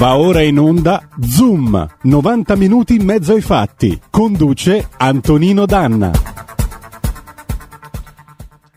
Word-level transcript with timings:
Va 0.00 0.16
ora 0.16 0.40
in 0.40 0.58
onda 0.58 1.06
Zoom, 1.20 1.86
90 2.04 2.56
minuti 2.56 2.94
in 2.94 3.04
mezzo 3.04 3.34
ai 3.34 3.42
fatti. 3.42 4.00
Conduce 4.08 4.88
Antonino 4.96 5.66
Danna. 5.66 6.10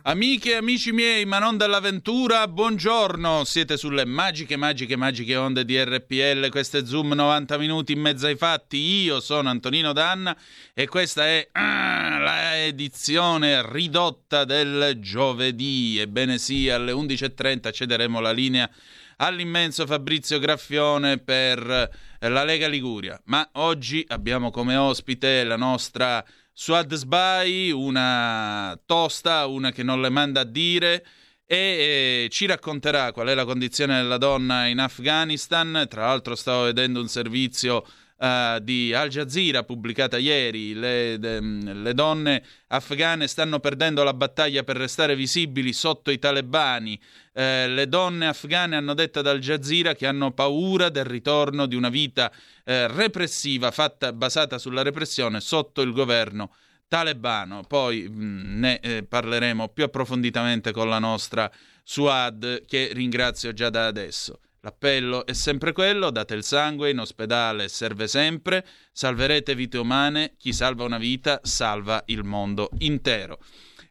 Amiche 0.02 0.52
e 0.52 0.56
amici 0.56 0.92
miei, 0.92 1.24
ma 1.24 1.40
non 1.40 1.56
dell'avventura, 1.56 2.46
buongiorno. 2.50 3.46
Siete 3.46 3.78
sulle 3.78 4.04
magiche, 4.04 4.58
magiche, 4.58 4.98
magiche 4.98 5.38
onde 5.38 5.64
di 5.64 5.82
RPL. 5.82 6.50
Questo 6.50 6.80
è 6.80 6.86
Zoom 6.86 7.14
90 7.14 7.58
minuti 7.58 7.94
in 7.94 8.02
mezzo 8.02 8.26
ai 8.26 8.36
fatti. 8.36 8.76
Io 8.76 9.22
sono 9.22 9.48
Antonino 9.48 9.94
Danna 9.94 10.36
e 10.74 10.90
questa 10.90 11.26
è 11.26 11.48
ah, 11.54 12.18
la 12.20 12.66
edizione 12.66 13.62
ridotta 13.72 14.44
del 14.44 14.98
giovedì. 15.00 16.00
Ebbene 16.00 16.38
sì, 16.38 16.68
alle 16.68 16.92
11.30 16.92 17.72
cederemo 17.72 18.20
la 18.20 18.32
linea 18.34 18.70
all'immenso 19.18 19.86
Fabrizio 19.86 20.40
Graffione 20.40 21.18
per 21.18 21.90
la 22.20 22.44
Lega 22.44 22.68
Liguria. 22.68 23.20
Ma 23.26 23.48
oggi 23.54 24.04
abbiamo 24.08 24.52
come 24.52 24.76
ospite 24.76 25.44
la 25.44 25.58
nostra 25.58 26.24
Suad 26.52 26.94
Sbai, 26.94 27.72
una 27.72 28.80
tosta, 28.86 29.48
una 29.48 29.72
che 29.72 29.84
non 29.84 30.02
le 30.02 30.10
manda 30.10 30.42
a 30.42 30.46
dire 30.46 31.06
e 31.46 32.26
eh, 32.26 32.28
ci 32.30 32.46
racconterà 32.46 33.12
qual 33.12 33.28
è 33.28 33.34
la 33.34 33.46
condizione 33.46 34.02
della 34.02 34.18
donna 34.18 34.68
in 34.68 34.80
Afghanistan. 34.80 35.86
Tra 35.90 36.08
l'altro 36.08 36.36
stavo 36.36 36.64
vedendo 36.64 37.02
un 37.02 37.08
servizio 37.08 37.86
uh, 38.24 38.60
di 38.60 38.94
Al 38.94 39.10
Jazeera 39.10 39.64
pubblicata 39.64 40.18
ieri, 40.18 40.74
le, 40.74 41.18
de, 41.20 41.40
le, 41.42 41.94
donne 41.94 42.44
afghane 42.68 43.28
stanno 43.28 43.60
perdendo 43.60 44.04
la 44.04 44.14
battaglia 44.14 44.64
per 44.64 44.78
restare 44.78 45.16
visibili 45.16 45.74
sotto 45.74 46.10
i 46.10 46.20
talebani. 46.20 47.00
Uh, 47.34 47.68
le 47.68 47.88
donne 47.88 48.28
afghane 48.28 48.78
hanno 48.78 48.94
detto 48.94 49.20
ad 49.20 49.28
Al 49.28 49.40
Jazeera 49.40 49.94
che 49.94 50.08
hanno 50.08 50.32
paura 50.32 50.90
del 50.90 51.06
ritorno 51.06 51.66
di 51.66 51.76
una 51.76 51.90
vita 51.90 52.32
uh, 52.34 52.62
repressiva 52.88 53.72
fatta, 53.72 54.14
basata 54.14 54.58
sulla 54.58 54.82
repressione 54.82 55.42
sotto 55.42 55.82
il 55.82 55.92
governo 55.92 56.54
talebano. 56.88 57.64
Poi 57.68 58.08
mh, 58.08 58.24
mm, 58.24 58.60
ne 58.60 58.80
eh, 58.80 59.04
parleremo 59.04 59.70
più 59.70 59.84
approfonditamente 59.84 60.72
con 60.72 60.88
la 60.88 61.00
nostra 61.00 61.52
Suad, 61.86 62.66
che 62.66 62.92
ringrazio 62.94 63.52
già 63.52 63.70
da 63.70 63.88
adesso. 63.88 64.40
L'appello 64.66 65.26
è 65.26 65.34
sempre 65.34 65.74
quello, 65.74 66.10
date 66.10 66.36
il 66.36 66.44
sangue, 66.46 66.90
in 66.90 67.00
ospedale 67.00 67.68
serve 67.68 68.08
sempre, 68.08 68.66
salverete 68.94 69.56
vite 69.56 69.78
umane, 69.78 70.36
chi 70.38 70.54
salva 70.54 70.86
una 70.86 70.98
vita 70.98 71.42
salva 71.44 72.02
il 72.06 72.24
mondo 72.24 72.70
intero. 72.78 73.40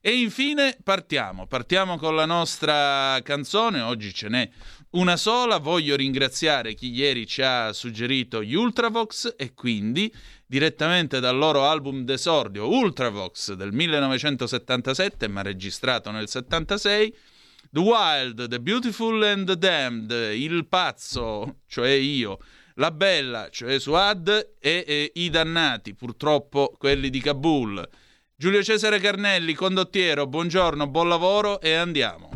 E 0.00 0.12
infine 0.12 0.78
partiamo, 0.83 1.47
partiamo 1.47 1.98
con 1.98 2.17
la 2.17 2.25
nostra 2.25 3.20
canzone, 3.23 3.83
oggi 3.83 4.15
ce 4.15 4.28
n'è 4.31 4.48
una 4.93 5.19
sola, 5.19 5.59
voglio 5.59 5.95
ringraziare 5.95 6.73
chi 6.73 6.91
ieri 6.91 7.27
ci 7.27 7.43
ha 7.43 7.75
suggerito 7.75 8.43
gli 8.43 8.55
Ultravox 8.55 9.34
e 9.37 9.53
quindi 9.53 10.11
direttamente 10.47 11.20
dal 11.20 11.37
loro 11.37 11.67
album 11.67 12.05
d'esordio 12.05 12.67
Ultravox 12.67 13.53
del 13.53 13.73
1977 13.73 15.28
ma 15.28 15.43
registrato 15.43 16.11
nel 16.11 16.28
76 16.28 17.15
The 17.75 17.81
Wild, 17.81 18.48
The 18.48 18.61
Beautiful 18.61 19.25
and 19.25 19.47
the 19.47 19.56
Damned, 19.56 20.11
Il 20.11 20.67
Pazzo, 20.67 21.61
cioè 21.67 21.89
io, 21.89 22.39
La 22.75 22.91
Bella, 22.91 23.48
cioè 23.51 23.78
Suad, 23.81 24.56
e, 24.59 24.84
e 24.87 25.11
I 25.15 25.31
Dannati, 25.31 25.95
purtroppo 25.95 26.75
quelli 26.77 27.09
di 27.09 27.20
Kabul. 27.23 27.89
Giulio 28.37 28.62
Cesare 28.62 29.00
Carnelli, 29.00 29.55
condottiero, 29.55 30.27
buongiorno, 30.27 30.87
buon 30.87 31.09
lavoro 31.09 31.62
e 31.62 31.73
andiamo. 31.73 32.31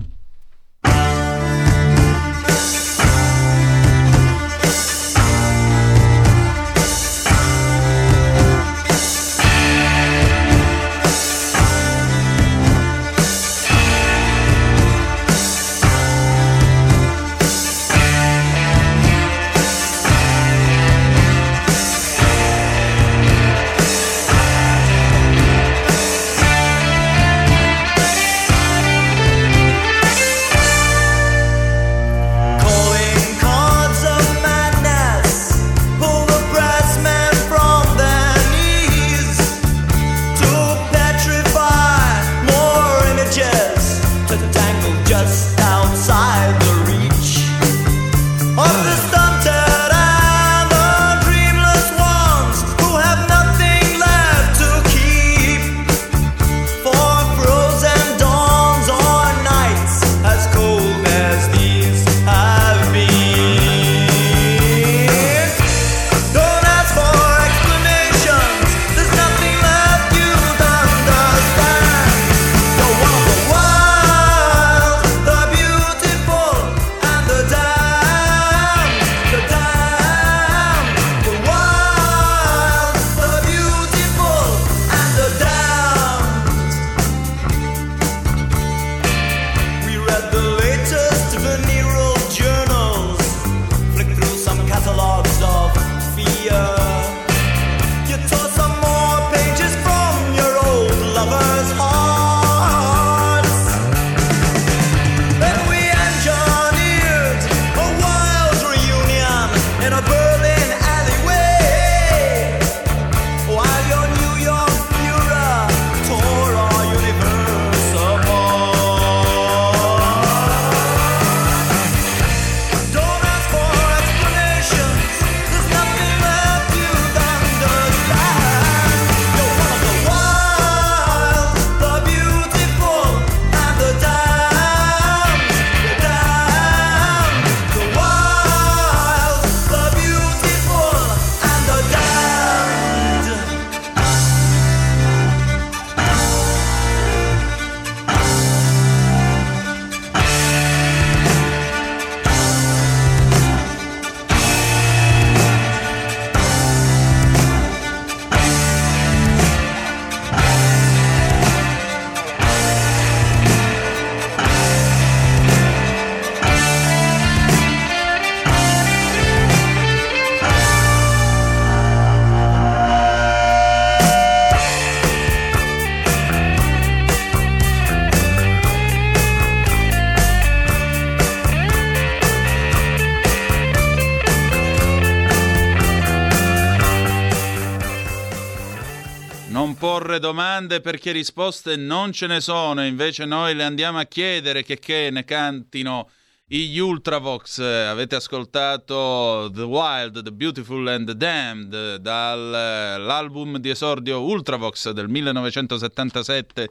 Porre 189.96 190.18
domande 190.18 190.82
perché 190.82 191.10
risposte 191.10 191.74
non 191.76 192.12
ce 192.12 192.26
ne 192.26 192.42
sono, 192.42 192.84
invece 192.84 193.24
noi 193.24 193.54
le 193.54 193.64
andiamo 193.64 193.98
a 193.98 194.04
chiedere 194.04 194.62
che, 194.62 194.78
che 194.78 195.08
ne 195.10 195.24
cantino 195.24 196.10
gli 196.44 196.78
Ultravox. 196.78 197.60
Avete 197.60 198.16
ascoltato 198.16 199.50
The 199.54 199.62
Wild, 199.62 200.22
The 200.22 200.32
Beautiful 200.32 200.86
and 200.88 201.06
the 201.06 201.16
Damned 201.16 201.96
dall'album 201.96 203.56
di 203.56 203.70
esordio 203.70 204.20
Ultravox 204.20 204.90
del 204.90 205.08
1977 205.08 206.68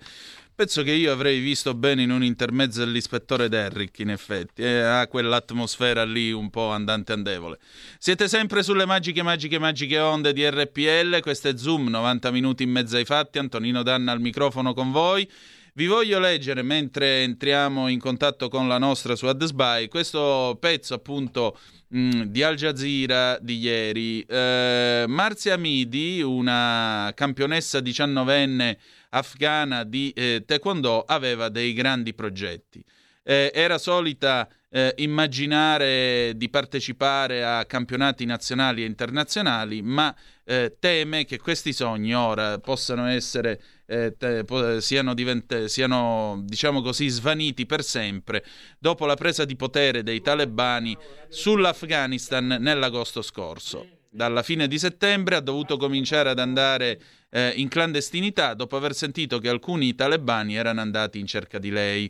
Penso 0.57 0.83
che 0.83 0.93
io 0.93 1.11
avrei 1.11 1.41
visto 1.41 1.73
bene 1.73 2.03
in 2.03 2.11
un 2.11 2.23
intermezzo 2.23 2.79
dell'ispettore 2.79 3.49
Derrick, 3.49 3.99
in 3.99 4.09
effetti. 4.09 4.61
Eh, 4.61 4.79
ha 4.79 5.05
quell'atmosfera 5.05 6.05
lì 6.05 6.31
un 6.31 6.49
po' 6.49 6.69
andante 6.69 7.11
andevole. 7.11 7.59
Siete 7.99 8.29
sempre 8.29 8.63
sulle 8.63 8.85
magiche, 8.85 9.21
magiche, 9.21 9.59
magiche 9.59 9.99
onde 9.99 10.31
di 10.31 10.49
RPL. 10.49 11.19
Questo 11.19 11.49
è 11.49 11.57
Zoom, 11.57 11.89
90 11.89 12.31
minuti 12.31 12.63
in 12.63 12.69
mezzo 12.69 12.95
ai 12.95 13.03
fatti. 13.03 13.37
Antonino 13.37 13.83
Danna 13.83 14.13
al 14.13 14.21
microfono 14.21 14.73
con 14.73 14.93
voi. 14.93 15.29
Vi 15.73 15.87
voglio 15.87 16.19
leggere 16.19 16.61
mentre 16.61 17.23
entriamo 17.23 17.89
in 17.89 17.99
contatto 17.99 18.47
con 18.47 18.69
la 18.69 18.77
nostra 18.77 19.17
su 19.17 19.25
AdSby 19.25 19.89
questo 19.89 20.55
pezzo 20.57 20.93
appunto 20.93 21.57
mh, 21.89 22.21
di 22.27 22.43
Al 22.43 22.55
Jazeera 22.55 23.37
di 23.41 23.57
ieri. 23.57 24.21
Eh, 24.21 25.03
Marzia 25.05 25.57
Midi, 25.57 26.21
una 26.21 27.11
campionessa 27.13 27.81
diciannovenne 27.81 28.77
afghana 29.15 29.83
di 29.83 30.11
eh, 30.11 30.43
taekwondo 30.45 31.03
aveva 31.03 31.49
dei 31.49 31.73
grandi 31.73 32.13
progetti. 32.13 32.83
Eh, 33.23 33.51
era 33.55 33.79
solita 33.79 34.47
eh, 34.69 34.93
immaginare 34.97 36.33
di 36.35 36.47
partecipare 36.49 37.43
a 37.43 37.65
campionati 37.65 38.25
nazionali 38.25 38.83
e 38.83 38.85
internazionali, 38.85 39.81
ma 39.81 40.13
eh, 40.43 40.75
teme 40.79 41.25
che 41.25 41.39
questi 41.39 41.73
sogni 41.73 42.13
ora 42.13 42.59
possano 42.59 43.07
essere 43.07 43.59
eh, 43.87 44.15
te, 44.15 44.43
po- 44.43 44.79
siano, 44.79 45.15
divent- 45.15 45.65
siano, 45.65 46.43
diciamo 46.43 46.81
così, 46.81 47.07
svaniti 47.07 47.65
per 47.65 47.83
sempre 47.83 48.45
dopo 48.77 49.07
la 49.07 49.15
presa 49.15 49.45
di 49.45 49.55
potere 49.55 50.03
dei 50.03 50.21
talebani 50.21 50.95
sull'Afghanistan 51.29 52.57
nell'agosto 52.59 53.23
scorso. 53.23 53.94
Dalla 54.15 54.43
fine 54.43 54.69
di 54.69 54.79
settembre 54.79 55.35
ha 55.35 55.41
dovuto 55.41 55.75
cominciare 55.75 56.29
ad 56.29 56.39
andare 56.39 57.01
eh, 57.29 57.51
in 57.57 57.67
clandestinità 57.67 58.53
dopo 58.53 58.77
aver 58.77 58.95
sentito 58.95 59.39
che 59.39 59.49
alcuni 59.49 59.93
talebani 59.93 60.55
erano 60.55 60.79
andati 60.79 61.19
in 61.19 61.27
cerca 61.27 61.59
di 61.59 61.69
lei. 61.69 62.09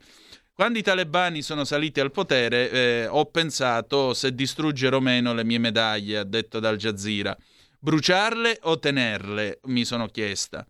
Quando 0.54 0.78
i 0.78 0.84
talebani 0.84 1.42
sono 1.42 1.64
saliti 1.64 2.00
al 2.00 2.12
potere 2.12 2.70
eh, 2.70 3.08
ho 3.08 3.26
pensato 3.26 4.14
se 4.14 4.36
distruggere 4.36 4.96
o 4.96 5.00
meno 5.00 5.34
le 5.34 5.44
mie 5.44 5.58
medaglie, 5.58 6.20
ha 6.20 6.24
detto 6.24 6.60
Al 6.60 6.78
Jazeera. 6.78 7.36
Bruciarle 7.80 8.60
o 8.62 8.78
tenerle? 8.78 9.58
mi 9.64 9.84
sono 9.84 10.06
chiesta. 10.06 10.64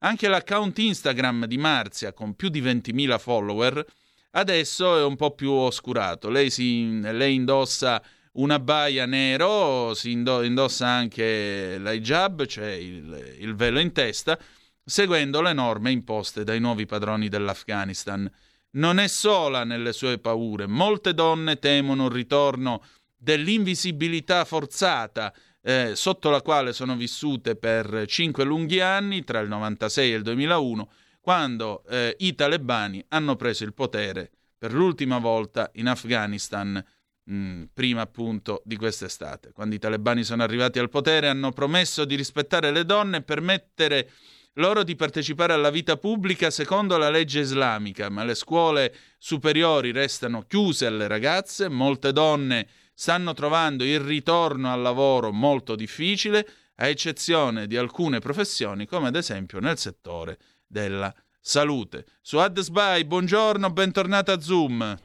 Anche 0.00 0.26
l'account 0.26 0.76
Instagram 0.76 1.46
di 1.46 1.56
Marzia, 1.56 2.12
con 2.12 2.34
più 2.34 2.48
di 2.48 2.60
20.000 2.60 3.16
follower, 3.16 3.84
adesso 4.32 4.98
è 4.98 5.04
un 5.04 5.14
po' 5.14 5.36
più 5.36 5.52
oscurato. 5.52 6.30
Lei, 6.30 6.50
si, 6.50 7.00
lei 7.00 7.36
indossa 7.36 8.02
una 8.32 8.58
baia 8.58 9.06
nero, 9.06 9.94
si 9.94 10.12
indossa 10.12 10.86
anche 10.86 11.78
l'hijab, 11.78 12.46
cioè 12.46 12.70
il, 12.70 13.36
il 13.38 13.54
velo 13.54 13.80
in 13.80 13.92
testa, 13.92 14.38
seguendo 14.84 15.40
le 15.40 15.52
norme 15.52 15.90
imposte 15.90 16.44
dai 16.44 16.60
nuovi 16.60 16.86
padroni 16.86 17.28
dell'Afghanistan. 17.28 18.30
Non 18.72 18.98
è 18.98 19.08
sola 19.08 19.64
nelle 19.64 19.92
sue 19.92 20.18
paure, 20.18 20.66
molte 20.66 21.12
donne 21.12 21.58
temono 21.58 22.06
il 22.06 22.12
ritorno 22.12 22.82
dell'invisibilità 23.16 24.44
forzata 24.44 25.34
eh, 25.62 25.92
sotto 25.94 26.30
la 26.30 26.40
quale 26.40 26.72
sono 26.72 26.96
vissute 26.96 27.56
per 27.56 28.04
cinque 28.06 28.44
lunghi 28.44 28.80
anni, 28.80 29.24
tra 29.24 29.40
il 29.40 29.48
96 29.48 30.12
e 30.12 30.16
il 30.16 30.22
2001, 30.22 30.90
quando 31.20 31.84
eh, 31.88 32.14
i 32.20 32.34
talebani 32.34 33.04
hanno 33.08 33.36
preso 33.36 33.64
il 33.64 33.74
potere 33.74 34.30
per 34.56 34.72
l'ultima 34.72 35.18
volta 35.18 35.70
in 35.74 35.88
Afghanistan 35.88 36.82
Mm, 37.30 37.64
prima 37.72 38.00
appunto 38.00 38.60
di 38.64 38.76
quest'estate. 38.76 39.52
Quando 39.52 39.76
i 39.76 39.78
talebani 39.78 40.24
sono 40.24 40.42
arrivati 40.42 40.80
al 40.80 40.88
potere 40.88 41.28
hanno 41.28 41.52
promesso 41.52 42.04
di 42.04 42.16
rispettare 42.16 42.72
le 42.72 42.84
donne 42.84 43.18
e 43.18 43.22
permettere 43.22 44.10
loro 44.54 44.82
di 44.82 44.96
partecipare 44.96 45.52
alla 45.52 45.70
vita 45.70 45.96
pubblica 45.96 46.50
secondo 46.50 46.96
la 46.96 47.08
legge 47.08 47.38
islamica, 47.38 48.08
ma 48.08 48.24
le 48.24 48.34
scuole 48.34 48.92
superiori 49.16 49.92
restano 49.92 50.42
chiuse 50.42 50.86
alle 50.86 51.06
ragazze, 51.06 51.68
molte 51.68 52.12
donne 52.12 52.66
stanno 52.94 53.32
trovando 53.32 53.84
il 53.84 54.00
ritorno 54.00 54.72
al 54.72 54.80
lavoro 54.80 55.30
molto 55.30 55.76
difficile, 55.76 56.46
a 56.76 56.88
eccezione 56.88 57.68
di 57.68 57.76
alcune 57.76 58.18
professioni 58.18 58.86
come 58.86 59.08
ad 59.08 59.14
esempio 59.14 59.60
nel 59.60 59.78
settore 59.78 60.36
della 60.66 61.14
salute. 61.40 62.06
Su 62.20 62.38
AdSby, 62.38 63.04
buongiorno, 63.04 63.70
bentornata 63.70 64.32
a 64.32 64.40
Zoom. 64.40 64.98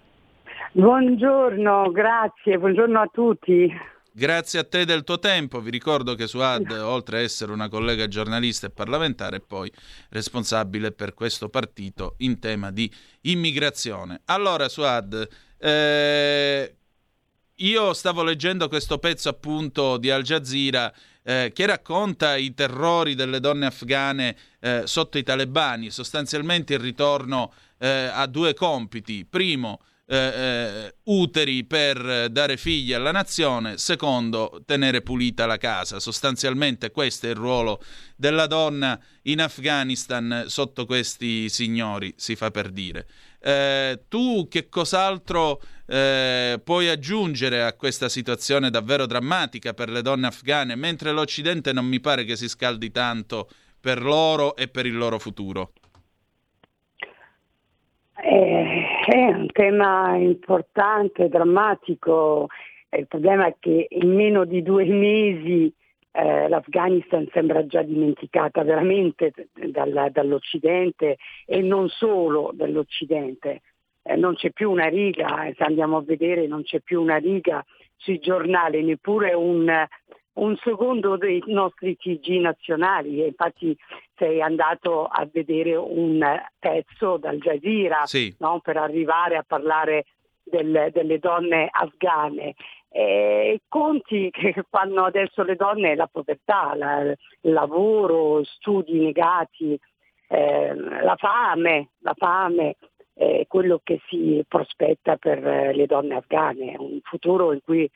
Buongiorno, 0.77 1.89
grazie, 1.92 2.57
buongiorno 2.57 3.00
a 3.00 3.10
tutti. 3.10 3.72
Grazie 4.12 4.60
a 4.60 4.66
te 4.66 4.83
del 4.83 5.06
tuo 5.06 5.19
tempo. 5.19 5.62
Vi 5.62 5.69
ricordo 5.69 6.16
che 6.16 6.27
Suad, 6.27 6.69
oltre 6.83 7.19
a 7.19 7.22
essere 7.22 7.54
una 7.54 7.69
collega 7.69 8.10
giornalista 8.10 8.68
e 8.68 8.72
parlamentare, 8.72 9.38
è 9.38 9.39
poi 9.39 9.72
responsabile 10.10 10.92
per 10.92 11.13
questo 11.13 11.48
partito 11.48 12.16
in 12.18 12.39
tema 12.39 12.72
di 12.72 12.92
immigrazione. 13.22 14.19
Allora, 14.25 14.68
Suad, 14.68 15.25
eh, 15.57 16.75
io 17.56 17.94
stavo 17.94 18.24
leggendo 18.24 18.68
questo 18.68 18.98
pezzo 18.98 19.30
appunto 19.30 19.95
di 19.95 20.12
Al 20.12 20.24
Jazeera 20.24 20.94
eh, 21.24 21.51
che 21.56 21.66
racconta 21.66 22.36
i 22.36 22.54
terrori 22.54 23.16
delle 23.16 23.39
donne 23.39 23.68
afghane 23.68 24.36
eh, 24.60 24.81
sotto 24.83 25.18
i 25.18 25.24
talebani, 25.24 25.89
sostanzialmente 25.89 26.74
il 26.74 26.81
ritorno 26.81 27.54
eh, 27.78 28.10
a 28.12 28.25
due 28.28 28.54
compiti. 28.54 29.25
Primo, 29.25 29.80
eh, 30.07 30.18
eh, 30.18 30.96
uteri 31.06 31.63
per 31.63 32.30
dare 32.30 32.57
figli 32.57 32.94
alla 32.94 33.12
nazione, 33.12 33.78
secondo 33.78 34.62
tenere 34.66 35.02
pulita 35.02 35.46
la 35.46 35.57
casa. 35.57 36.00
Sostanzialmente 36.00 36.92
questo 36.92 37.25
è 37.25 37.30
il 37.30 37.36
ruolo 37.36 37.81
della 38.16 38.46
donna 38.46 39.00
in 39.24 39.42
Afghanistan 39.42 40.46
sotto 40.48 40.86
questi 40.86 41.50
signori, 41.50 42.13
si 42.18 42.36
fa 42.36 42.52
per 42.52 42.69
dire. 42.69 43.07
Eh, 43.40 44.06
tu 44.07 44.48
che 44.48 44.69
cos'altro 44.69 45.62
eh, 45.88 46.59
puoi 46.64 46.88
aggiungere 46.88 47.64
a 47.64 47.74
questa 47.74 48.09
situazione 48.09 48.69
davvero 48.69 49.06
drammatica 49.06 49.74
per 49.74 49.90
le 49.90 50.02
donne 50.02 50.28
afghane, 50.28 50.76
mentre 50.76 51.12
l'Occidente 51.12 51.74
non 51.74 51.85
mi 51.85 52.00
pare 52.00 52.26
che 52.26 52.35
si 52.35 52.47
scaldi 52.47 52.92
tanto 52.92 53.50
per 53.80 54.02
loro 54.02 54.56
e 54.56 54.68
per 54.68 54.85
il 54.85 54.97
loro 54.97 55.19
futuro? 55.19 55.74
Eh, 58.24 58.84
è 59.14 59.28
un 59.28 59.47
tema 59.52 60.16
importante, 60.16 61.30
drammatico. 61.30 62.47
Il 62.90 63.07
problema 63.07 63.47
è 63.47 63.56
che 63.59 63.88
in 63.90 64.14
meno 64.14 64.45
di 64.45 64.62
due 64.62 64.85
mesi 64.85 65.71
eh, 66.12 66.47
l'Afghanistan 66.47 67.28
sembra 67.33 67.66
già 67.66 67.81
dimenticata 67.81 68.64
veramente 68.64 69.33
dal, 69.54 70.09
dall'Occidente 70.12 71.18
e 71.45 71.62
non 71.62 71.90
solo 71.90 72.52
dall'Occidente. 72.54 73.62
Eh, 74.02 74.16
non 74.16 74.35
c'è 74.35 74.52
più 74.52 74.71
una 74.71 74.88
riga, 74.88 75.52
se 75.56 75.64
andiamo 75.64 75.97
a 75.97 76.04
vedere 76.04 76.47
non 76.47 76.64
c'è 76.64 76.80
più 76.80 77.02
una 77.02 77.18
riga 77.18 77.66
sui 77.97 78.19
giornali, 78.19 78.83
neppure 78.83 79.33
un, 79.33 79.88
un 80.35 80.57
secondo 80.57 81.18
dei 81.18 81.42
nostri 81.47 81.95
TG 81.95 82.39
nazionali. 82.39 83.25
Infatti 83.25 83.77
sei 84.15 84.42
andato 84.42 85.06
a 85.06 85.27
vedere 85.31 85.75
un 85.75 86.23
pezzo 86.57 87.18
dal 87.18 87.37
Jazeera 87.37 88.06
sì. 88.06 88.33
no? 88.39 88.59
per 88.59 88.77
arrivare 88.77 89.37
a 89.37 89.45
parlare 89.45 90.06
del, 90.44 90.89
delle 90.92 91.19
donne 91.19 91.69
afghane. 91.71 92.56
I 92.89 93.59
conti 93.68 94.30
che 94.31 94.63
fanno 94.69 95.04
adesso 95.04 95.44
le 95.44 95.56
donne 95.56 95.95
la 95.95 96.07
povertà, 96.07 96.73
la, 96.75 97.01
il 97.01 97.18
lavoro, 97.51 98.44
studi 98.44 98.99
negati, 98.99 99.77
eh, 100.30 100.73
la 100.73 101.15
fame, 101.18 101.89
la 101.99 102.13
fame 102.15 102.77
è 103.13 103.45
quello 103.47 103.80
che 103.83 104.01
si 104.07 104.44
prospetta 104.47 105.18
per 105.18 105.73
le 105.75 105.85
donne 105.85 106.15
afghane, 106.15 106.75
un 106.77 106.99
futuro 107.01 107.54
in 107.54 107.61
cui 107.63 107.89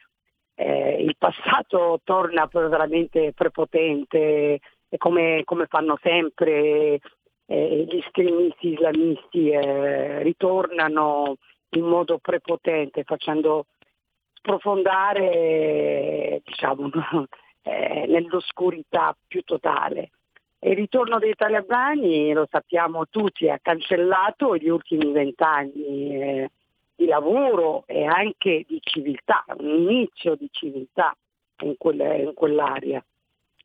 eh, 0.59 1.01
il 1.01 1.15
passato 1.17 2.01
torna 2.03 2.49
veramente 2.51 3.31
prepotente, 3.31 4.59
come, 4.97 5.43
come 5.45 5.67
fanno 5.67 5.97
sempre 6.01 6.99
eh, 7.45 7.85
gli 7.87 7.97
estremisti 7.97 8.73
islamisti, 8.73 9.51
eh, 9.51 10.21
ritornano 10.21 11.37
in 11.77 11.85
modo 11.85 12.17
prepotente 12.17 13.05
facendo 13.05 13.67
sprofondare 14.33 16.41
diciamo, 16.43 16.89
eh, 17.63 18.05
nell'oscurità 18.07 19.15
più 19.27 19.43
totale. 19.43 20.09
Il 20.59 20.75
ritorno 20.75 21.19
dei 21.19 21.35
talebani, 21.35 22.33
lo 22.33 22.45
sappiamo 22.51 23.07
tutti, 23.07 23.49
ha 23.49 23.59
cancellato 23.61 24.57
gli 24.57 24.67
ultimi 24.67 25.13
vent'anni 25.13 26.21
eh, 26.21 26.49
di 26.99 27.05
lavoro 27.05 27.83
e 27.85 28.03
anche 28.03 28.65
di 28.67 28.77
civiltà, 28.83 29.45
un 29.57 29.69
inizio 29.69 30.35
di 30.35 30.49
civiltà 30.51 31.15
in, 31.61 31.75
quella, 31.77 32.13
in 32.15 32.33
quell'area. 32.33 33.01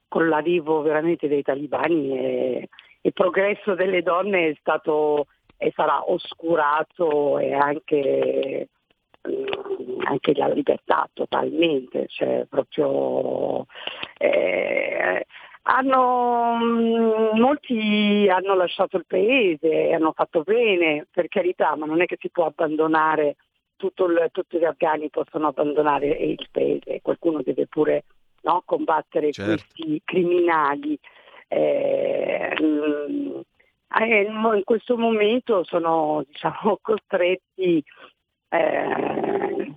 Con 0.06 0.28
l'arrivo 0.28 0.82
veramente 0.82 1.26
dei 1.26 1.42
talibani 1.42 2.10
è, 2.10 2.68
il 3.00 3.12
progresso 3.12 3.74
delle 3.74 4.02
donne 4.02 4.50
è 4.50 4.56
stato 4.60 5.26
e 5.56 5.72
sarà 5.74 6.08
oscurato 6.08 7.38
e 7.40 7.52
anche, 7.52 8.68
mm, 9.28 10.00
anche 10.04 10.32
la 10.34 10.46
libertà 10.46 11.08
totalmente, 11.12 12.06
cioè 12.06 12.46
proprio 12.48 13.66
eh, 14.16 15.26
hanno, 15.66 16.56
mm, 16.56 17.38
molti 17.38 18.28
hanno 18.28 18.54
lasciato 18.54 18.96
il 18.96 19.06
paese 19.06 19.88
e 19.88 19.94
hanno 19.94 20.12
fatto 20.12 20.42
bene, 20.42 21.06
per 21.10 21.28
carità, 21.28 21.74
ma 21.76 21.86
non 21.86 22.02
è 22.02 22.06
che 22.06 22.18
si 22.20 22.30
può 22.30 22.46
abbandonare, 22.46 23.36
il, 23.76 24.28
tutti 24.32 24.58
gli 24.58 24.64
afghani 24.64 25.10
possono 25.10 25.48
abbandonare 25.48 26.08
il 26.08 26.48
paese, 26.50 27.00
qualcuno 27.02 27.42
deve 27.42 27.66
pure 27.66 28.04
no, 28.42 28.62
combattere 28.64 29.30
certo. 29.32 29.52
questi 29.52 30.00
criminali. 30.04 30.98
Eh, 31.48 32.56
mm, 32.60 33.40
eh, 34.00 34.22
in 34.22 34.62
questo 34.64 34.96
momento 34.96 35.64
sono 35.64 36.24
diciamo, 36.26 36.78
costretti 36.82 37.82
eh, 38.48 39.74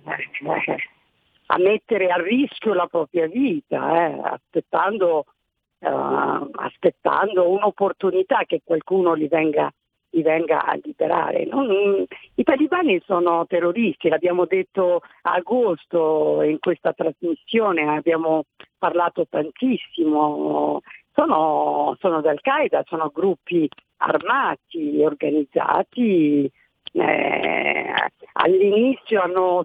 a 1.50 1.58
mettere 1.58 2.08
a 2.08 2.16
rischio 2.20 2.74
la 2.74 2.86
propria 2.86 3.26
vita, 3.26 4.06
eh, 4.06 4.20
aspettando 4.22 5.24
uh, 5.80 6.50
aspettando 6.52 7.50
un'opportunità 7.50 8.44
che 8.46 8.60
qualcuno 8.64 9.14
li 9.14 9.28
venga, 9.28 9.70
li 10.10 10.22
venga 10.22 10.64
a 10.64 10.78
liberare. 10.82 11.44
Non, 11.46 12.04
I 12.34 12.42
talibani 12.42 13.00
sono 13.04 13.46
terroristi, 13.46 14.08
l'abbiamo 14.08 14.46
detto 14.46 15.02
a 15.22 15.34
agosto 15.34 16.42
in 16.42 16.58
questa 16.58 16.92
trasmissione, 16.92 17.88
abbiamo 17.88 18.44
parlato 18.78 19.26
tantissimo, 19.28 20.80
sono, 21.12 21.96
sono 21.98 22.20
dal-Qaeda, 22.20 22.84
sono 22.86 23.10
gruppi 23.12 23.68
armati, 23.98 25.02
organizzati 25.02 26.50
eh, 26.92 28.10
all'inizio 28.32 29.20
hanno 29.20 29.64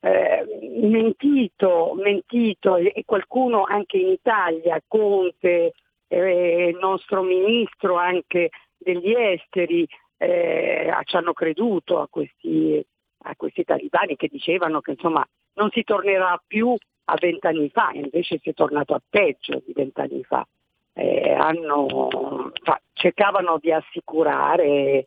eh, 0.00 0.46
mentito, 0.80 1.94
mentito 1.96 2.76
e 2.76 3.02
qualcuno 3.04 3.64
anche 3.64 3.98
in 3.98 4.08
Italia, 4.08 4.82
Conte, 4.86 5.72
eh, 6.08 6.76
nostro 6.80 7.22
ministro 7.22 7.96
anche 7.96 8.50
degli 8.76 9.12
esteri, 9.12 9.86
eh, 10.18 10.92
ci 11.04 11.16
hanno 11.16 11.32
creduto 11.32 12.00
a 12.00 12.08
questi, 12.08 12.84
a 13.24 13.34
questi 13.36 13.64
talibani 13.64 14.16
che 14.16 14.28
dicevano 14.30 14.80
che 14.80 14.92
insomma 14.92 15.26
non 15.54 15.70
si 15.70 15.82
tornerà 15.82 16.40
più 16.46 16.76
a 17.04 17.16
vent'anni 17.18 17.68
fa, 17.70 17.90
invece 17.92 18.38
si 18.38 18.50
è 18.50 18.54
tornato 18.54 18.94
a 18.94 19.02
peggio 19.08 19.62
di 19.64 19.72
vent'anni 19.72 20.22
fa. 20.22 20.46
Eh, 20.94 21.32
hanno, 21.32 22.52
cercavano 22.92 23.58
di 23.58 23.72
assicurare 23.72 25.06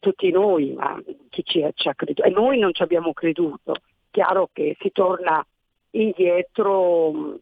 tutti 0.00 0.30
noi, 0.30 0.72
ma 0.72 1.00
chi 1.30 1.42
ci, 1.44 1.66
ci 1.74 1.88
ha 1.88 1.94
creduto, 1.94 2.22
e 2.22 2.30
noi 2.30 2.58
non 2.58 2.72
ci 2.72 2.82
abbiamo 2.82 3.12
creduto. 3.12 3.74
Chiaro 4.10 4.48
che 4.52 4.76
si 4.80 4.90
torna 4.92 5.44
indietro, 5.90 7.38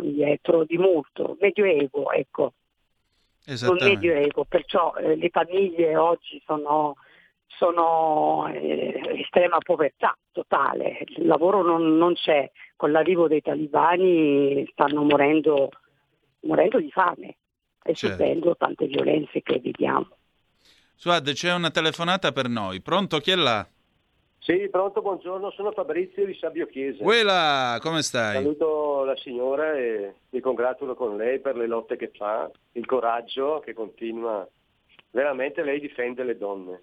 indietro 0.00 0.64
di 0.64 0.78
molto, 0.78 1.36
medioevo, 1.40 2.10
ecco. 2.10 2.52
Un 3.46 3.76
medioevo, 3.80 4.44
perciò 4.44 4.94
eh, 4.94 5.16
le 5.16 5.28
famiglie 5.28 5.96
oggi 5.96 6.40
sono, 6.46 6.96
sono 7.46 8.48
eh, 8.50 9.00
estrema 9.18 9.58
povertà 9.58 10.16
totale, 10.32 11.04
il 11.16 11.26
lavoro 11.26 11.62
non, 11.62 11.96
non, 11.96 12.14
c'è, 12.14 12.50
con 12.74 12.90
l'arrivo 12.90 13.28
dei 13.28 13.42
talibani 13.42 14.66
stanno 14.72 15.02
morendo, 15.02 15.68
morendo 16.40 16.78
di 16.78 16.90
fame 16.90 17.36
e 17.82 17.94
certo. 17.94 18.16
subendo 18.16 18.56
tante 18.56 18.86
violenze 18.86 19.42
che 19.42 19.60
vediamo. 19.60 20.08
Suad, 21.04 21.30
c'è 21.34 21.52
una 21.52 21.70
telefonata 21.70 22.32
per 22.32 22.48
noi. 22.48 22.80
Pronto, 22.80 23.18
chi 23.18 23.32
è 23.32 23.34
là? 23.34 23.68
Sì, 24.38 24.70
pronto, 24.70 25.02
buongiorno, 25.02 25.50
sono 25.50 25.70
Fabrizio 25.72 26.24
di 26.24 26.32
Sabio 26.32 26.64
Chiesa. 26.64 27.04
Uela, 27.04 27.78
come 27.82 28.00
stai? 28.00 28.36
Saluto 28.36 29.04
la 29.04 29.14
signora 29.16 29.76
e 29.76 30.14
mi 30.30 30.40
congratulo 30.40 30.94
con 30.94 31.18
lei 31.18 31.40
per 31.40 31.56
le 31.56 31.66
lotte 31.66 31.96
che 31.96 32.10
fa, 32.16 32.50
il 32.72 32.86
coraggio 32.86 33.60
che 33.62 33.74
continua. 33.74 34.48
Veramente 35.10 35.62
lei 35.62 35.78
difende 35.78 36.24
le 36.24 36.38
donne. 36.38 36.82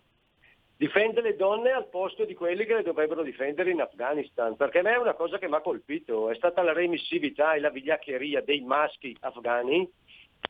Difende 0.77 1.21
le 1.21 1.35
donne 1.35 1.71
al 1.71 1.89
posto 1.89 2.23
di 2.23 2.35
quelli 2.35 2.65
che 2.65 2.75
le 2.75 2.83
dovrebbero 2.83 3.23
difendere 3.23 3.71
in 3.71 3.81
Afghanistan, 3.81 4.55
perché 4.55 4.79
a 4.79 4.81
me 4.83 4.93
è 4.93 4.99
una 4.99 5.15
cosa 5.15 5.39
che 5.39 5.47
mi 5.47 5.55
ha 5.55 5.61
colpito, 5.61 6.29
è 6.29 6.35
stata 6.35 6.61
la 6.61 6.73
remissività 6.73 7.53
e 7.53 7.59
la 7.59 7.71
vigliaccheria 7.71 8.43
dei 8.43 8.61
maschi 8.61 9.17
afghani 9.19 9.91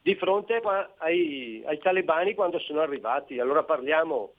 di 0.02 0.16
fronte 0.16 0.62
ai, 0.98 1.64
ai 1.66 1.78
talebani 1.80 2.34
quando 2.34 2.60
sono 2.60 2.82
arrivati. 2.82 3.40
Allora 3.40 3.64
parliamo 3.64 4.34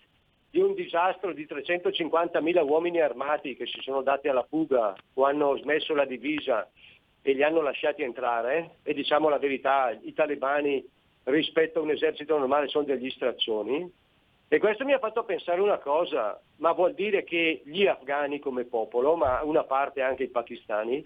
di 0.51 0.61
un 0.61 0.75
disastro 0.75 1.33
di 1.33 1.47
350.000 1.47 2.67
uomini 2.67 3.01
armati 3.01 3.57
che 3.57 3.67
si 3.67 3.81
sono 3.81 4.03
dati 4.03 4.29
alla 4.29 4.47
fuga 4.49 4.95
o 5.15 5.25
hanno 5.25 5.57
smesso 5.57 5.95
la 5.95 6.05
divisa 6.05 6.69
e 7.23 7.33
li 7.33 7.43
hanno 7.43 7.63
lasciati 7.63 8.03
entrare 8.03 8.77
e 8.83 8.93
diciamo 8.95 9.29
la 9.29 9.39
verità, 9.39 9.97
i 10.03 10.13
talebani 10.13 10.85
rispetto 11.25 11.79
a 11.79 11.83
un 11.83 11.91
esercito 11.91 12.37
normale 12.37 12.69
sono 12.69 12.85
degli 12.85 13.09
straccioni 13.11 13.91
e 14.53 14.59
questo 14.59 14.85
mi 14.85 14.93
ha 14.93 14.99
fatto 14.99 15.25
pensare 15.25 15.63
una 15.63 15.79
cosa, 15.79 16.39
ma 16.57 16.73
vuol 16.73 16.93
dire 16.93 17.25
che 17.25 17.63
gli 17.65 17.87
afghani 17.87 18.39
come 18.39 18.65
popolo, 18.65 19.17
ma 19.17 19.43
una 19.43 19.65
parte 19.65 20.03
anche 20.03 20.25
i 20.25 20.29
pakistani, 20.29 21.03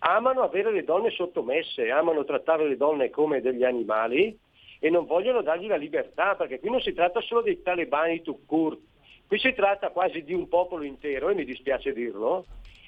amano 0.00 0.42
avere 0.42 0.72
le 0.72 0.84
donne 0.84 1.10
sottomesse, 1.10 1.90
amano 1.90 2.24
trattare 2.24 2.68
le 2.68 2.76
donne 2.76 3.10
come 3.10 3.40
degli 3.40 3.64
animali 3.64 4.38
e 4.78 4.88
non 4.88 5.04
vogliono 5.04 5.42
dargli 5.42 5.66
la 5.66 5.76
libertà, 5.76 6.36
perché 6.36 6.58
qui 6.58 6.70
non 6.70 6.80
si 6.80 6.92
tratta 6.92 7.20
solo 7.20 7.42
dei 7.42 7.60
talebani 7.62 8.22
Tukur, 8.22 8.78
qui 9.26 9.38
si 9.38 9.52
tratta 9.52 9.90
quasi 9.90 10.22
di 10.22 10.32
un 10.32 10.48
popolo 10.48 10.84
intero, 10.84 11.28
e 11.28 11.34
mi 11.34 11.44
dispiace 11.44 11.92
dirlo, 11.92 12.46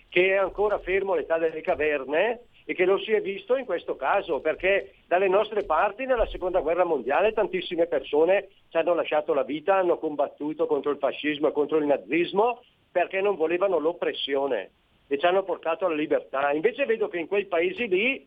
che 0.09 0.29
è 0.29 0.37
ancora 0.37 0.79
fermo 0.79 1.13
all'età 1.13 1.37
delle 1.37 1.61
caverne 1.61 2.45
e 2.65 2.75
che 2.75 2.87
lo 2.87 2.99
si 2.99 3.13
è 3.13 3.21
visto 3.21 3.57
in 3.57 3.67
questo 3.67 3.97
caso, 3.97 4.41
perché 4.41 4.95
dalle 5.07 5.29
nostre 5.29 5.65
parti 5.65 6.07
nella 6.07 6.27
seconda 6.29 6.61
guerra 6.61 6.85
mondiale 6.85 7.33
tantissime 7.33 7.87
persone 7.87 8.49
ci 8.71 8.77
hanno 8.79 8.95
lasciato 8.95 9.35
la 9.35 9.43
vita, 9.43 9.77
hanno 9.77 9.99
combattuto 9.99 10.67
contro 10.67 10.93
il 10.93 10.99
fascismo 10.99 11.49
e 11.49 11.53
contro 11.53 11.77
il 11.77 11.87
nazismo 11.87 12.63
perché 12.91 13.21
non 13.21 13.37
volevano 13.37 13.79
l'oppressione 13.79 14.71
e 15.13 15.19
ci 15.19 15.27
hanno 15.27 15.43
portato 15.43 15.85
alla 15.85 15.95
libertà. 15.95 16.53
Invece 16.53 16.87
vedo 16.87 17.09
che 17.09 17.19
in 17.19 17.27
quei 17.27 17.45
paesi 17.45 17.87
lì 17.87 18.27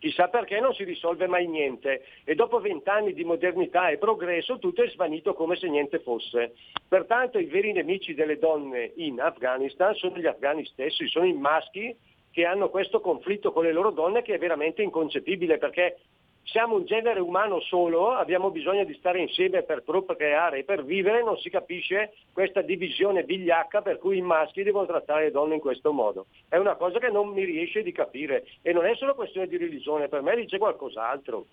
chissà 0.00 0.26
perché 0.26 0.58
non 0.58 0.74
si 0.74 0.82
risolve 0.82 1.28
mai 1.28 1.46
niente 1.46 2.02
e 2.24 2.34
dopo 2.34 2.58
vent'anni 2.58 3.12
di 3.12 3.22
modernità 3.22 3.90
e 3.90 3.98
progresso 3.98 4.58
tutto 4.58 4.82
è 4.82 4.88
svanito 4.88 5.34
come 5.34 5.54
se 5.54 5.68
niente 5.68 6.00
fosse. 6.00 6.54
Pertanto 6.88 7.38
i 7.38 7.44
veri 7.44 7.70
nemici 7.70 8.12
delle 8.12 8.40
donne 8.40 8.90
in 8.96 9.20
Afghanistan 9.20 9.94
sono 9.94 10.16
gli 10.16 10.26
afghani 10.26 10.64
stessi, 10.64 11.06
sono 11.06 11.26
i 11.26 11.32
maschi 11.32 11.96
che 12.32 12.44
hanno 12.44 12.70
questo 12.70 13.00
conflitto 13.00 13.52
con 13.52 13.62
le 13.62 13.72
loro 13.72 13.92
donne 13.92 14.22
che 14.22 14.34
è 14.34 14.38
veramente 14.38 14.82
inconcepibile 14.82 15.58
perché 15.58 15.98
siamo 16.46 16.76
un 16.76 16.84
genere 16.84 17.20
umano 17.20 17.60
solo, 17.60 18.12
abbiamo 18.12 18.50
bisogno 18.50 18.84
di 18.84 18.94
stare 18.94 19.20
insieme 19.20 19.62
per 19.62 19.82
procreare 19.82 20.58
e 20.58 20.64
per 20.64 20.84
vivere, 20.84 21.22
non 21.22 21.36
si 21.38 21.50
capisce 21.50 22.14
questa 22.32 22.62
divisione 22.62 23.24
vigliacca 23.24 23.82
per 23.82 23.98
cui 23.98 24.18
i 24.18 24.22
maschi 24.22 24.62
devono 24.62 24.86
trattare 24.86 25.24
le 25.24 25.30
donne 25.32 25.54
in 25.54 25.60
questo 25.60 25.92
modo. 25.92 26.26
È 26.48 26.56
una 26.56 26.76
cosa 26.76 26.98
che 26.98 27.10
non 27.10 27.28
mi 27.28 27.44
riesce 27.44 27.82
di 27.82 27.92
capire 27.92 28.46
e 28.62 28.72
non 28.72 28.86
è 28.86 28.94
solo 28.94 29.14
questione 29.14 29.48
di 29.48 29.56
religione, 29.56 30.08
per 30.08 30.22
me 30.22 30.36
dice 30.36 30.58
qualcos'altro. 30.58 31.46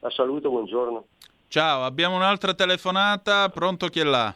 La 0.00 0.10
saluto, 0.10 0.48
buongiorno. 0.50 1.04
Ciao, 1.48 1.82
abbiamo 1.82 2.16
un'altra 2.16 2.54
telefonata, 2.54 3.48
pronto 3.48 3.88
chi 3.88 4.00
è 4.00 4.04
là? 4.04 4.34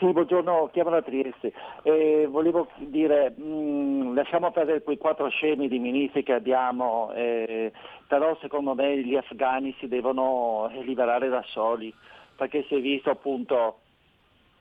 Sì, 0.00 0.10
buongiorno, 0.12 0.70
chiamo 0.72 0.88
da 0.88 1.02
Trieste. 1.02 1.52
Eh, 1.82 2.26
volevo 2.26 2.68
dire, 2.78 3.34
mh, 3.36 3.42
mm, 3.42 4.14
lasciamo 4.14 4.50
perdere 4.50 4.82
quei 4.82 4.96
quattro 4.96 5.28
scemi 5.28 5.68
di 5.68 5.78
ministri 5.78 6.22
che 6.22 6.32
abbiamo, 6.32 7.12
eh, 7.12 7.70
però 8.06 8.34
secondo 8.40 8.74
me 8.74 8.98
gli 9.02 9.14
afghani 9.14 9.76
si 9.78 9.88
devono 9.88 10.70
liberare 10.84 11.28
da 11.28 11.44
soli, 11.48 11.94
perché 12.34 12.64
si 12.66 12.76
è 12.76 12.80
visto 12.80 13.10
appunto... 13.10 13.80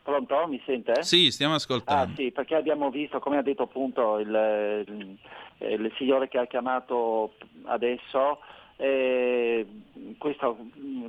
Pronto? 0.04 0.46
Mi 0.48 0.62
sente? 0.66 1.04
Sì, 1.04 1.32
stiamo 1.32 1.54
ascoltando. 1.54 2.12
Ah 2.12 2.16
sì, 2.16 2.32
perché 2.32 2.56
abbiamo 2.56 2.90
visto, 2.90 3.20
come 3.20 3.38
ha 3.38 3.42
detto 3.42 3.64
appunto 3.64 4.18
il, 4.18 4.84
il, 4.88 5.18
il 5.60 5.94
signore 5.98 6.28
che 6.28 6.38
ha 6.40 6.48
chiamato 6.48 7.36
adesso, 7.66 8.40
eh, 8.80 9.68
questo, 10.18 10.58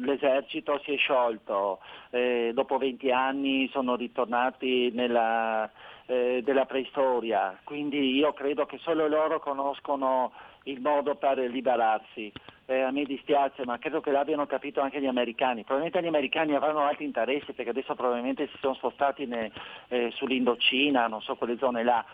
l'esercito 0.00 0.80
si 0.84 0.94
è 0.94 0.96
sciolto, 0.96 1.78
eh, 2.10 2.50
dopo 2.52 2.78
20 2.78 3.10
anni 3.10 3.68
sono 3.72 3.96
ritornati 3.96 4.90
nella 4.92 5.70
eh, 6.10 6.42
della 6.42 6.66
preistoria, 6.66 7.56
quindi 7.62 8.16
io 8.16 8.32
credo 8.32 8.66
che 8.66 8.78
solo 8.78 9.06
loro 9.06 9.38
conoscono 9.38 10.32
il 10.64 10.80
modo 10.80 11.14
per 11.14 11.38
liberarsi. 11.38 12.32
Eh, 12.66 12.80
a 12.80 12.90
me 12.90 13.04
dispiace, 13.04 13.64
ma 13.64 13.78
credo 13.78 14.00
che 14.00 14.10
l'abbiano 14.10 14.46
capito 14.46 14.80
anche 14.80 15.00
gli 15.00 15.06
americani. 15.06 15.62
Probabilmente 15.62 16.02
gli 16.02 16.08
americani 16.08 16.54
avranno 16.54 16.80
altri 16.80 17.04
interessi 17.04 17.52
perché 17.52 17.70
adesso 17.70 17.94
probabilmente 17.94 18.48
si 18.48 18.56
sono 18.60 18.74
spostati 18.74 19.26
ne, 19.26 19.52
eh, 19.88 20.10
sull'Indocina, 20.12 21.06
non 21.06 21.22
so 21.22 21.36
quelle 21.36 21.56
zone 21.58 21.84
là, 21.84 22.04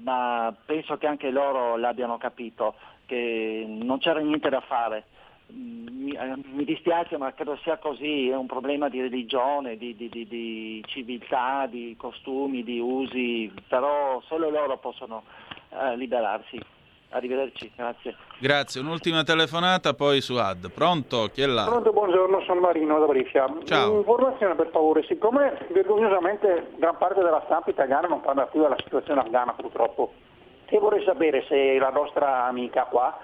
ma 0.00 0.54
penso 0.66 0.98
che 0.98 1.06
anche 1.06 1.30
loro 1.30 1.76
l'abbiano 1.76 2.18
capito, 2.18 2.74
che 3.06 3.64
non 3.66 3.98
c'era 3.98 4.20
niente 4.20 4.48
da 4.48 4.60
fare 4.60 5.04
mi, 5.48 6.12
eh, 6.12 6.34
mi, 6.52 6.64
dispiace 6.64 7.16
ma 7.16 7.32
credo 7.32 7.56
sia 7.62 7.78
così, 7.78 8.28
è 8.28 8.36
un 8.36 8.46
problema 8.46 8.88
di 8.88 9.00
religione, 9.00 9.76
di, 9.76 9.94
di, 9.94 10.08
di, 10.08 10.26
di 10.26 10.84
civiltà, 10.86 11.66
di 11.66 11.94
costumi, 11.96 12.64
di 12.64 12.78
usi, 12.80 13.52
però 13.68 14.20
solo 14.26 14.50
loro 14.50 14.78
possono 14.78 15.22
eh, 15.70 15.96
liberarsi. 15.96 16.60
Arrivederci, 17.10 17.70
grazie. 17.74 18.16
Grazie, 18.40 18.80
un'ultima 18.80 19.22
telefonata 19.22 19.94
poi 19.94 20.20
su 20.20 20.34
Ad. 20.34 20.70
Pronto? 20.72 21.30
Chi 21.32 21.40
è 21.40 21.46
là? 21.46 21.64
Pronto, 21.64 21.92
buongiorno, 21.92 22.42
sono 22.42 22.60
Marino 22.60 22.98
da 22.98 23.06
Brescia. 23.06 23.46
Ciao. 23.62 23.98
Informazione 23.98 24.56
per 24.56 24.70
favore, 24.72 25.04
siccome 25.04 25.56
vergognosamente 25.72 26.72
gran 26.76 26.98
parte 26.98 27.22
della 27.22 27.42
stampa 27.46 27.70
italiana 27.70 28.08
non 28.08 28.20
parla 28.20 28.46
più 28.46 28.60
della 28.60 28.76
situazione 28.82 29.20
afghana 29.20 29.52
purtroppo, 29.52 30.12
e 30.68 30.78
vorrei 30.78 31.04
sapere 31.04 31.44
se 31.48 31.78
la 31.78 31.90
nostra 31.90 32.46
amica 32.46 32.84
qua 32.84 33.18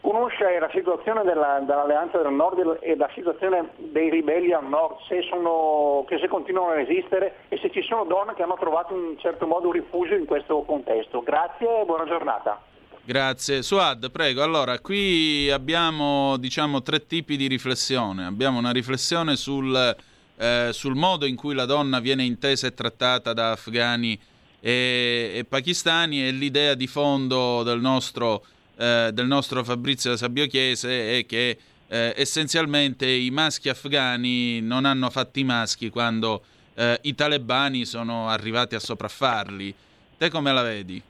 conosce 0.00 0.58
la 0.58 0.70
situazione 0.72 1.22
della, 1.22 1.60
dell'Alleanza 1.60 2.18
del 2.18 2.32
Nord 2.32 2.78
e 2.80 2.96
la 2.96 3.10
situazione 3.14 3.70
dei 3.76 4.10
ribelli 4.10 4.52
al 4.52 4.66
nord, 4.66 4.96
se 5.08 5.22
sono, 5.28 6.06
se 6.08 6.28
continuano 6.28 6.70
a 6.70 6.80
esistere 6.80 7.44
e 7.48 7.58
se 7.58 7.70
ci 7.70 7.82
sono 7.82 8.04
donne 8.04 8.34
che 8.34 8.42
hanno 8.42 8.56
trovato 8.58 8.94
in 8.94 9.18
certo 9.18 9.46
modo 9.46 9.66
un 9.66 9.72
rifugio 9.72 10.14
in 10.14 10.24
questo 10.24 10.62
contesto. 10.62 11.20
Grazie 11.22 11.82
e 11.82 11.84
buona 11.84 12.04
giornata. 12.04 12.60
Grazie. 13.04 13.62
Suad, 13.62 14.10
prego. 14.10 14.42
Allora, 14.42 14.78
qui 14.80 15.50
abbiamo 15.50 16.36
diciamo 16.36 16.82
tre 16.82 17.06
tipi 17.06 17.36
di 17.36 17.46
riflessione. 17.46 18.26
Abbiamo 18.26 18.58
una 18.58 18.70
riflessione 18.70 19.34
sul, 19.34 19.96
eh, 20.36 20.68
sul 20.72 20.94
modo 20.94 21.24
in 21.24 21.34
cui 21.34 21.54
la 21.54 21.64
donna 21.64 22.00
viene 22.00 22.22
intesa 22.22 22.66
e 22.66 22.74
trattata 22.74 23.32
da 23.32 23.52
afghani 23.52 24.18
e, 24.60 25.32
e 25.34 25.44
pakistani 25.44 26.26
e 26.26 26.30
l'idea 26.30 26.74
di 26.74 26.86
fondo 26.86 27.62
del 27.62 27.80
nostro 27.80 28.42
eh, 28.78 29.10
del 29.12 29.26
nostro 29.26 29.64
Fabrizio 29.64 30.16
Sabio 30.16 30.46
Chiese 30.46 31.18
è 31.18 31.26
che 31.26 31.58
eh, 31.88 32.14
essenzialmente 32.16 33.06
i 33.06 33.30
maschi 33.30 33.68
afghani 33.68 34.60
non 34.60 34.84
hanno 34.84 35.10
fatto 35.10 35.40
i 35.40 35.44
maschi 35.44 35.90
quando 35.90 36.42
eh, 36.76 36.98
i 37.02 37.14
talebani 37.14 37.84
sono 37.84 38.28
arrivati 38.28 38.76
a 38.76 38.78
sopraffarli. 38.78 39.74
Te 40.16 40.30
come 40.30 40.52
la 40.52 40.62
vedi? 40.62 41.02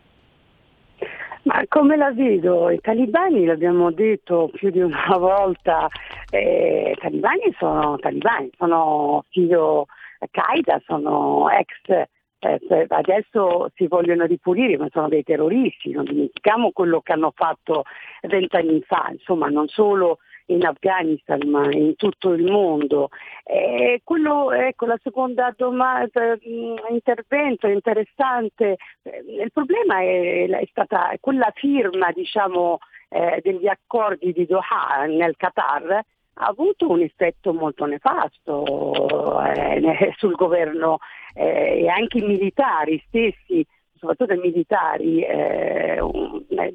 Ma 1.43 1.62
come 1.69 1.97
la 1.97 2.11
vedo? 2.12 2.71
I 2.71 2.78
talibani, 2.81 3.45
l'abbiamo 3.45 3.90
detto 3.90 4.50
più 4.52 4.71
di 4.71 4.81
una 4.81 5.17
volta, 5.19 5.88
eh, 6.31 6.97
talibani 6.99 7.55
sono 7.59 7.99
talibani, 7.99 8.50
sono 8.57 9.25
figlio 9.31 9.87
Qaeda, 10.31 10.81
sono 10.87 11.49
ex 11.50 12.07
eh, 12.40 12.87
adesso 12.88 13.71
si 13.75 13.87
vogliono 13.87 14.25
ripulire, 14.25 14.76
ma 14.76 14.88
sono 14.90 15.09
dei 15.09 15.23
terroristi, 15.23 15.90
non 15.90 16.04
dimentichiamo 16.04 16.71
quello 16.71 17.00
che 17.00 17.12
hanno 17.12 17.33
fatto 17.35 17.85
vent'anni 18.23 18.80
fa, 18.83 19.09
insomma 19.11 19.49
non 19.49 19.66
solo 19.68 20.18
in 20.50 20.64
Afghanistan 20.64 21.40
ma 21.47 21.71
in 21.71 21.95
tutto 21.97 22.33
il 22.33 22.45
mondo. 22.45 23.11
E 23.45 24.00
quello, 24.04 24.52
ecco, 24.52 24.87
la 24.87 24.99
seconda 25.02 25.52
domanda, 25.57 26.37
mm, 26.37 26.76
intervento 26.90 27.66
interessante, 27.66 28.76
eh, 29.02 29.25
il 29.42 29.52
problema 29.52 30.00
è, 30.00 30.49
è 30.49 30.66
stata 30.71 31.12
quella 31.21 31.50
firma 31.54 32.11
diciamo, 32.12 32.78
eh, 33.09 33.40
degli 33.42 33.66
accordi 33.66 34.33
di 34.33 34.47
Doha 34.47 35.04
nel 35.07 35.37
Qatar 35.37 36.04
ha 36.40 36.47
avuto 36.47 36.88
un 36.88 37.00
effetto 37.00 37.52
molto 37.52 37.85
nefasto 37.85 39.42
eh, 39.45 40.14
sul 40.16 40.35
governo 40.35 40.99
eh, 41.38 41.85
e 41.85 41.88
anche 41.88 42.18
i 42.18 42.26
militari 42.26 43.00
stessi, 43.07 43.64
soprattutto 43.97 44.33
i 44.33 44.38
militari, 44.38 45.23
eh, 45.23 46.00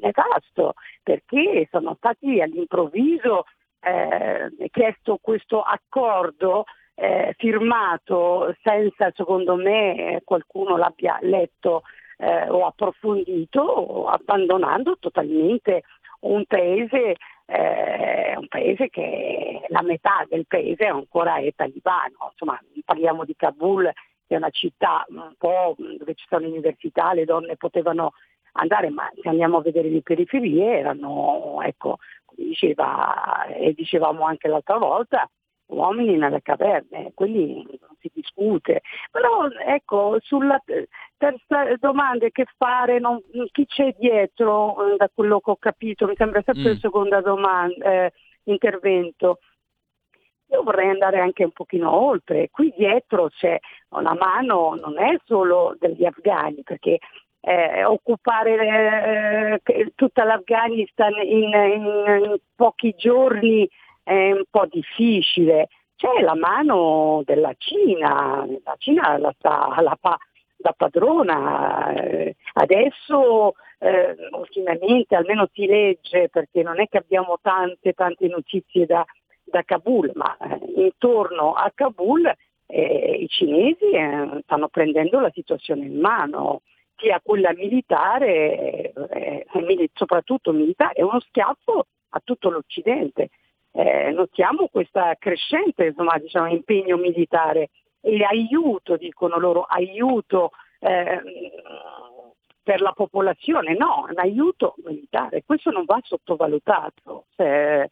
nefasto 0.01 0.74
perché 1.03 1.68
sono 1.70 1.96
stati 1.98 2.40
all'improvviso 2.40 3.44
eh, 3.81 4.50
chiesto 4.72 5.20
questo 5.22 5.61
accordo 5.61 6.64
eh, 6.96 7.33
firmato 7.38 8.55
senza 8.61 9.11
secondo 9.14 9.55
me 9.55 10.22
qualcuno 10.24 10.77
l'abbia 10.77 11.18
letto 11.22 11.83
eh, 12.18 12.48
o 12.50 12.66
approfondito, 12.66 14.07
abbandonando 14.07 14.98
totalmente 14.98 15.83
un 16.22 16.46
paese 16.46 17.18
eh, 17.46 18.35
un 18.38 18.48
paese 18.48 18.90
che 18.90 19.66
la 19.68 19.81
metà 19.81 20.25
del 20.29 20.46
paese 20.48 20.85
ancora 20.85 21.35
è 21.38 21.51
talibano, 21.53 22.29
insomma 22.31 22.57
parliamo 22.85 23.25
di 23.25 23.35
Kabul 23.35 23.92
è 24.33 24.37
una 24.37 24.50
città 24.50 25.05
un 25.09 25.33
po' 25.37 25.75
dove 25.77 26.13
ci 26.15 26.25
sono 26.27 26.48
università, 26.48 27.13
le 27.13 27.25
donne 27.25 27.55
potevano 27.55 28.13
andare, 28.53 28.89
ma 28.89 29.09
se 29.22 29.29
andiamo 29.29 29.57
a 29.57 29.61
vedere 29.61 29.89
le 29.89 30.01
periferie 30.01 30.77
erano, 30.79 31.59
ecco, 31.63 31.98
come 32.25 32.48
diceva 32.48 33.46
e 33.48 33.74
dicevamo 33.74 34.25
anche 34.25 34.48
l'altra 34.48 34.77
volta, 34.77 35.29
uomini 35.67 36.17
nelle 36.17 36.41
caverne, 36.41 37.11
quelli 37.13 37.55
non 37.55 37.96
si 38.00 38.11
discute. 38.13 38.81
Però 39.11 39.48
ecco, 39.65 40.17
sulla 40.22 40.61
terza 41.17 41.75
domanda 41.79 42.27
che 42.29 42.46
fare, 42.57 43.00
non, 43.00 43.19
chi 43.51 43.65
c'è 43.65 43.96
dietro, 43.98 44.75
da 44.98 45.09
quello 45.13 45.39
che 45.39 45.51
ho 45.51 45.57
capito, 45.57 46.07
mi 46.07 46.15
sembra 46.15 46.41
sempre 46.43 46.63
mm. 46.63 46.74
il 46.74 46.79
secondo 46.79 47.22
domanda, 47.22 47.91
eh, 47.91 48.13
intervento. 48.43 49.39
Io 50.53 50.61
vorrei 50.61 50.89
andare 50.89 51.20
anche 51.20 51.44
un 51.44 51.51
pochino 51.51 51.92
oltre. 51.92 52.50
Qui 52.51 52.72
dietro 52.77 53.29
c'è 53.29 53.59
una 53.89 54.13
mano, 54.13 54.75
non 54.75 55.00
è 55.00 55.18
solo 55.25 55.75
degli 55.79 56.05
afghani, 56.05 56.61
perché 56.61 57.00
eh, 57.42 57.83
occupare 57.83 59.59
eh, 59.63 59.92
tutta 59.96 60.24
l'Afghanistan 60.24 61.13
in, 61.24 61.51
in, 61.53 62.24
in 62.24 62.37
pochi 62.55 62.94
giorni 62.96 63.68
è 64.03 64.31
un 64.31 64.44
po' 64.48 64.68
difficile. 64.68 65.70
C'è 65.96 66.22
la 66.22 66.35
mano 66.35 67.24
della 67.25 67.53
Cina, 67.57 68.46
la 68.63 68.75
Cina 68.77 69.18
la 69.18 69.33
sta 69.37 69.75
la 69.81 69.98
pa, 70.00 70.16
da 70.55 70.74
padrona, 70.77 71.94
eh, 71.94 72.35
adesso 72.53 73.55
eh, 73.79 74.16
ultimamente 74.31 75.16
almeno 75.16 75.50
si 75.51 75.66
legge 75.66 76.29
perché 76.29 76.61
non 76.61 76.79
è 76.79 76.87
che 76.87 76.98
abbiamo 76.98 77.39
tante 77.42 77.94
tante 77.94 78.27
notizie 78.27 78.85
da, 78.85 79.05
da 79.53 79.61
Kabul, 79.61 80.11
ma 80.16 80.35
eh, 80.37 80.81
intorno 80.81 81.53
a 81.53 81.72
Kabul 81.75 82.25
eh, 82.66 83.18
i 83.20 83.27
cinesi 83.27 83.92
eh, 83.92 84.42
stanno 84.42 84.68
prendendo 84.68 85.20
la 85.20 85.29
situazione 85.31 85.85
in 85.85 86.00
mano, 86.00 86.61
sia 86.98 87.22
quella 87.24 87.53
militare, 87.53 88.92
eh, 89.11 89.46
soprattutto 89.94 90.51
militare, 90.53 90.94
è 90.94 91.01
uno 91.03 91.20
schiaffo 91.20 91.85
a 92.09 92.22
tutto 92.24 92.50
l'Occidente. 92.50 93.29
Eh, 93.72 94.09
notiamo 94.11 94.70
questo 94.72 95.01
crescente 95.20 95.85
insomma, 95.85 96.18
diciamo, 96.18 96.48
impegno 96.48 96.98
militare 96.98 97.70
e 98.01 98.24
aiuto, 98.24 98.98
dicono 98.98 99.37
loro, 99.37 99.61
aiuto 99.61 100.50
eh, 100.79 101.22
per 102.63 102.81
la 102.81 102.94
popolazione, 102.94 103.75
no, 103.75 104.07
un 104.09 104.18
aiuto 104.18 104.75
militare, 104.83 105.44
questo 105.46 105.70
non 105.70 105.85
va 105.85 106.00
sottovalutato. 106.01 107.25
Se, 107.35 107.89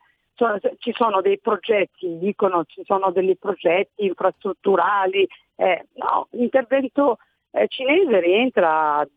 ci 0.79 0.93
sono 0.93 1.21
dei 1.21 1.39
progetti, 1.39 2.17
dicono 2.17 2.63
ci 2.65 2.81
sono 2.85 3.11
dei 3.11 3.35
progetti 3.37 4.05
infrastrutturali, 4.05 5.27
eh, 5.55 5.87
no, 5.95 6.27
l'intervento 6.31 7.17
eh, 7.51 7.67
cinese 7.67 8.19
rientra 8.19 9.07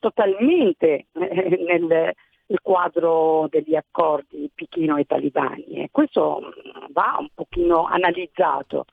totalmente 0.00 1.06
eh, 1.12 1.64
nel, 1.66 2.12
il 2.46 2.60
quadro 2.60 3.46
degli 3.48 3.74
accordi 3.74 4.50
Pichino 4.54 4.96
e 4.96 5.04
talibani 5.04 5.82
e 5.82 5.88
questo 5.90 6.40
mm, 6.40 6.92
va 6.92 7.16
un 7.18 7.28
pochino 7.34 7.84
analizzato. 7.84 8.84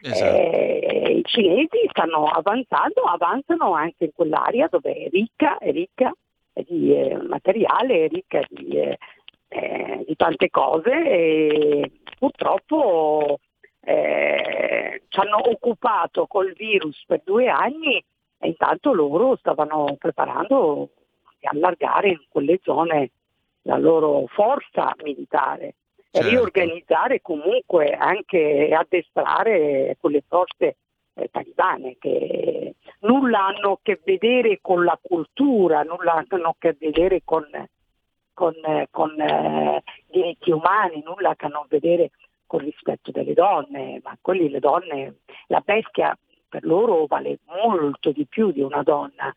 Esatto. 0.00 0.36
Eh, 0.36 1.14
I 1.18 1.22
cinesi 1.24 1.78
stanno 1.88 2.26
avanzando, 2.26 3.02
avanzano 3.02 3.72
anche 3.72 4.04
in 4.04 4.12
quell'area 4.14 4.68
dove 4.68 4.92
è 4.92 5.08
ricca, 5.08 5.56
è 5.58 5.70
ricca 5.70 6.12
di 6.52 6.94
eh, 6.94 7.16
materiale, 7.16 8.04
è 8.04 8.08
ricca 8.08 8.40
di, 8.48 8.78
eh, 9.54 10.04
di, 10.06 10.16
tante 10.16 10.50
cose 10.50 10.90
e 10.90 11.90
purtroppo 12.18 13.38
eh, 13.80 15.02
ci 15.08 15.20
hanno 15.20 15.48
occupato 15.48 16.26
col 16.26 16.52
virus 16.54 17.04
per 17.06 17.22
due 17.24 17.48
anni 17.48 18.02
e 18.38 18.48
intanto 18.48 18.92
loro 18.92 19.36
stavano 19.36 19.96
preparando 19.98 20.90
allargare 21.42 22.08
in 22.08 22.24
quelle 22.28 22.58
zone 22.62 23.10
la 23.62 23.78
loro 23.78 24.26
forza 24.26 24.94
militare 25.02 25.74
certo. 26.10 26.26
e 26.26 26.30
riorganizzare 26.30 27.20
comunque 27.22 27.90
anche 27.92 28.70
addestrare 28.72 29.96
quelle 30.00 30.22
forze 30.26 30.76
eh, 31.14 31.28
talibane 31.30 31.96
che 31.98 32.74
nulla 33.00 33.46
hanno 33.46 33.72
a 33.72 33.78
che 33.82 34.00
vedere 34.02 34.58
con 34.60 34.84
la 34.84 34.98
cultura, 35.00 35.82
nulla 35.82 36.24
hanno 36.28 36.48
a 36.48 36.54
che 36.58 36.76
vedere 36.78 37.20
con, 37.24 37.46
con, 38.34 38.54
con 38.90 39.18
eh, 39.20 39.82
diritti 40.10 40.50
umani, 40.50 41.02
nulla 41.04 41.34
hanno 41.38 41.60
a 41.60 41.66
vedere 41.68 42.10
con 42.46 42.60
il 42.60 42.66
rispetto 42.66 43.10
delle 43.10 43.32
donne, 43.32 44.00
ma 44.02 44.16
quelli 44.20 44.50
le 44.50 44.60
donne, 44.60 45.20
la 45.46 45.62
bestia 45.64 46.16
per 46.48 46.64
loro 46.64 47.06
vale 47.06 47.38
molto 47.46 48.12
di 48.12 48.26
più 48.26 48.52
di 48.52 48.60
una 48.60 48.82
donna 48.82 49.32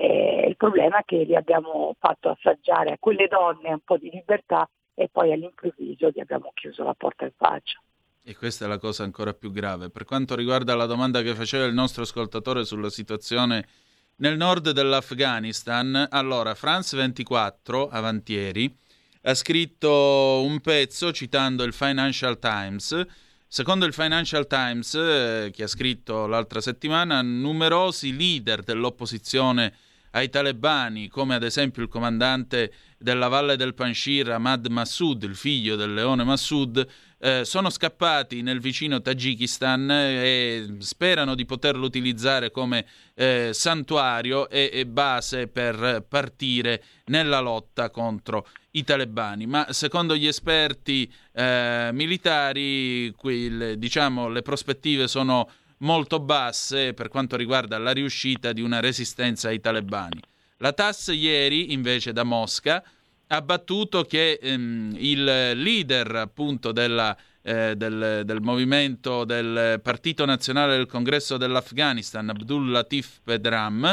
eh, 0.00 0.46
il 0.46 0.56
problema 0.56 0.98
è 0.98 1.04
che 1.04 1.24
li 1.24 1.34
abbiamo 1.34 1.96
fatto 1.98 2.28
assaggiare 2.28 2.92
a 2.92 2.96
quelle 3.00 3.26
donne 3.26 3.72
un 3.72 3.80
po' 3.84 3.96
di 3.96 4.10
libertà 4.10 4.68
e 4.94 5.08
poi 5.10 5.32
all'improvviso 5.32 6.10
gli 6.10 6.20
abbiamo 6.20 6.52
chiuso 6.54 6.84
la 6.84 6.94
porta 6.94 7.24
in 7.24 7.32
faccia. 7.36 7.82
E 8.22 8.36
questa 8.36 8.64
è 8.64 8.68
la 8.68 8.78
cosa 8.78 9.02
ancora 9.02 9.32
più 9.32 9.50
grave. 9.50 9.90
Per 9.90 10.04
quanto 10.04 10.36
riguarda 10.36 10.76
la 10.76 10.86
domanda 10.86 11.20
che 11.22 11.34
faceva 11.34 11.64
il 11.64 11.74
nostro 11.74 12.02
ascoltatore 12.02 12.64
sulla 12.64 12.90
situazione 12.90 13.66
nel 14.20 14.36
nord 14.36 14.70
dell'Afghanistan, 14.70 16.08
allora 16.10 16.54
France 16.54 16.96
24, 16.96 17.88
avantieri, 17.88 18.74
ha 19.22 19.34
scritto 19.34 20.42
un 20.44 20.60
pezzo 20.60 21.12
citando 21.12 21.62
il 21.62 21.72
Financial 21.72 22.38
Times. 22.38 23.00
Secondo 23.46 23.86
il 23.86 23.92
Financial 23.92 24.46
Times, 24.46 24.94
eh, 24.94 25.50
che 25.54 25.62
ha 25.62 25.68
scritto 25.68 26.26
l'altra 26.26 26.60
settimana, 26.60 27.22
numerosi 27.22 28.16
leader 28.16 28.62
dell'opposizione 28.62 29.72
ai 30.12 30.28
talebani, 30.30 31.08
come 31.08 31.34
ad 31.34 31.44
esempio 31.44 31.82
il 31.82 31.88
comandante 31.88 32.72
della 32.98 33.28
Valle 33.28 33.56
del 33.56 33.74
Panshir, 33.74 34.30
Ahmad 34.30 34.66
Massoud, 34.66 35.22
il 35.22 35.36
figlio 35.36 35.76
del 35.76 35.94
leone 35.94 36.24
Massoud, 36.24 36.86
eh, 37.20 37.44
sono 37.44 37.70
scappati 37.70 38.42
nel 38.42 38.60
vicino 38.60 39.00
Tagikistan 39.00 39.90
e 39.90 40.76
sperano 40.78 41.34
di 41.34 41.44
poterlo 41.44 41.84
utilizzare 41.84 42.50
come 42.50 42.86
eh, 43.14 43.50
santuario 43.52 44.48
e, 44.48 44.70
e, 44.72 44.86
base 44.86 45.48
per 45.48 46.04
partire 46.08 46.82
nella 47.06 47.40
lotta 47.40 47.90
contro 47.90 48.46
i 48.72 48.84
talebani. 48.84 49.46
Ma 49.46 49.72
secondo 49.72 50.16
gli 50.16 50.26
esperti 50.26 51.12
eh, 51.32 51.90
militari, 51.92 53.12
qui, 53.16 53.78
diciamo, 53.78 54.28
le 54.28 54.42
prospettive 54.42 55.08
sono 55.08 55.50
molto 55.78 56.20
basse 56.20 56.94
per 56.94 57.08
quanto 57.08 57.36
riguarda 57.36 57.78
la 57.78 57.92
riuscita 57.92 58.52
di 58.52 58.62
una 58.62 58.80
resistenza 58.80 59.48
ai 59.48 59.60
talebani. 59.60 60.20
La 60.58 60.72
TAS 60.72 61.08
ieri, 61.08 61.72
invece, 61.72 62.12
da 62.12 62.24
Mosca, 62.24 62.82
ha 63.28 63.42
battuto 63.42 64.04
che 64.04 64.38
ehm, 64.40 64.94
il 64.98 65.24
leader 65.24 66.16
appunto 66.16 66.72
della, 66.72 67.16
eh, 67.42 67.74
del, 67.76 68.22
del, 68.24 68.40
movimento 68.40 69.24
del 69.24 69.80
Partito 69.82 70.24
Nazionale 70.24 70.76
del 70.76 70.86
Congresso 70.86 71.36
dell'Afghanistan, 71.36 72.28
Abdul 72.28 72.70
Latif 72.70 73.20
Pedram, 73.22 73.84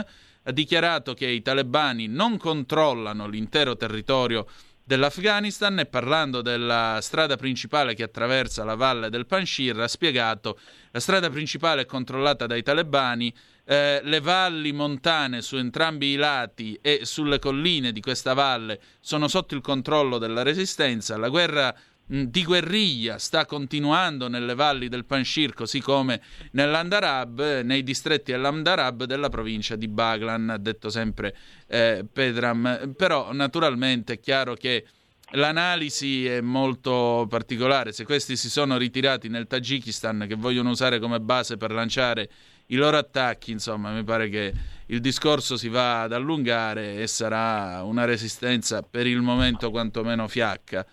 ha 0.48 0.52
dichiarato 0.52 1.14
che 1.14 1.28
i 1.28 1.42
talebani 1.42 2.08
non 2.08 2.38
controllano 2.38 3.28
l'intero 3.28 3.76
territorio 3.76 4.48
dell'Afghanistan 4.84 5.80
e 5.80 5.86
parlando 5.88 6.42
della 6.42 7.00
strada 7.02 7.36
principale 7.36 7.96
che 7.96 8.04
attraversa 8.04 8.64
la 8.64 8.76
valle 8.76 9.10
del 9.10 9.26
Panshir 9.26 9.80
ha 9.80 9.88
spiegato 9.88 10.60
la 10.96 11.02
strada 11.02 11.30
principale 11.30 11.82
è 11.82 11.86
controllata 11.86 12.46
dai 12.46 12.64
talebani, 12.64 13.34
eh, 13.66 14.00
le 14.04 14.20
valli 14.20 14.72
montane 14.72 15.42
su 15.42 15.58
entrambi 15.58 16.12
i 16.12 16.16
lati 16.16 16.78
e 16.82 17.02
sulle 17.04 17.40
colline 17.40 17.92
di 17.92 18.00
questa 18.00 18.34
valle 18.34 18.80
sono 19.00 19.28
sotto 19.28 19.56
il 19.56 19.62
controllo 19.62 20.18
della 20.18 20.44
resistenza, 20.44 21.18
la 21.18 21.30
guerra 21.30 21.76
di 22.08 22.44
guerriglia 22.44 23.18
sta 23.18 23.46
continuando 23.46 24.28
nelle 24.28 24.54
valli 24.54 24.90
del 24.90 25.06
Panshir 25.06 25.54
così 25.54 25.82
come 25.82 26.22
nell'Andarab, 26.52 27.62
nei 27.62 27.84
distretti 27.84 28.32
dell'Andarab 28.32 29.06
della 29.06 29.30
provincia 29.30 29.76
di 29.76 29.88
Baglan, 29.88 30.52
ha 30.52 30.58
detto 30.58 30.90
sempre 30.90 31.36
eh, 31.68 32.06
Pedram. 32.12 32.94
Però 32.96 33.34
naturalmente 33.34 34.14
è 34.14 34.20
chiaro 34.20 34.54
che 34.54 34.86
l'analisi 35.32 36.28
è 36.28 36.42
molto 36.42 37.26
particolare. 37.28 37.92
Se 37.92 38.06
questi 38.06 38.36
si 38.36 38.52
sono 38.52 38.78
ritirati 38.78 39.28
nel 39.28 39.48
Tagikistan 39.48 40.26
che 40.28 40.36
vogliono 40.36 40.70
usare 40.70 41.00
come 41.00 41.20
base 41.20 41.58
per 41.58 41.72
lanciare 41.72 42.30
i 42.68 42.76
loro 42.76 42.98
attacchi, 42.98 43.52
insomma, 43.52 43.92
mi 43.92 44.04
pare 44.04 44.30
che 44.30 44.54
il 44.88 45.02
discorso 45.02 45.58
si 45.58 45.70
va 45.70 46.04
ad 46.04 46.14
allungare 46.14 46.98
e 46.98 47.08
sarà 47.08 47.82
una 47.84 48.06
resistenza 48.06 48.82
per 48.84 49.08
il 49.08 49.22
momento 49.22 49.72
quantomeno 49.72 50.28
fiacca. 50.28 50.86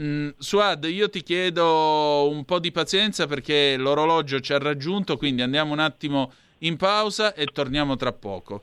Mm, 0.00 0.30
Suad, 0.38 0.84
io 0.84 1.10
ti 1.10 1.22
chiedo 1.22 2.28
un 2.30 2.44
po' 2.44 2.58
di 2.58 2.70
pazienza 2.70 3.26
perché 3.26 3.76
l'orologio 3.76 4.40
ci 4.40 4.52
ha 4.52 4.58
raggiunto, 4.58 5.16
quindi 5.16 5.42
andiamo 5.42 5.72
un 5.72 5.80
attimo 5.80 6.32
in 6.58 6.76
pausa 6.76 7.34
e 7.34 7.46
torniamo 7.46 7.96
tra 7.96 8.12
poco. 8.12 8.62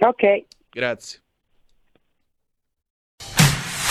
Ok. 0.00 0.44
Grazie. 0.70 1.23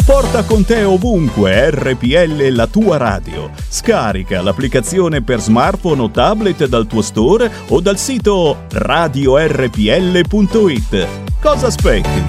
Porta 0.06 0.44
con 0.44 0.66
te 0.66 0.84
ovunque 0.84 1.70
RPL 1.72 2.50
la 2.50 2.68
tua 2.68 2.98
radio. 2.98 3.50
Scarica 3.70 4.42
l'applicazione 4.42 5.22
per 5.24 5.40
smartphone 5.40 6.02
o 6.02 6.12
tablet 6.12 6.66
dal 6.66 6.86
tuo 6.88 7.02
store 7.02 7.50
o 7.70 7.80
dal 7.80 7.98
sito 7.98 8.66
radiorpl.it. 8.70 9.48
Cosa 11.40 11.68
aspetti? 11.68 12.26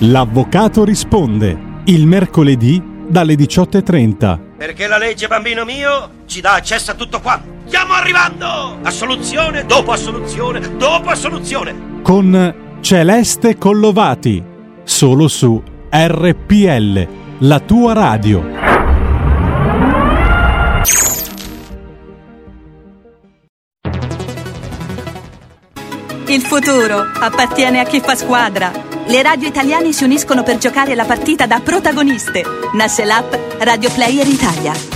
L'avvocato 0.00 0.84
risponde 0.84 1.82
il 1.84 2.06
mercoledì 2.06 2.82
dalle 3.06 3.34
18.30. 3.34 4.56
Perché 4.56 4.86
la 4.86 4.96
legge, 4.96 5.26
bambino 5.26 5.66
mio, 5.66 6.24
ci 6.24 6.40
dà 6.40 6.54
accesso 6.54 6.92
a 6.92 6.94
tutto 6.94 7.20
qua. 7.20 7.55
Stiamo 7.66 7.94
arrivando! 7.94 8.78
Assoluzione 8.82 9.66
dopo 9.66 9.90
assoluzione 9.92 10.76
dopo 10.76 11.10
assoluzione. 11.10 12.00
Con 12.02 12.78
Celeste 12.80 13.58
Collovati, 13.58 14.42
solo 14.84 15.26
su 15.26 15.60
RPL, 15.90 17.08
la 17.38 17.60
tua 17.60 17.92
radio. 17.92 18.64
Il 26.28 26.42
futuro 26.42 27.04
appartiene 27.18 27.80
a 27.80 27.84
chi 27.84 28.00
fa 28.00 28.14
squadra 28.14 28.70
le 29.08 29.22
radio 29.22 29.46
italiane 29.46 29.92
si 29.92 30.02
uniscono 30.02 30.42
per 30.42 30.58
giocare 30.58 30.96
la 30.96 31.04
partita 31.04 31.46
da 31.46 31.60
protagoniste. 31.60 32.42
Nasce 32.74 33.04
l'app 33.04 33.32
Radio 33.58 33.90
Player 33.92 34.26
Italia. 34.26 34.95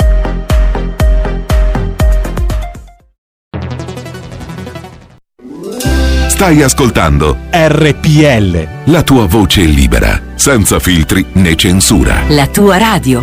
Stai 6.41 6.63
ascoltando 6.63 7.37
RPL. 7.51 8.91
La 8.91 9.03
tua 9.03 9.27
voce 9.27 9.61
libera, 9.61 10.19
senza 10.33 10.79
filtri 10.79 11.23
né 11.33 11.55
censura. 11.55 12.27
La 12.29 12.47
tua 12.47 12.77
radio. 12.79 13.21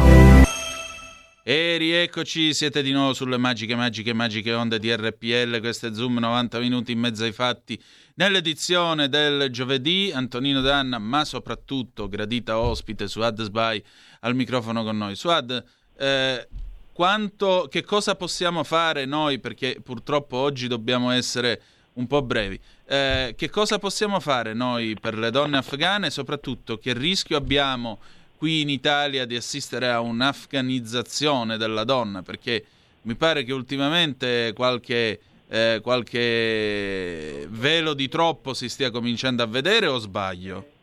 E 1.42 1.76
rieccoci, 1.78 2.54
siete 2.54 2.80
di 2.80 2.92
nuovo 2.92 3.14
sulle 3.14 3.36
magiche, 3.36 3.74
magiche, 3.74 4.12
magiche 4.12 4.52
onde 4.52 4.78
di 4.78 4.94
RPL. 4.94 5.58
Questo 5.58 5.88
è 5.88 5.94
Zoom 5.94 6.18
90 6.18 6.60
minuti 6.60 6.92
in 6.92 7.00
mezzo 7.00 7.24
ai 7.24 7.32
fatti. 7.32 7.76
Nell'edizione 8.14 9.08
del 9.08 9.50
giovedì, 9.50 10.12
Antonino 10.14 10.60
Danna, 10.60 11.00
ma 11.00 11.24
soprattutto 11.24 12.08
gradita 12.08 12.60
ospite 12.60 13.08
Suad 13.08 13.42
Sbai 13.42 13.82
al 14.20 14.36
microfono 14.36 14.84
con 14.84 14.96
noi. 14.96 15.16
Suad, 15.16 15.64
eh, 15.98 16.48
quanto, 16.92 17.66
che 17.68 17.82
cosa 17.82 18.14
possiamo 18.14 18.62
fare 18.62 19.06
noi? 19.06 19.40
Perché 19.40 19.80
purtroppo 19.82 20.36
oggi 20.36 20.68
dobbiamo 20.68 21.10
essere 21.10 21.60
un 21.98 22.06
po' 22.06 22.22
brevi. 22.22 22.58
Eh, 22.86 23.34
che 23.36 23.50
cosa 23.50 23.78
possiamo 23.78 24.18
fare 24.18 24.54
noi 24.54 24.96
per 25.00 25.16
le 25.16 25.30
donne 25.30 25.58
afghane? 25.58 26.10
Soprattutto 26.10 26.78
che 26.78 26.92
rischio 26.92 27.36
abbiamo? 27.36 27.98
qui 28.38 28.60
in 28.60 28.70
Italia 28.70 29.26
di 29.26 29.34
assistere 29.34 29.90
a 29.90 30.00
un'afganizzazione 30.00 31.56
della 31.56 31.82
donna, 31.82 32.22
perché 32.22 32.64
mi 33.02 33.16
pare 33.16 33.42
che 33.42 33.52
ultimamente 33.52 34.52
qualche, 34.54 35.20
eh, 35.48 35.80
qualche 35.82 37.46
velo 37.50 37.94
di 37.94 38.08
troppo 38.08 38.54
si 38.54 38.68
stia 38.68 38.90
cominciando 38.90 39.42
a 39.42 39.46
vedere 39.46 39.86
o 39.86 39.98
sbaglio? 39.98 40.76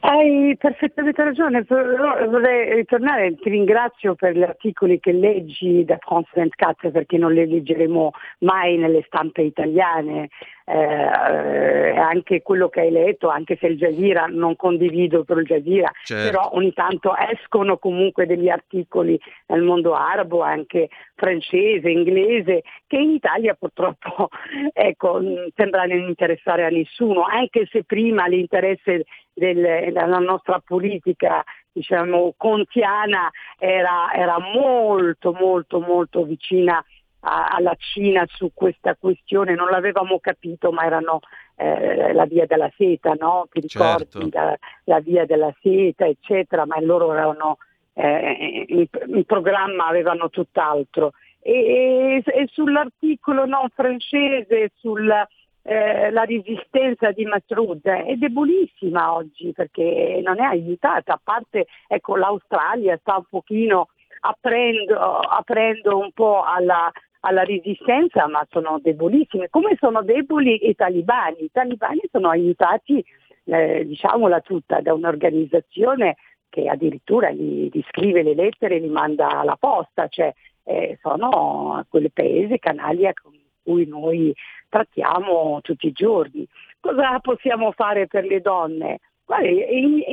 Eh, 0.00 0.08
Hai 0.08 0.56
perfettamente 0.56 1.22
ragione, 1.22 1.64
vorrei 1.68 2.74
ritornare, 2.74 3.34
ti 3.36 3.50
ringrazio 3.50 4.14
per 4.14 4.36
gli 4.36 4.42
articoli 4.42 4.98
che 5.00 5.12
leggi 5.12 5.84
da 5.84 5.96
France 6.00 6.30
24 6.34 6.90
perché 6.90 7.18
non 7.18 7.32
li 7.32 7.48
leggeremo 7.48 8.12
mai 8.40 8.76
nelle 8.76 9.02
stampe 9.06 9.42
italiane, 9.42 10.28
eh, 10.64 11.96
anche 11.96 12.42
quello 12.42 12.68
che 12.68 12.80
hai 12.80 12.90
letto, 12.90 13.28
anche 13.28 13.56
se 13.60 13.66
il 13.68 13.76
Jazeera 13.76 14.26
non 14.26 14.56
condivido 14.56 15.24
per 15.24 15.38
il 15.38 15.46
Jazeera, 15.46 15.90
certo. 16.04 16.30
però 16.30 16.50
ogni 16.52 16.72
tanto 16.72 17.14
escono 17.16 17.78
comunque 17.78 18.26
degli 18.26 18.48
articoli 18.48 19.18
nel 19.46 19.62
mondo 19.62 19.94
arabo, 19.94 20.42
anche 20.42 20.88
francese, 21.14 21.90
inglese, 21.90 22.62
che 22.86 22.96
in 22.96 23.10
Italia 23.10 23.54
purtroppo 23.54 24.28
ecco, 24.72 25.20
sembra 25.54 25.84
non 25.84 26.08
interessare 26.08 26.64
a 26.64 26.68
nessuno, 26.68 27.22
anche 27.22 27.66
se 27.70 27.84
prima 27.84 28.26
l'interesse 28.26 29.04
del, 29.38 29.92
della 29.92 30.18
nostra 30.18 30.60
politica 30.64 31.42
diciamo, 31.72 32.34
contiana 32.36 33.30
era, 33.58 34.12
era 34.12 34.38
molto 34.38 35.32
molto 35.32 35.80
molto 35.80 36.24
vicina 36.24 36.84
alla 37.20 37.74
Cina 37.76 38.24
su 38.28 38.52
questa 38.54 38.94
questione, 38.94 39.54
non 39.54 39.68
l'avevamo 39.68 40.20
capito, 40.20 40.70
ma 40.70 40.84
erano 40.84 41.20
eh, 41.56 42.12
la 42.12 42.24
via 42.26 42.46
della 42.46 42.70
seta, 42.76 43.14
no? 43.18 43.48
Ti 43.50 43.60
ricordi? 43.60 44.08
Certo. 44.08 44.28
La, 44.32 44.56
la, 44.84 45.00
via 45.00 45.26
della 45.26 45.52
seta, 45.60 46.06
eccetera, 46.06 46.64
ma 46.64 46.80
loro 46.80 47.12
erano 47.12 47.58
eh, 47.94 48.64
in, 48.68 48.86
in, 49.06 49.24
programma 49.24 49.88
avevano 49.88 50.30
tutt'altro. 50.30 51.12
E, 51.40 51.52
e, 51.52 52.22
e 52.24 52.48
sull'articolo 52.52 53.46
no, 53.46 53.68
francese, 53.74 54.70
sulla 54.76 55.26
eh, 55.68 56.24
resistenza 56.24 57.10
di 57.12 57.26
Masrud 57.26 57.86
è 57.86 58.14
debolissima 58.14 59.12
oggi 59.12 59.52
perché 59.52 60.20
non 60.24 60.40
è 60.40 60.44
aiutata, 60.44 61.12
a 61.12 61.20
parte 61.22 61.66
ecco, 61.86 62.16
l'Australia 62.16 62.96
sta 62.96 63.16
un 63.16 63.24
pochino 63.28 63.88
aprendo, 64.20 64.98
aprendo 64.98 65.98
un 65.98 66.10
po' 66.12 66.42
alla, 66.42 66.90
alla 67.20 67.42
resistenza, 67.42 68.26
ma 68.26 68.46
sono 68.50 68.78
debolissime. 68.80 69.50
Come 69.50 69.76
sono 69.78 70.02
deboli 70.02 70.68
i 70.68 70.74
talibani? 70.74 71.44
I 71.44 71.50
talibani 71.52 72.00
sono 72.10 72.30
aiutati, 72.30 73.04
eh, 73.44 73.84
diciamola 73.84 74.40
tutta, 74.40 74.80
da 74.80 74.94
un'organizzazione 74.94 76.16
che 76.48 76.66
addirittura 76.66 77.30
gli, 77.30 77.68
gli, 77.70 77.84
scrive 77.88 78.22
le 78.22 78.34
lettere 78.34 78.76
e 78.76 78.80
li 78.80 78.88
manda 78.88 79.28
alla 79.28 79.56
posta, 79.56 80.08
cioè 80.08 80.32
eh, 80.64 80.98
sono 81.02 81.84
quelle 81.90 82.10
paesi, 82.10 82.58
canaglia 82.58 83.12
con 83.12 83.32
cui 83.62 83.86
noi 83.86 84.34
trattiamo 84.68 85.60
tutti 85.62 85.86
i 85.86 85.92
giorni. 85.92 86.46
Cosa 86.80 87.18
possiamo 87.20 87.72
fare 87.72 88.06
per 88.06 88.24
le 88.24 88.40
donne? 88.40 89.00
Guardi, 89.24 89.64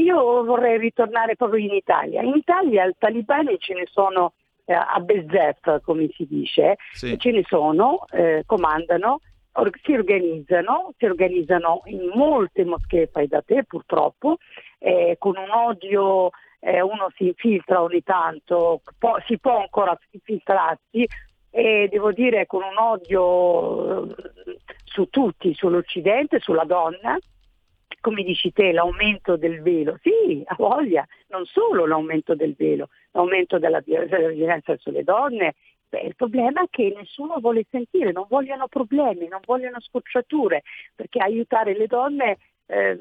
io 0.01 0.43
vorrei 0.43 0.77
ritornare 0.77 1.35
proprio 1.35 1.63
in 1.63 1.73
Italia. 1.73 2.21
In 2.21 2.35
Italia 2.35 2.85
i 2.85 2.95
talibani 2.97 3.57
ce 3.59 3.73
ne 3.73 3.85
sono 3.89 4.33
eh, 4.65 4.73
a 4.73 4.99
Bezzef, 4.99 5.81
come 5.81 6.09
si 6.13 6.25
dice, 6.27 6.75
sì. 6.91 7.17
ce 7.17 7.31
ne 7.31 7.43
sono, 7.47 8.05
eh, 8.11 8.43
comandano, 8.45 9.19
or- 9.53 9.69
si 9.83 9.93
organizzano, 9.93 10.93
si 10.97 11.05
organizzano 11.05 11.81
in 11.85 12.11
molte 12.13 12.65
moschee 12.65 13.07
fai 13.07 13.27
da 13.27 13.41
te 13.41 13.63
purtroppo, 13.63 14.37
eh, 14.79 15.15
con 15.17 15.35
un 15.37 15.49
odio 15.49 16.31
eh, 16.59 16.81
uno 16.81 17.09
si 17.15 17.27
infiltra 17.27 17.81
ogni 17.83 18.01
tanto, 18.01 18.81
po- 18.97 19.19
si 19.27 19.37
può 19.37 19.59
ancora 19.61 19.97
infiltrarsi 20.09 21.07
e 21.57 21.87
devo 21.89 22.11
dire 22.11 22.45
con 22.47 22.61
un 22.63 22.77
odio 22.77 24.11
eh, 24.11 24.15
su 24.83 25.07
tutti, 25.09 25.53
sull'Occidente, 25.53 26.41
sulla 26.41 26.65
donna, 26.65 27.17
come 28.01 28.23
dici 28.23 28.51
te, 28.51 28.73
l'aumento 28.73 29.37
del 29.37 29.61
velo, 29.61 29.97
sì, 30.01 30.43
ha 30.45 30.55
voglia, 30.57 31.07
non 31.29 31.45
solo 31.45 31.85
l'aumento 31.85 32.35
del 32.35 32.55
velo, 32.57 32.89
l'aumento 33.11 33.57
della 33.57 33.79
violenza 33.79 34.75
sulle 34.75 35.05
donne. 35.05 35.55
Beh, 35.87 36.01
il 36.01 36.15
problema 36.17 36.63
è 36.63 36.67
che 36.69 36.93
nessuno 36.93 37.39
vuole 37.39 37.65
sentire, 37.69 38.11
non 38.11 38.25
vogliono 38.27 38.67
problemi, 38.67 39.29
non 39.29 39.39
vogliono 39.45 39.79
scocciature, 39.79 40.61
perché 40.93 41.19
aiutare 41.19 41.73
le 41.77 41.87
donne 41.87 42.37
eh, 42.65 42.97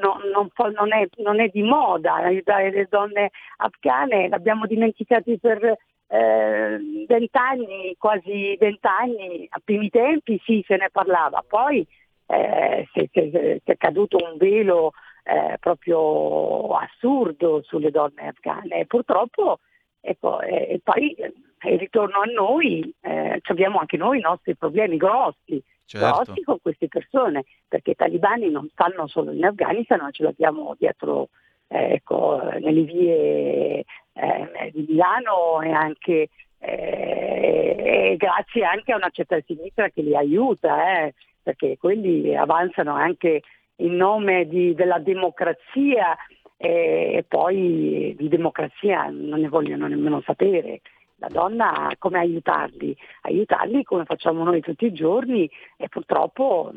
no, 0.00 0.18
non, 0.32 0.50
non, 0.72 0.92
è, 0.94 1.06
non, 1.16 1.40
è, 1.40 1.48
di 1.48 1.62
moda, 1.62 2.14
aiutare 2.14 2.70
le 2.70 2.86
donne 2.88 3.30
afghane, 3.58 4.28
l'abbiamo 4.28 4.64
dimenticati 4.64 5.38
per 5.38 5.76
eh, 6.12 7.06
vent'anni, 7.06 7.94
quasi 7.96 8.56
vent'anni, 8.58 9.46
a 9.48 9.60
primi 9.62 9.90
tempi 9.90 10.40
sì 10.44 10.64
se 10.66 10.76
ne 10.76 10.88
parlava, 10.90 11.44
poi 11.46 11.86
eh, 12.26 12.88
si, 12.92 13.08
si, 13.12 13.30
si, 13.30 13.60
è 13.62 13.76
caduto 13.76 14.16
un 14.16 14.36
velo 14.36 14.92
eh, 15.22 15.56
proprio 15.60 16.66
assurdo 16.74 17.62
sulle 17.62 17.92
donne 17.92 18.26
afghane 18.26 18.80
e 18.80 18.86
purtroppo 18.86 19.60
ecco, 20.00 20.40
e, 20.40 20.66
e 20.70 20.80
poi 20.82 21.12
eh, 21.12 21.32
il 21.70 21.78
ritorno 21.78 22.22
a 22.22 22.24
noi 22.24 22.92
eh, 23.02 23.40
abbiamo 23.42 23.78
anche 23.78 23.96
noi 23.96 24.18
i 24.18 24.22
nostri 24.22 24.56
problemi 24.56 24.96
grossi, 24.96 25.62
certo. 25.84 26.22
grossi 26.24 26.42
con 26.42 26.58
queste 26.60 26.88
persone 26.88 27.44
perché 27.68 27.92
i 27.92 27.96
talibani 27.96 28.50
non 28.50 28.68
stanno 28.72 29.06
solo 29.06 29.30
in 29.30 29.44
Afghanistan 29.44 30.00
ma 30.00 30.10
ce 30.10 30.24
l'abbiamo 30.24 30.74
dietro 30.76 31.22
eh, 31.24 31.28
ecco, 31.72 32.42
nelle 32.58 32.82
vie 32.82 33.84
eh, 34.12 34.70
di 34.72 34.86
Milano 34.88 35.60
e 35.62 35.70
anche 35.70 36.28
eh, 36.58 38.14
grazie 38.18 38.64
anche 38.64 38.92
a 38.92 38.96
una 38.96 39.10
certa 39.10 39.40
sinistra 39.46 39.88
che 39.88 40.02
li 40.02 40.16
aiuta, 40.16 41.04
eh, 41.04 41.14
perché 41.42 41.78
quelli 41.78 42.36
avanzano 42.36 42.94
anche 42.94 43.42
in 43.76 43.94
nome 43.94 44.46
di, 44.46 44.74
della 44.74 44.98
democrazia 44.98 46.16
eh, 46.56 47.12
e 47.14 47.24
poi 47.26 48.14
di 48.18 48.28
democrazia 48.28 49.04
non 49.08 49.40
ne 49.40 49.48
vogliono 49.48 49.86
nemmeno 49.86 50.20
sapere. 50.22 50.80
La 51.16 51.28
donna 51.28 51.92
come 51.98 52.18
aiutarli? 52.18 52.96
Aiutarli 53.22 53.82
come 53.84 54.04
facciamo 54.06 54.42
noi 54.42 54.62
tutti 54.62 54.86
i 54.86 54.92
giorni 54.92 55.50
e 55.76 55.88
purtroppo 55.88 56.72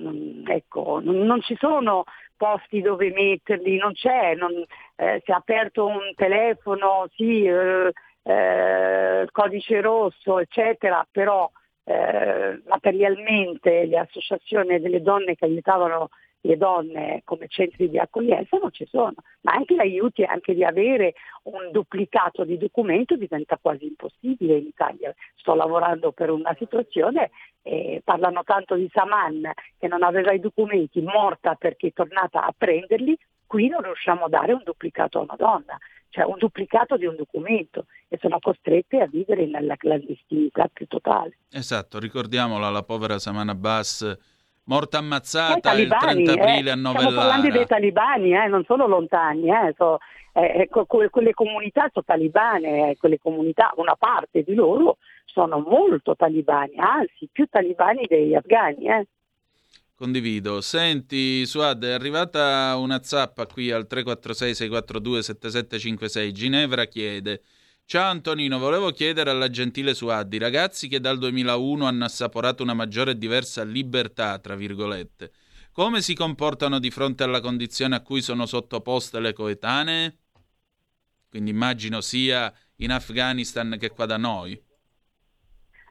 ecco, 0.45 0.99
non, 1.01 1.19
non 1.19 1.41
ci 1.41 1.55
sono 1.57 2.03
posti 2.43 2.81
dove 2.81 3.09
metterli, 3.09 3.77
non 3.77 3.93
c'è, 3.93 4.35
non, 4.35 4.51
eh, 4.97 5.21
si 5.23 5.31
è 5.31 5.33
aperto 5.33 5.85
un 5.85 6.11
telefono, 6.13 7.07
sì, 7.15 7.45
eh, 7.45 7.93
eh, 8.21 9.27
codice 9.31 9.79
rosso, 9.79 10.39
eccetera, 10.39 11.07
però 11.09 11.49
eh, 11.85 12.61
materialmente 12.67 13.85
le 13.85 13.97
associazioni 13.97 14.81
delle 14.81 15.01
donne 15.01 15.35
che 15.35 15.45
aiutavano 15.45 16.09
le 16.45 16.57
donne 16.57 17.21
come 17.23 17.47
centri 17.47 17.89
di 17.89 17.97
accoglienza 17.97 18.57
non 18.57 18.71
ci 18.71 18.85
sono, 18.89 19.13
ma 19.41 19.53
anche 19.53 19.75
l'aiuti 19.75 20.23
anche 20.23 20.53
di 20.53 20.63
avere 20.63 21.13
un 21.43 21.71
duplicato 21.71 22.43
di 22.43 22.57
documento 22.57 23.15
diventa 23.15 23.57
quasi 23.61 23.85
impossibile 23.85 24.57
in 24.57 24.65
Italia. 24.65 25.13
Sto 25.35 25.55
lavorando 25.55 26.11
per 26.11 26.29
una 26.29 26.53
situazione 26.57 27.31
e 27.61 28.01
parlano 28.03 28.43
tanto 28.43 28.75
di 28.75 28.89
Saman 28.91 29.51
che 29.77 29.87
non 29.87 30.03
aveva 30.03 30.33
i 30.33 30.39
documenti, 30.39 31.01
morta 31.01 31.55
perché 31.55 31.87
è 31.87 31.93
tornata 31.93 32.45
a 32.45 32.53
prenderli, 32.55 33.17
qui 33.47 33.69
non 33.69 33.81
riusciamo 33.81 34.25
a 34.25 34.29
dare 34.29 34.51
un 34.51 34.63
duplicato 34.63 35.19
a 35.19 35.23
una 35.23 35.35
donna 35.37 35.77
cioè 36.13 36.25
un 36.25 36.37
duplicato 36.37 36.95
di 36.95 37.07
un 37.07 37.15
documento 37.15 37.87
e 38.07 38.19
sono 38.21 38.37
costrette 38.39 39.01
a 39.01 39.07
vivere 39.07 39.47
nella 39.47 39.75
clandestinità 39.75 40.69
più 40.71 40.85
totale. 40.85 41.39
Esatto, 41.49 41.97
ricordiamola, 41.97 42.69
la 42.69 42.83
povera 42.83 43.17
Samana 43.17 43.53
Abbas, 43.53 44.32
morta 44.65 44.99
ammazzata 44.99 45.59
talibani, 45.59 46.21
il 46.21 46.27
30 46.27 46.41
aprile 46.41 46.69
eh, 46.69 46.73
a 46.73 46.75
Novellara. 46.75 47.09
Stiamo 47.09 47.27
parlando 47.27 47.49
dei 47.49 47.65
talibani, 47.65 48.33
eh, 48.33 48.47
non 48.47 48.63
solo 48.65 48.87
lontani, 48.87 49.49
eh, 49.49 49.73
so, 49.75 49.97
eh, 50.33 50.69
quelle 51.09 51.33
comunità 51.33 51.89
sono 51.91 52.05
talibane, 52.05 52.91
eh, 52.91 52.97
quelle 52.97 53.17
comunità, 53.19 53.73
una 53.75 53.95
parte 53.95 54.43
di 54.43 54.53
loro 54.53 54.97
sono 55.25 55.59
molto 55.59 56.15
talibani, 56.15 56.75
anzi 56.77 57.27
più 57.31 57.47
talibani 57.49 58.05
degli 58.07 58.35
afghani. 58.35 58.85
Eh. 58.87 59.07
Condivido. 59.95 60.59
Senti, 60.61 61.45
Suad, 61.45 61.85
è 61.85 61.91
arrivata 61.91 62.75
una 62.77 63.03
zappa 63.03 63.45
qui 63.45 63.69
al 63.71 63.85
346-642-7756. 63.89 66.31
Ginevra 66.31 66.85
chiede: 66.85 67.41
Ciao 67.85 68.09
Antonino, 68.09 68.57
volevo 68.57 68.89
chiedere 68.91 69.29
alla 69.29 69.49
gentile 69.49 69.93
Suad, 69.93 70.33
i 70.33 70.39
ragazzi 70.39 70.87
che 70.87 70.99
dal 70.99 71.19
2001 71.19 71.85
hanno 71.85 72.05
assaporato 72.05 72.63
una 72.63 72.73
maggiore 72.73 73.11
e 73.11 73.17
diversa 73.17 73.63
libertà, 73.63 74.39
tra 74.39 74.55
virgolette, 74.55 75.31
come 75.71 76.01
si 76.01 76.15
comportano 76.15 76.79
di 76.79 76.89
fronte 76.89 77.23
alla 77.23 77.39
condizione 77.39 77.95
a 77.95 78.01
cui 78.01 78.21
sono 78.21 78.47
sottoposte 78.47 79.19
le 79.19 79.33
coetanee? 79.33 80.17
Quindi 81.29 81.51
immagino 81.51 82.01
sia 82.01 82.51
in 82.77 82.91
Afghanistan 82.91 83.75
che 83.77 83.89
qua 83.89 84.05
da 84.05 84.17
noi. 84.17 84.53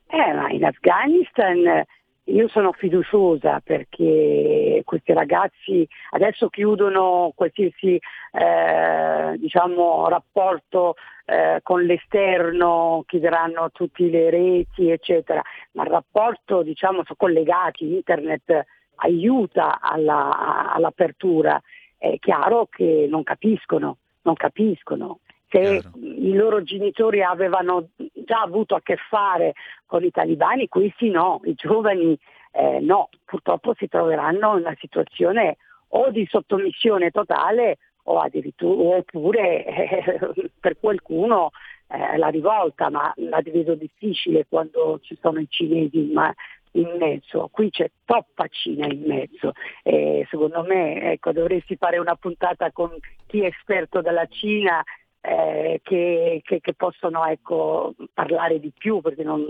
Eh, 0.07 0.33
ma 0.33 0.51
in 0.51 0.65
Afghanistan 0.65 1.85
io 2.25 2.49
sono 2.49 2.73
fiduciosa 2.73 3.61
perché 3.61 4.83
questi 4.85 5.13
ragazzi 5.13 5.87
adesso 6.11 6.49
chiudono 6.49 7.33
qualsiasi 7.35 8.01
eh, 8.33 9.37
diciamo, 9.39 10.09
rapporto 10.09 10.95
eh, 11.25 11.61
con 11.63 11.83
l'esterno, 11.85 13.05
chiuderanno 13.07 13.71
tutte 13.73 14.05
le 14.05 14.31
reti, 14.31 14.91
eccetera, 14.91 15.43
ma 15.73 15.85
il 15.85 15.91
rapporto 15.91 16.63
diciamo, 16.63 17.03
collegati, 17.17 17.95
internet 17.95 18.65
aiuta 18.97 19.81
alla, 19.81 20.73
all'apertura 20.73 21.61
è 21.97 22.19
chiaro 22.19 22.67
che 22.71 23.07
non 23.09 23.23
capiscono, 23.23 23.99
non 24.23 24.35
capiscono. 24.35 25.21
Se 25.49 25.61
Chiaro. 25.61 25.91
i 26.01 26.33
loro 26.33 26.63
genitori 26.63 27.23
avevano 27.23 27.91
già 28.13 28.41
avuto 28.41 28.75
a 28.75 28.81
che 28.83 28.97
fare 28.97 29.53
con 29.87 30.03
i 30.03 30.11
talibani, 30.11 30.67
questi 30.67 31.11
no, 31.11 31.41
i 31.45 31.55
giovani 31.55 32.19
eh, 32.53 32.81
no, 32.81 33.09
purtroppo 33.25 33.75
si 33.77 33.87
troveranno 33.87 34.57
in 34.57 34.65
una 34.65 34.77
situazione 34.81 35.59
o 35.89 36.11
di 36.11 36.27
sottomissione 36.29 37.11
totale 37.11 37.79
o 38.05 38.19
addirittura 38.19 38.97
oppure 38.99 39.65
eh, 39.65 40.51
per 40.59 40.79
qualcuno 40.79 41.51
eh, 41.89 42.17
la 42.17 42.29
rivolta, 42.29 42.91
ma 42.91 43.13
la 43.17 43.41
vedo 43.43 43.75
difficile 43.75 44.47
quando 44.49 44.99
ci 45.03 45.17
sono 45.21 45.39
i 45.41 45.47
cinesi 45.49 46.11
ma 46.13 46.33
in 46.75 46.97
mezzo, 46.99 47.49
qui 47.53 47.69
c'è 47.71 47.91
troppa 48.05 48.47
Cina 48.49 48.87
in 48.87 49.03
mezzo. 49.07 49.53
E 49.83 50.27
secondo 50.31 50.63
me 50.63 51.13
ecco, 51.13 51.33
dovresti 51.33 51.77
fare 51.77 51.99
una 51.99 52.17
puntata 52.17 52.71
con 52.73 52.91
chi 53.27 53.43
è 53.43 53.47
esperto 53.47 54.01
della 54.01 54.27
Cina 54.27 54.83
eh, 55.21 55.81
che, 55.83 56.41
che- 56.43 56.61
che 56.61 56.75
possono 56.75 57.25
ecco, 57.27 57.95
parlare 58.15 58.59
di 58.59 58.73
più 58.77 59.01
perché 59.01 59.23
non, 59.23 59.45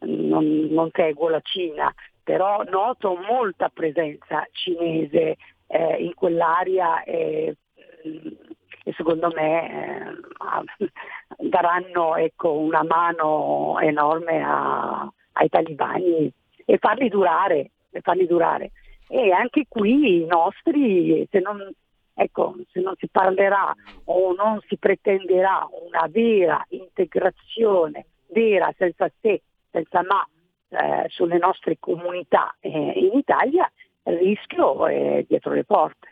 non- 0.00 0.66
non 0.70 0.90
seguo 0.92 1.28
la 1.30 1.40
Cina, 1.40 1.92
però 2.22 2.62
noto 2.64 3.16
molta 3.16 3.70
presenza 3.70 4.46
cinese 4.52 5.36
eh, 5.66 5.96
in 6.04 6.12
quell'area 6.14 7.02
e, 7.04 7.56
e 8.02 8.92
secondo 8.96 9.30
me 9.34 9.70
eh, 9.70 11.48
daranno 11.48 12.16
ecco, 12.16 12.52
una 12.52 12.82
mano 12.82 13.78
enorme 13.80 14.42
a- 14.42 15.10
ai 15.32 15.48
talibani 15.48 16.32
e 16.64 16.78
farli 16.78 17.08
durare, 17.08 17.70
e 17.90 18.00
farli 18.00 18.26
durare. 18.26 18.72
E 19.08 19.32
anche 19.32 19.64
qui 19.68 20.22
i 20.22 20.26
nostri, 20.26 21.26
se 21.30 21.40
non, 21.40 21.58
ecco, 22.14 22.54
se 22.70 22.80
non 22.80 22.94
si 22.96 23.08
parlerà 23.08 23.74
o 24.04 24.32
non 24.34 24.60
si 24.68 24.76
pretenderà 24.76 25.66
una 25.90 26.06
vera 26.08 26.64
integrazione, 26.68 28.06
vera, 28.28 28.72
senza 28.78 29.10
se, 29.20 29.42
senza 29.70 30.02
ma, 30.02 30.24
eh, 30.68 31.08
sulle 31.08 31.38
nostre 31.38 31.76
comunità 31.80 32.54
eh, 32.60 32.68
in 32.68 33.18
Italia, 33.18 33.70
il 34.04 34.16
rischio 34.18 34.86
è 34.86 35.24
dietro 35.26 35.52
le 35.52 35.64
porte. 35.64 36.09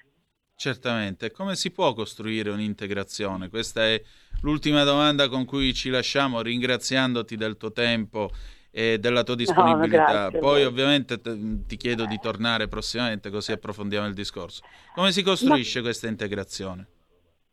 Certamente, 0.63 1.31
come 1.31 1.55
si 1.55 1.71
può 1.71 1.93
costruire 1.93 2.51
un'integrazione? 2.51 3.49
Questa 3.49 3.85
è 3.85 4.03
l'ultima 4.41 4.83
domanda 4.83 5.29
con 5.29 5.45
cui 5.45 5.73
ci 5.73 5.89
lasciamo, 5.89 6.41
ringraziandoti 6.43 7.37
del 7.37 7.57
tuo 7.57 7.71
tempo 7.71 8.29
e 8.73 8.99
della 8.99 9.23
tua 9.23 9.37
disponibilità. 9.37 10.25
a 10.25 10.31
Poi 10.33 10.65
ovviamente 10.65 11.21
t- 11.21 11.65
ti 11.65 11.77
chiedo 11.77 12.07
di 12.07 12.19
tornare 12.21 12.67
prossimamente 12.67 13.31
così 13.31 13.53
approfondiamo 13.53 14.09
il 14.09 14.15
discorso. 14.15 14.65
Come 14.97 15.13
si 15.13 15.23
costruisce 15.23 15.81
questa 15.81 16.09
integrazione? 16.09 16.89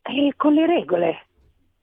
E 0.02 0.32
con 0.36 0.54
le 0.54 0.66
regole, 0.66 1.26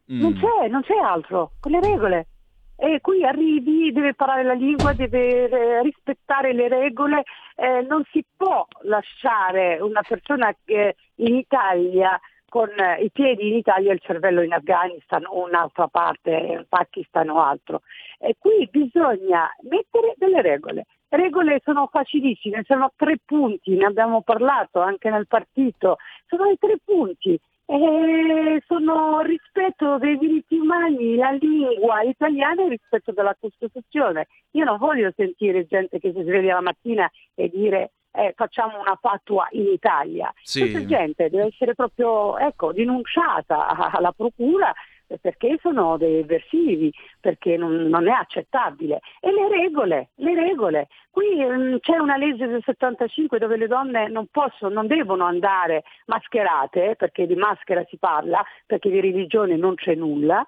non 0.07 0.33
Mm. 0.33 0.41
c'è, 0.41 0.67
non 0.67 0.81
c'è 0.81 0.97
altro, 0.97 1.53
con 1.61 1.71
le 1.71 1.79
regole. 1.79 2.27
E 2.75 2.99
qui 3.01 3.23
arrivi, 3.23 3.91
deve 3.91 4.13
parlare 4.13 4.43
la 4.43 4.53
lingua, 4.53 4.93
deve 4.93 5.47
eh, 5.47 5.81
rispettare 5.83 6.53
le 6.53 6.67
regole, 6.67 7.23
eh, 7.55 7.81
non 7.81 8.03
si 8.11 8.25
può 8.35 8.65
lasciare 8.81 9.79
una 9.79 10.01
persona 10.01 10.53
che 10.65 10.95
in 11.15 11.35
Italia 11.35 12.19
con 12.49 12.69
eh, 12.69 13.01
i 13.01 13.09
piedi 13.11 13.47
in 13.47 13.55
Italia 13.55 13.89
e 13.91 13.95
il 13.95 13.99
cervello 13.99 14.41
in 14.41 14.53
Afghanistan 14.53 15.25
o 15.25 15.45
un'altra 15.45 15.87
parte, 15.87 16.29
in 16.29 16.65
Pakistan 16.69 17.29
o 17.29 17.41
altro. 17.41 17.81
E 18.19 18.35
qui 18.37 18.67
bisogna 18.69 19.49
mettere 19.61 20.13
delle 20.17 20.41
regole. 20.41 20.85
Regole 21.09 21.61
sono 21.63 21.87
facilissime, 21.91 22.63
sono 22.65 22.91
tre 22.95 23.17
punti, 23.25 23.75
ne 23.75 23.85
abbiamo 23.85 24.21
parlato 24.21 24.81
anche 24.81 25.09
nel 25.09 25.27
partito, 25.27 25.97
sono 26.27 26.49
i 26.49 26.57
tre 26.59 26.77
punti. 26.83 27.39
E 27.65 28.61
sono 28.67 29.21
rispetto 29.21 29.97
dei 29.97 30.17
diritti 30.17 30.57
umani, 30.57 31.15
la 31.15 31.31
lingua 31.31 32.01
italiana 32.01 32.63
e 32.63 32.69
rispetto 32.69 33.11
della 33.11 33.35
Costituzione. 33.39 34.27
Io 34.51 34.65
non 34.65 34.77
voglio 34.77 35.11
sentire 35.15 35.65
gente 35.65 35.99
che 35.99 36.11
si 36.13 36.21
sveglia 36.23 36.55
la 36.55 36.61
mattina 36.61 37.09
e 37.33 37.49
dire 37.49 37.91
eh, 38.11 38.33
facciamo 38.35 38.79
una 38.79 38.97
fatua 39.01 39.47
in 39.51 39.67
Italia. 39.67 40.31
Sì. 40.43 40.59
Questa 40.59 40.85
gente 40.85 41.29
deve 41.29 41.47
essere 41.47 41.73
proprio 41.73 42.37
ecco, 42.37 42.71
denunciata 42.71 43.91
alla 43.91 44.11
procura 44.11 44.71
eh, 44.71 44.75
perché 45.19 45.57
sono 45.61 45.97
dei 45.97 46.19
eversivi, 46.19 46.93
perché 47.19 47.57
non, 47.57 47.87
non 47.87 48.07
è 48.07 48.11
accettabile. 48.11 48.99
E 49.19 49.31
le 49.31 49.47
regole, 49.47 50.09
le 50.15 50.35
regole. 50.35 50.87
Qui 51.09 51.43
mm, 51.43 51.75
c'è 51.79 51.97
una 51.97 52.17
legge 52.17 52.47
del 52.47 52.61
75 52.63 53.39
dove 53.39 53.57
le 53.57 53.67
donne 53.67 54.07
non 54.09 54.27
possono, 54.31 54.73
non 54.73 54.87
devono 54.87 55.25
andare 55.25 55.83
mascherate, 56.05 56.95
perché 56.95 57.27
di 57.27 57.35
maschera 57.35 57.83
si 57.89 57.97
parla, 57.97 58.43
perché 58.65 58.89
di 58.89 58.99
religione 58.99 59.55
non 59.55 59.75
c'è 59.75 59.95
nulla, 59.95 60.47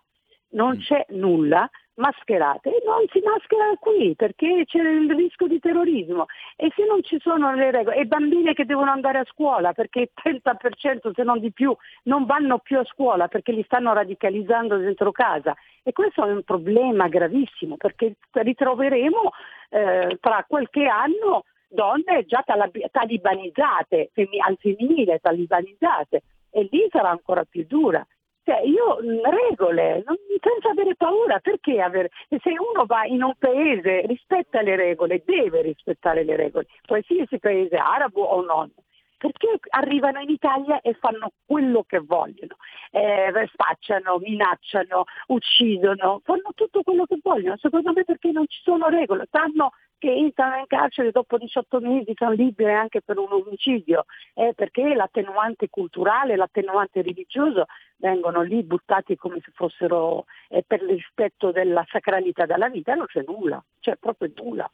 non 0.50 0.78
c'è 0.78 1.06
nulla, 1.10 1.70
mascherate. 1.96 2.70
E 2.70 2.84
non 2.86 3.06
si 3.12 3.22
maschera 3.24 3.76
qui 3.80 4.16
perché 4.16 4.64
c'è 4.66 4.80
il 4.80 5.14
rischio 5.14 5.48
di 5.48 5.60
terrorismo. 5.60 6.26
E 6.56 6.72
se 6.76 6.86
non 6.86 7.04
ci 7.04 7.20
sono 7.20 7.54
le 7.54 7.72
regole 7.72 7.98
e 7.98 8.06
bambine 8.06 8.54
che 8.54 8.66
devono 8.66 8.92
andare 8.92 9.20
a 9.20 9.26
scuola 9.26 9.74
perché 9.74 10.12
il 10.24 10.42
30% 10.42 11.12
se 11.14 11.24
non 11.24 11.40
di 11.40 11.52
più 11.52 11.76
non 12.04 12.26
vanno 12.26 12.60
più 12.60 12.80
a 12.80 12.86
scuola 12.86 13.28
perché 13.28 13.52
li 13.52 13.64
stanno 13.64 13.94
radicalizzando 13.94 14.78
dentro 14.78 15.12
casa. 15.12 15.56
E 15.84 15.92
questo 15.92 16.26
è 16.26 16.32
un 16.32 16.44
problema 16.44 17.08
gravissimo 17.08 17.78
perché 17.78 18.16
ritroveremo 18.32 19.32
eh, 19.70 20.18
tra 20.20 20.46
qualche 20.48 20.86
anno 20.86 21.44
donne 21.68 22.26
già 22.26 22.44
talibanizzate, 22.92 24.12
al 24.46 24.58
femminile 24.60 25.20
talibanizzate. 25.20 26.24
E 26.50 26.70
lì 26.72 26.88
sarà 26.90 27.10
ancora 27.10 27.44
più 27.44 27.66
dura. 27.68 28.06
Cioè, 28.46 28.62
io 28.62 28.98
mh, 29.02 29.28
regole, 29.28 30.04
non- 30.06 30.18
senza 30.40 30.70
avere 30.70 30.96
paura, 30.96 31.40
perché 31.40 31.82
avere? 31.82 32.12
Se 32.30 32.52
uno 32.52 32.86
va 32.86 33.04
in 33.06 33.24
un 33.24 33.34
paese 33.40 34.02
rispetta 34.06 34.62
le 34.62 34.76
regole, 34.76 35.24
deve 35.26 35.62
rispettare 35.64 36.24
le 36.24 36.36
regole, 36.36 36.68
qualsiasi 36.86 37.40
paese 37.40 37.76
arabo 37.76 38.22
o 38.22 38.42
non. 38.44 38.72
Perché 39.18 39.60
arrivano 39.70 40.20
in 40.20 40.30
Italia 40.30 40.82
e 40.82 40.94
fanno 40.94 41.32
quello 41.46 41.84
che 41.88 42.00
vogliono, 42.00 42.58
eh, 42.92 43.32
spacciano, 43.52 44.18
minacciano, 44.18 45.06
uccidono, 45.28 46.22
fanno 46.24 46.52
tutto 46.54 46.84
quello 46.84 47.06
che 47.06 47.18
vogliono, 47.22 47.58
secondo 47.58 47.94
me 47.94 48.04
perché 48.04 48.32
non 48.32 48.46
ci 48.48 48.60
sono 48.62 48.90
regole, 48.90 49.28
sanno 49.32 49.72
che 49.98 50.12
entrano 50.12 50.58
in 50.58 50.68
carcere 50.68 51.12
dopo 51.12 51.38
18 51.38 51.80
mesi, 51.80 52.14
sono 52.16 52.32
libere 52.32 52.74
anche 52.74 53.02
per 53.02 53.18
un 53.18 53.32
omicidio, 53.32 54.06
eh, 54.34 54.54
perché 54.54 54.94
l'attenuante 54.94 55.70
culturale, 55.70 56.36
l'attenuante 56.36 57.02
religioso 57.02 57.66
vengono 57.98 58.42
lì 58.42 58.62
buttati 58.64 59.16
come 59.16 59.40
se 59.44 59.52
fossero 59.54 60.26
eh, 60.50 60.64
per 60.66 60.82
rispetto 60.82 61.52
della 61.52 61.86
sacralità 61.90 62.46
della 62.46 62.70
vita, 62.70 62.94
non 62.94 63.06
c'è 63.08 63.24
nulla, 63.26 63.64
c'è 63.80 63.96
proprio 63.96 64.32
nulla. 64.36 64.70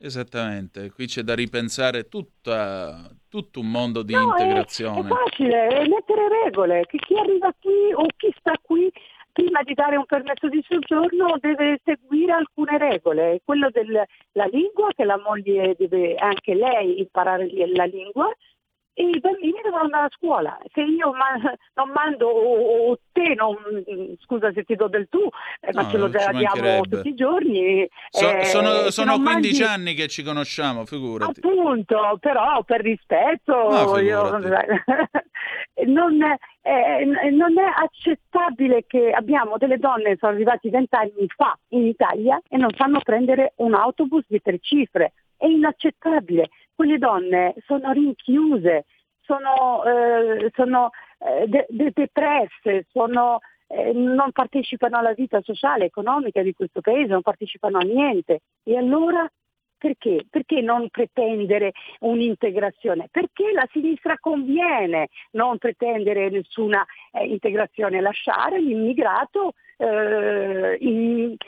Esattamente, 0.00 0.92
qui 0.92 1.06
c'è 1.06 1.22
da 1.22 1.34
ripensare 1.34 2.08
tutta, 2.08 3.10
tutto 3.28 3.60
un 3.60 3.70
mondo 3.70 4.02
di 4.02 4.12
No, 4.12 4.20
è- 4.34 4.42
integrazione. 4.42 5.08
È, 5.08 5.12
facile, 5.12 5.66
è 5.66 5.88
mettere 5.88 6.28
regole, 6.44 6.84
che 6.86 6.98
chi 6.98 7.14
arriva 7.18 7.52
qui 7.60 7.92
o 7.92 8.06
chi 8.16 8.32
sta 8.38 8.52
qui 8.62 8.90
prima 9.32 9.62
di 9.62 9.74
dare 9.74 9.96
un 9.96 10.06
permesso 10.06 10.48
di 10.48 10.64
soggiorno 10.68 11.36
deve 11.40 11.80
seguire 11.84 12.32
alcune 12.32 12.78
regole, 12.78 13.40
quello 13.44 13.70
della 13.70 14.04
lingua, 14.50 14.88
che 14.94 15.04
la 15.04 15.18
moglie 15.18 15.74
deve 15.76 16.14
anche 16.14 16.54
lei 16.54 17.00
imparare 17.00 17.48
la 17.74 17.84
lingua 17.84 18.28
e 18.98 19.10
i 19.10 19.20
bambini 19.20 19.60
devono 19.62 19.84
andare 19.84 20.06
a 20.06 20.10
scuola. 20.10 20.58
Se 20.72 20.80
io 20.80 21.12
ma- 21.12 21.38
non 21.74 21.90
mando 21.90 22.26
o, 22.26 22.90
o 22.90 22.98
te, 23.12 23.32
non, 23.36 23.54
scusa 24.24 24.50
se 24.52 24.64
ti 24.64 24.74
do 24.74 24.88
del 24.88 25.06
tu, 25.08 25.20
eh, 25.60 25.70
ma 25.72 25.82
No, 25.82 25.88
ce 25.90 25.98
lo 25.98 26.08
diamo 26.08 26.80
tutti 26.80 27.08
i 27.08 27.14
giorni. 27.14 27.88
So- 28.10 28.28
eh, 28.28 28.44
sono 28.46 28.90
sono 28.90 29.12
non 29.16 29.22
15 29.22 29.62
mandi- 29.62 29.74
anni 29.90 29.94
che 29.94 30.08
ci 30.08 30.24
conosciamo, 30.24 30.84
figurati. 30.84 31.38
Appunto, 31.38 32.16
però 32.18 32.64
per 32.64 32.80
rispetto 32.80 33.52
No, 33.54 33.98
io- 33.98 34.36
non, 35.86 36.22
è, 36.22 36.36
eh, 36.62 37.04
non 37.30 37.56
è 37.56 37.70
accettabile 37.76 38.84
che 38.88 39.10
abbiamo 39.12 39.58
delle 39.58 39.78
donne 39.78 40.10
che 40.10 40.16
sono 40.18 40.32
arrivate 40.32 40.68
vent'anni 40.70 41.26
fa 41.36 41.56
in 41.68 41.86
Italia 41.86 42.40
e 42.48 42.56
non 42.56 42.70
sanno 42.76 42.98
prendere 43.00 43.52
un 43.58 43.74
autobus 43.74 44.24
di 44.26 44.40
tre 44.42 44.58
cifre. 44.60 45.12
È 45.38 45.46
inaccettabile. 45.46 46.50
Quelle 46.74 46.98
donne 46.98 47.54
sono 47.64 47.92
rinchiuse, 47.92 48.84
sono, 49.22 49.84
eh, 49.84 50.50
sono 50.54 50.90
eh, 51.20 51.46
de- 51.46 51.66
de- 51.68 51.92
depresse, 51.94 52.86
sono, 52.90 53.38
eh, 53.68 53.92
non 53.92 54.32
partecipano 54.32 54.98
alla 54.98 55.12
vita 55.12 55.40
sociale, 55.42 55.86
economica 55.86 56.42
di 56.42 56.52
questo 56.52 56.80
paese, 56.80 57.12
non 57.12 57.22
partecipano 57.22 57.78
a 57.78 57.84
niente. 57.84 58.40
E 58.64 58.76
allora 58.76 59.30
perché? 59.78 60.26
Perché 60.28 60.60
non 60.60 60.88
pretendere 60.90 61.72
un'integrazione? 62.00 63.08
Perché 63.10 63.52
la 63.52 63.66
sinistra 63.70 64.18
conviene 64.18 65.08
non 65.32 65.56
pretendere 65.58 66.28
nessuna 66.30 66.84
eh, 67.12 67.24
integrazione, 67.26 68.00
lasciare 68.00 68.60
l'immigrato 68.60 69.52
eh, 69.78 70.76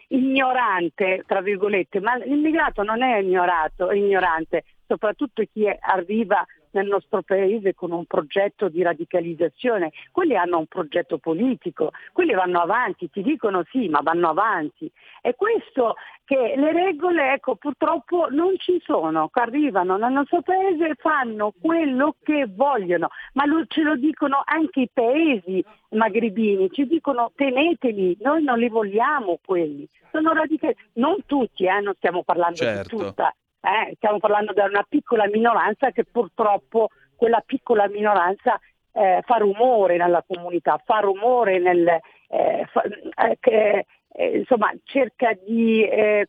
ignorante, 0.08 1.24
tra 1.26 1.40
virgolette, 1.42 2.00
ma 2.00 2.16
l'immigrato 2.16 2.82
non 2.82 3.02
è 3.02 3.18
ignorato, 3.18 3.90
è 3.90 3.96
ignorante, 3.96 4.64
soprattutto 4.86 5.42
chi 5.52 5.64
è- 5.64 5.76
arriva 5.80 6.44
nel 6.72 6.86
nostro 6.86 7.22
paese 7.22 7.74
con 7.74 7.92
un 7.92 8.04
progetto 8.06 8.68
di 8.68 8.82
radicalizzazione, 8.82 9.92
quelli 10.12 10.36
hanno 10.36 10.58
un 10.58 10.66
progetto 10.66 11.18
politico, 11.18 11.90
quelli 12.12 12.32
vanno 12.32 12.60
avanti, 12.60 13.10
ti 13.10 13.22
dicono 13.22 13.64
sì, 13.70 13.88
ma 13.88 14.00
vanno 14.02 14.28
avanti. 14.28 14.90
E 15.20 15.34
questo 15.34 15.96
che 16.24 16.54
le 16.56 16.72
regole 16.72 17.32
ecco, 17.32 17.56
purtroppo 17.56 18.28
non 18.30 18.56
ci 18.58 18.80
sono, 18.84 19.28
arrivano 19.32 19.96
nel 19.96 20.12
nostro 20.12 20.42
paese 20.42 20.90
e 20.90 20.94
fanno 20.96 21.52
quello 21.60 22.14
che 22.22 22.46
vogliono, 22.48 23.08
ma 23.32 23.46
lo, 23.46 23.64
ce 23.66 23.82
lo 23.82 23.96
dicono 23.96 24.42
anche 24.44 24.82
i 24.82 24.90
paesi 24.92 25.64
magrebini, 25.90 26.70
ci 26.70 26.86
dicono 26.86 27.32
teneteli, 27.34 28.16
noi 28.20 28.44
non 28.44 28.58
li 28.58 28.68
vogliamo 28.68 29.40
quelli, 29.44 29.88
sono 30.12 30.32
radicali, 30.32 30.76
non 30.94 31.16
tutti, 31.26 31.64
eh, 31.64 31.80
non 31.80 31.94
stiamo 31.96 32.22
parlando 32.22 32.56
certo. 32.56 32.96
di 32.96 33.02
tutta, 33.02 33.34
eh, 33.60 33.94
stiamo 33.96 34.18
parlando 34.18 34.52
di 34.52 34.60
una 34.60 34.84
piccola 34.88 35.26
minoranza 35.26 35.90
che 35.90 36.04
purtroppo 36.04 36.88
quella 37.16 37.42
piccola 37.44 37.86
minoranza 37.88 38.58
eh, 38.92 39.22
fa 39.24 39.36
rumore 39.36 39.96
nella 39.96 40.24
comunità, 40.26 40.80
fa 40.84 41.00
rumore 41.00 41.58
nel, 41.58 41.86
eh, 41.86 42.66
fa, 42.70 42.82
eh, 42.82 43.36
che, 43.38 43.86
eh, 44.12 44.38
insomma, 44.38 44.72
cerca 44.84 45.32
di 45.46 45.84
eh, 45.84 46.28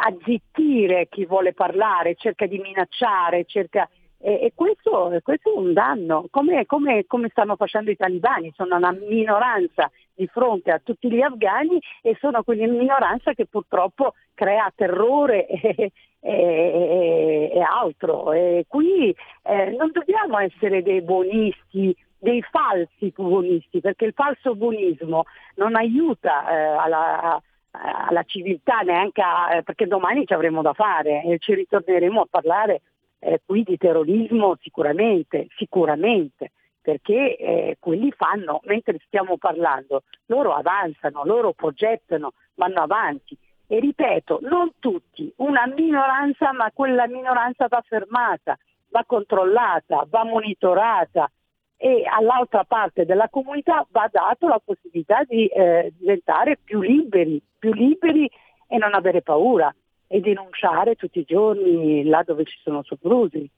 azzittire 0.00 1.08
chi 1.08 1.26
vuole 1.26 1.52
parlare, 1.52 2.14
cerca 2.14 2.46
di 2.46 2.58
minacciare, 2.58 3.44
cerca, 3.44 3.88
e, 4.20 4.52
questo, 4.54 5.16
questo, 5.22 5.54
è 5.54 5.58
un 5.58 5.72
danno, 5.72 6.26
come, 6.30 6.66
come, 6.66 7.04
come, 7.06 7.28
stanno 7.28 7.56
facendo 7.56 7.90
i 7.90 7.96
talibani, 7.96 8.52
sono 8.54 8.76
una 8.76 8.92
minoranza 8.92 9.90
di 10.18 10.26
fronte 10.26 10.72
a 10.72 10.80
tutti 10.82 11.08
gli 11.08 11.20
afghani 11.20 11.80
e 12.02 12.16
sono 12.18 12.42
quella 12.42 12.66
minoranza 12.66 13.34
che 13.34 13.46
purtroppo 13.46 14.14
crea 14.34 14.70
terrore 14.74 15.46
e, 15.46 15.90
e, 16.20 17.50
e 17.54 17.60
altro. 17.60 18.32
E 18.32 18.64
qui 18.66 19.14
eh, 19.44 19.76
non 19.78 19.92
dobbiamo 19.92 20.40
essere 20.40 20.82
dei 20.82 21.02
buonisti, 21.02 21.96
dei 22.18 22.42
falsi 22.42 23.12
buonisti, 23.14 23.80
perché 23.80 24.06
il 24.06 24.12
falso 24.12 24.56
buonismo 24.56 25.22
non 25.54 25.76
aiuta 25.76 26.50
eh, 26.50 26.56
alla, 26.56 27.40
alla, 27.70 28.22
civiltà 28.24 28.80
neanche 28.80 29.22
a, 29.22 29.54
eh, 29.54 29.62
perché 29.62 29.86
domani 29.86 30.26
ci 30.26 30.32
avremo 30.32 30.62
da 30.62 30.72
fare 30.72 31.22
e 31.22 31.38
ci 31.38 31.54
ritorneremo 31.54 32.22
a 32.22 32.26
parlare 32.28 32.80
eh, 33.20 33.40
qui 33.46 33.62
di 33.62 33.76
terrorismo 33.76 34.56
sicuramente, 34.60 35.46
sicuramente 35.56 36.50
perché 36.80 37.36
eh, 37.36 37.76
quelli 37.78 38.10
fanno, 38.12 38.60
mentre 38.64 38.98
stiamo 39.06 39.36
parlando, 39.36 40.04
loro 40.26 40.54
avanzano, 40.54 41.24
loro 41.24 41.52
progettano, 41.52 42.32
vanno 42.54 42.80
avanti. 42.80 43.36
E 43.66 43.80
ripeto, 43.80 44.38
non 44.42 44.72
tutti, 44.78 45.30
una 45.36 45.66
minoranza, 45.66 46.52
ma 46.52 46.70
quella 46.72 47.06
minoranza 47.06 47.66
va 47.68 47.82
fermata, 47.86 48.56
va 48.90 49.04
controllata, 49.06 50.06
va 50.08 50.24
monitorata 50.24 51.30
e 51.76 52.02
all'altra 52.10 52.64
parte 52.64 53.04
della 53.04 53.28
comunità 53.28 53.86
va 53.90 54.08
dato 54.10 54.48
la 54.48 54.60
possibilità 54.62 55.22
di 55.24 55.46
eh, 55.46 55.92
diventare 55.96 56.58
più 56.62 56.80
liberi, 56.80 57.40
più 57.58 57.72
liberi 57.72 58.28
e 58.66 58.78
non 58.78 58.94
avere 58.94 59.22
paura 59.22 59.72
e 60.08 60.20
denunciare 60.20 60.96
tutti 60.96 61.20
i 61.20 61.24
giorni 61.24 62.04
là 62.04 62.22
dove 62.24 62.44
ci 62.44 62.58
sono 62.62 62.82
soprusi. 62.82 63.48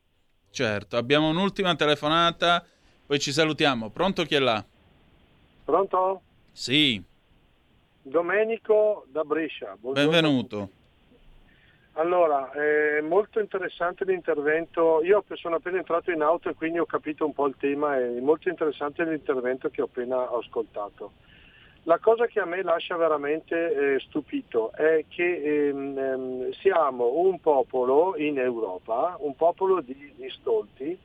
Certo, 0.51 0.97
abbiamo 0.97 1.29
un'ultima 1.29 1.75
telefonata, 1.77 2.65
poi 3.11 3.19
ci 3.19 3.33
salutiamo. 3.33 3.89
Pronto 3.89 4.23
chi 4.23 4.37
è 4.37 4.39
là? 4.39 4.65
Pronto? 5.65 6.21
Sì. 6.53 7.03
Domenico 8.03 9.05
da 9.09 9.25
Brescia. 9.25 9.77
Buongiorno. 9.77 10.11
Benvenuto. 10.13 10.69
Allora, 11.95 12.53
è 12.53 13.01
molto 13.01 13.41
interessante 13.41 14.05
l'intervento. 14.05 15.03
Io 15.03 15.25
sono 15.33 15.57
appena 15.57 15.79
entrato 15.79 16.13
in 16.13 16.23
auto 16.23 16.51
e 16.51 16.55
quindi 16.55 16.79
ho 16.79 16.87
capito 16.87 17.27
un 17.27 17.33
po' 17.33 17.49
il 17.49 17.57
tema. 17.59 17.99
È 17.99 18.21
molto 18.21 18.49
interessante 18.49 19.03
l'intervento 19.03 19.71
che 19.71 19.83
ho 19.83 19.87
appena 19.87 20.31
ascoltato. 20.31 21.11
La 21.85 21.99
cosa 21.99 22.27
che 22.27 22.39
a 22.39 22.45
me 22.45 22.63
lascia 22.63 22.95
veramente 22.95 23.95
eh, 23.97 23.99
stupito 24.07 24.71
è 24.71 25.05
che 25.09 25.67
ehm, 25.67 25.99
ehm 25.99 26.53
siamo 26.53 27.19
un 27.23 27.41
popolo 27.41 28.17
in 28.17 28.39
Europa, 28.39 29.17
un 29.19 29.35
popolo 29.35 29.81
di, 29.81 30.13
di 30.15 30.31
stolti, 30.31 30.97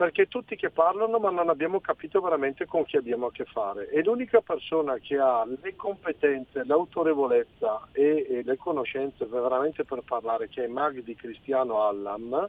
perché 0.00 0.28
tutti 0.28 0.56
che 0.56 0.70
parlano 0.70 1.18
ma 1.18 1.28
non 1.28 1.50
abbiamo 1.50 1.78
capito 1.78 2.22
veramente 2.22 2.64
con 2.64 2.86
chi 2.86 2.96
abbiamo 2.96 3.26
a 3.26 3.32
che 3.32 3.44
fare. 3.44 3.90
E 3.90 4.02
l'unica 4.02 4.40
persona 4.40 4.96
che 4.96 5.18
ha 5.18 5.44
le 5.44 5.76
competenze, 5.76 6.64
l'autorevolezza 6.64 7.86
e, 7.92 8.26
e 8.26 8.42
le 8.42 8.56
conoscenze 8.56 9.26
veramente 9.26 9.84
per 9.84 10.00
parlare 10.00 10.48
che 10.48 10.64
è 10.64 10.68
Magdi 10.68 11.14
Cristiano 11.14 11.86
Allam 11.86 12.48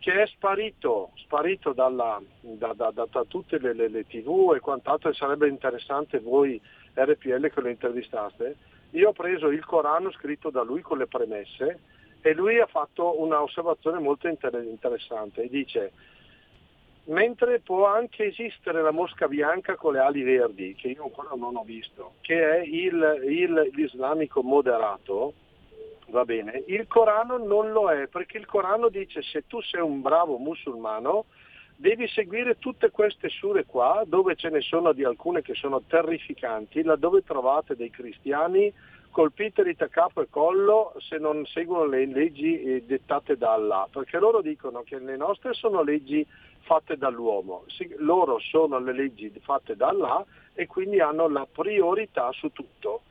che 0.00 0.22
è 0.22 0.26
sparito, 0.26 1.12
sparito 1.18 1.72
dalla, 1.72 2.20
da, 2.40 2.72
da, 2.72 2.90
da, 2.90 3.06
da, 3.08 3.24
tutte 3.28 3.60
le, 3.60 3.74
le, 3.74 3.86
le, 3.86 4.04
tv 4.04 4.52
e 4.56 4.58
quant'altro 4.58 5.10
e 5.10 5.14
sarebbe 5.14 5.46
interessante 5.46 6.18
voi 6.18 6.60
RPL 6.94 7.48
che 7.48 7.60
lo 7.60 7.68
intervistaste. 7.68 8.56
Io 8.90 9.10
ho 9.10 9.12
preso 9.12 9.50
il 9.50 9.64
Corano 9.64 10.10
scritto 10.10 10.50
da 10.50 10.62
lui 10.62 10.80
con 10.80 10.98
le 10.98 11.06
premesse 11.06 11.78
e 12.20 12.34
lui 12.34 12.58
ha 12.58 12.66
fatto 12.66 13.22
un'osservazione 13.22 14.00
molto 14.00 14.26
interessante. 14.26 15.42
E 15.42 15.48
dice 15.48 15.92
mentre 17.04 17.60
può 17.60 17.86
anche 17.86 18.26
esistere 18.26 18.82
la 18.82 18.92
mosca 18.92 19.26
bianca 19.26 19.76
con 19.76 19.94
le 19.94 20.00
ali 20.00 20.22
verdi, 20.22 20.74
che 20.74 20.88
io 20.88 21.04
ancora 21.04 21.30
non 21.36 21.56
ho 21.56 21.64
visto, 21.64 22.14
che 22.20 22.58
è 22.58 22.60
il, 22.60 23.22
il, 23.24 23.70
l'islamico 23.74 24.42
moderato, 24.42 25.32
va 26.08 26.24
bene, 26.24 26.62
il 26.66 26.86
Corano 26.86 27.38
non 27.38 27.72
lo 27.72 27.90
è, 27.90 28.06
perché 28.06 28.38
il 28.38 28.46
Corano 28.46 28.88
dice 28.88 29.22
se 29.22 29.46
tu 29.46 29.60
sei 29.62 29.80
un 29.80 30.00
bravo 30.00 30.36
musulmano 30.36 31.24
devi 31.74 32.06
seguire 32.06 32.58
tutte 32.58 32.90
queste 32.90 33.28
sure 33.28 33.64
qua, 33.64 34.04
dove 34.06 34.36
ce 34.36 34.50
ne 34.50 34.60
sono 34.60 34.92
di 34.92 35.02
alcune 35.02 35.42
che 35.42 35.54
sono 35.54 35.82
terrificanti, 35.84 36.82
laddove 36.82 37.24
trovate 37.24 37.74
dei 37.74 37.90
cristiani 37.90 38.72
colpiteli 39.10 39.74
da 39.74 39.88
capo 39.88 40.22
e 40.22 40.28
collo 40.30 40.94
se 40.98 41.18
non 41.18 41.44
seguono 41.44 41.84
le 41.84 42.06
leggi 42.06 42.62
eh, 42.62 42.84
dettate 42.86 43.36
da 43.36 43.52
Allah, 43.52 43.86
perché 43.90 44.18
loro 44.18 44.40
dicono 44.40 44.82
che 44.82 44.98
le 44.98 45.16
nostre 45.16 45.52
sono 45.52 45.82
leggi 45.82 46.26
fatte 46.62 46.96
dall'uomo, 46.96 47.64
loro 47.98 48.38
sono 48.38 48.78
le 48.78 48.92
leggi 48.92 49.32
fatte 49.40 49.76
da 49.76 49.88
Allah 49.88 50.24
e 50.54 50.66
quindi 50.66 51.00
hanno 51.00 51.28
la 51.28 51.46
priorità 51.50 52.30
su 52.32 52.50
tutto. 52.52 53.02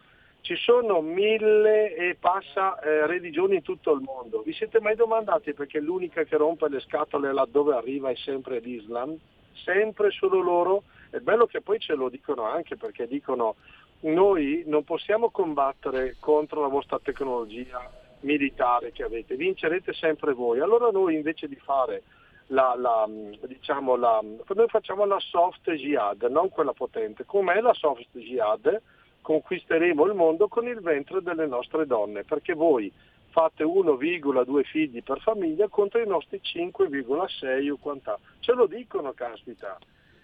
Ci 0.41 0.55
sono 0.55 1.01
mille 1.01 1.95
e 1.95 2.15
passa 2.19 2.79
eh, 2.79 3.05
religioni 3.05 3.55
in 3.55 3.61
tutto 3.61 3.93
il 3.93 4.01
mondo. 4.01 4.41
Vi 4.41 4.53
siete 4.53 4.81
mai 4.81 4.95
domandati 4.95 5.53
perché 5.53 5.79
l'unica 5.79 6.23
che 6.23 6.35
rompe 6.35 6.67
le 6.67 6.79
scatole 6.79 7.31
laddove 7.31 7.75
arriva 7.75 8.09
è 8.09 8.15
sempre 8.15 8.59
l'Islam? 8.59 9.15
Sempre 9.63 10.09
solo 10.09 10.39
loro? 10.39 10.83
È 11.11 11.19
bello 11.19 11.45
che 11.45 11.61
poi 11.61 11.79
ce 11.79 11.93
lo 11.93 12.09
dicono 12.09 12.43
anche 12.43 12.75
perché 12.75 13.05
dicono 13.05 13.55
noi 14.01 14.63
non 14.65 14.83
possiamo 14.83 15.29
combattere 15.29 16.15
contro 16.19 16.61
la 16.61 16.67
vostra 16.67 16.99
tecnologia 16.99 17.99
militare 18.21 18.91
che 18.91 19.03
avete, 19.03 19.35
vincerete 19.35 19.93
sempre 19.93 20.33
voi. 20.33 20.59
Allora 20.59 20.89
noi 20.89 21.15
invece 21.15 21.47
di 21.47 21.55
fare 21.55 22.03
la, 22.51 22.75
la, 22.77 23.07
diciamo 23.47 23.95
la, 23.95 24.21
noi 24.21 24.67
facciamo 24.67 25.05
la 25.05 25.19
soft 25.19 25.71
jihad, 25.71 26.21
non 26.23 26.49
quella 26.49 26.73
potente. 26.73 27.25
Com'è 27.25 27.59
la 27.61 27.73
soft 27.73 28.17
jihad? 28.17 28.81
Conquisteremo 29.21 30.05
il 30.05 30.13
mondo 30.13 30.47
con 30.47 30.67
il 30.67 30.81
ventre 30.81 31.21
delle 31.21 31.47
nostre 31.47 31.85
donne, 31.85 32.23
perché 32.23 32.53
voi 32.53 32.91
fate 33.29 33.63
1,2 33.63 34.63
figli 34.63 35.01
per 35.01 35.21
famiglia 35.21 35.69
contro 35.69 36.01
i 36.01 36.07
nostri 36.07 36.41
5,6 36.43 37.69
o 37.69 37.77
quant'ha. 37.77 38.19
Ce 38.39 38.51
lo 38.53 38.65
dicono, 38.67 39.13
caspita. 39.13 39.77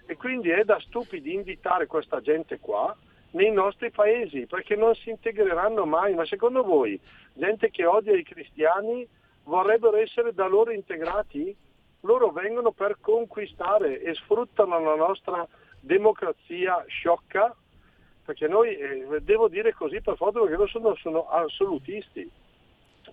E 0.05 0.17
quindi 0.17 0.49
è 0.49 0.63
da 0.63 0.79
stupidi 0.79 1.33
invitare 1.33 1.85
questa 1.85 2.19
gente 2.19 2.59
qua 2.59 2.95
nei 3.31 3.51
nostri 3.51 3.91
paesi, 3.91 4.47
perché 4.47 4.75
non 4.75 4.93
si 4.95 5.09
integreranno 5.09 5.85
mai. 5.85 6.13
Ma 6.13 6.25
secondo 6.25 6.63
voi, 6.63 6.99
gente 7.33 7.69
che 7.69 7.85
odia 7.85 8.17
i 8.17 8.23
cristiani 8.23 9.07
vorrebbero 9.43 9.95
essere 9.95 10.33
da 10.33 10.47
loro 10.47 10.71
integrati? 10.71 11.55
Loro 12.01 12.31
vengono 12.31 12.71
per 12.71 12.97
conquistare 13.01 14.01
e 14.01 14.13
sfruttano 14.15 14.79
la 14.79 14.95
nostra 14.95 15.47
democrazia 15.79 16.83
sciocca, 16.87 17.55
perché 18.23 18.47
noi, 18.47 18.75
eh, 18.75 19.21
devo 19.21 19.47
dire 19.47 19.73
così 19.73 20.01
per 20.01 20.15
forza, 20.15 20.39
perché 20.39 20.55
loro 20.55 20.67
sono, 20.67 20.95
sono 20.95 21.29
assolutisti. 21.29 22.29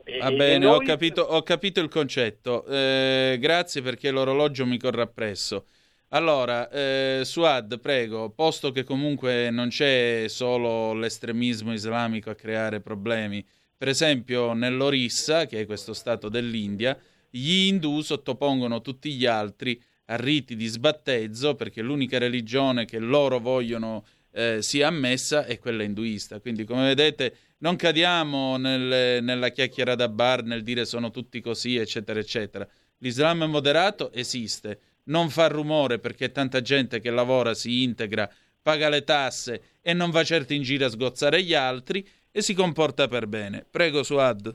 E, 0.02 0.18
Va 0.18 0.30
bene, 0.32 0.66
noi... 0.66 0.74
ho, 0.74 0.78
capito, 0.80 1.22
ho, 1.22 1.42
capito, 1.42 1.80
il 1.80 1.88
concetto. 1.88 2.64
Eh, 2.66 3.36
grazie 3.40 3.80
perché 3.80 4.10
l'orologio 4.10 4.66
mi 4.66 4.78
corre 4.78 5.02
appresso. 5.02 5.66
Allora, 6.08 6.68
eh, 6.68 7.22
Suad, 7.24 7.80
prego, 7.80 8.30
posto 8.30 8.70
che 8.70 8.84
comunque 8.84 9.50
non 9.50 9.68
c'è 9.68 10.26
solo 10.28 10.92
l'estremismo 10.92 11.72
islamico 11.72 12.30
a 12.30 12.34
creare 12.34 12.80
problemi, 12.80 13.44
per 13.76 13.88
esempio 13.88 14.52
nell'Orissa, 14.52 15.46
che 15.46 15.60
è 15.60 15.66
questo 15.66 15.92
stato 15.92 16.28
dell'India, 16.28 16.96
gli 17.36 17.66
indù 17.66 18.00
sottopongono 18.00 18.80
tutti 18.80 19.12
gli 19.12 19.26
altri 19.26 19.82
a 20.06 20.16
riti 20.16 20.54
di 20.54 20.66
sbattezzo 20.66 21.56
perché 21.56 21.82
l'unica 21.82 22.18
religione 22.18 22.84
che 22.84 23.00
loro 23.00 23.40
vogliono 23.40 24.04
eh, 24.30 24.62
sia 24.62 24.86
ammessa 24.86 25.44
è 25.44 25.58
quella 25.58 25.82
induista. 25.82 26.38
Quindi, 26.38 26.62
come 26.62 26.84
vedete, 26.84 27.36
non 27.58 27.74
cadiamo 27.74 28.56
nel, 28.56 29.20
nella 29.22 29.48
chiacchiera 29.48 29.96
da 29.96 30.08
bar 30.08 30.44
nel 30.44 30.62
dire 30.62 30.84
sono 30.84 31.10
tutti 31.10 31.40
così, 31.40 31.76
eccetera, 31.76 32.20
eccetera. 32.20 32.68
L'Islam 32.98 33.42
moderato 33.44 34.12
esiste, 34.12 34.78
non 35.04 35.28
fa 35.28 35.48
rumore 35.48 35.98
perché 35.98 36.30
tanta 36.30 36.60
gente 36.60 37.00
che 37.00 37.10
lavora, 37.10 37.52
si 37.52 37.82
integra, 37.82 38.30
paga 38.62 38.88
le 38.88 39.02
tasse 39.02 39.62
e 39.80 39.92
non 39.92 40.10
va 40.10 40.22
certo 40.22 40.52
in 40.52 40.62
giro 40.62 40.86
a 40.86 40.88
sgozzare 40.88 41.42
gli 41.42 41.54
altri 41.54 42.06
e 42.30 42.42
si 42.42 42.54
comporta 42.54 43.08
per 43.08 43.26
bene. 43.26 43.66
Prego, 43.68 44.04
Suad. 44.04 44.54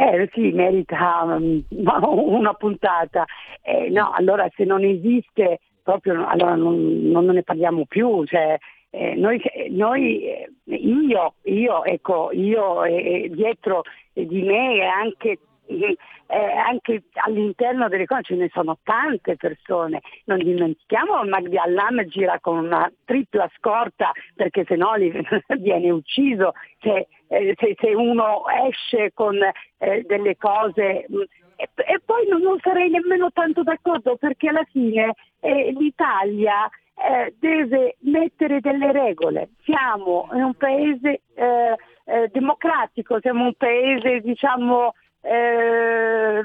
Eh 0.00 0.30
sì, 0.32 0.52
merita 0.52 1.24
um, 1.24 1.60
una 1.70 2.54
puntata. 2.54 3.24
Eh, 3.62 3.90
no, 3.90 4.12
allora 4.12 4.48
se 4.54 4.62
non 4.62 4.84
esiste 4.84 5.58
proprio, 5.82 6.24
allora 6.24 6.54
non, 6.54 7.10
non 7.10 7.24
ne 7.24 7.42
parliamo 7.42 7.84
più. 7.84 8.24
Cioè, 8.24 8.56
eh, 8.90 9.14
noi, 9.16 9.42
noi, 9.70 10.22
eh, 10.22 10.50
io, 10.66 11.34
io, 11.42 11.84
ecco, 11.84 12.30
io 12.32 12.84
eh, 12.84 13.28
dietro 13.32 13.82
di 14.12 14.42
me 14.42 14.76
e 14.76 14.84
anche 14.84 15.38
eh, 15.68 16.36
anche 16.36 17.04
all'interno 17.24 17.88
delle 17.88 18.06
cose 18.06 18.22
ce 18.22 18.34
ne 18.34 18.48
sono 18.52 18.78
tante 18.82 19.36
persone, 19.36 20.00
non 20.24 20.38
dimentichiamo 20.38 21.22
Magdi 21.24 21.56
Allam 21.56 22.04
gira 22.04 22.38
con 22.40 22.58
una 22.58 22.90
tripla 23.04 23.50
scorta 23.56 24.12
perché 24.34 24.64
se 24.66 24.76
no 24.76 24.92
viene 25.58 25.90
ucciso, 25.90 26.52
se, 26.80 27.06
eh, 27.28 27.54
se, 27.58 27.76
se 27.78 27.94
uno 27.94 28.44
esce 28.68 29.12
con 29.12 29.36
eh, 29.78 30.02
delle 30.06 30.36
cose 30.36 31.06
mm, 31.10 31.20
e, 31.56 31.68
e, 31.74 32.00
poi 32.04 32.26
non, 32.28 32.40
non, 32.40 32.58
sarei 32.60 32.88
nemmeno 32.88 33.30
tanto 33.32 33.62
d'accordo 33.62 34.16
perché 34.16 34.48
alla 34.48 34.64
fine 34.70 35.14
eh, 35.40 35.72
l'Italia 35.76 36.68
eh, 36.94 37.34
deve 37.38 37.96
mettere 38.00 38.60
delle 38.60 38.92
regole, 38.92 39.50
siamo 39.64 40.28
in 40.32 40.42
un 40.42 40.54
paese 40.54 41.22
eh, 41.34 42.28
democratico, 42.30 43.18
siamo 43.20 43.44
un 43.44 43.54
paese 43.54 44.20
diciamo 44.20 44.94
eh, 45.20 46.38
è 46.38 46.44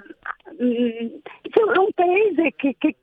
un 1.78 1.92
paese 1.94 2.54
che, 2.56 2.76
che 2.78 2.96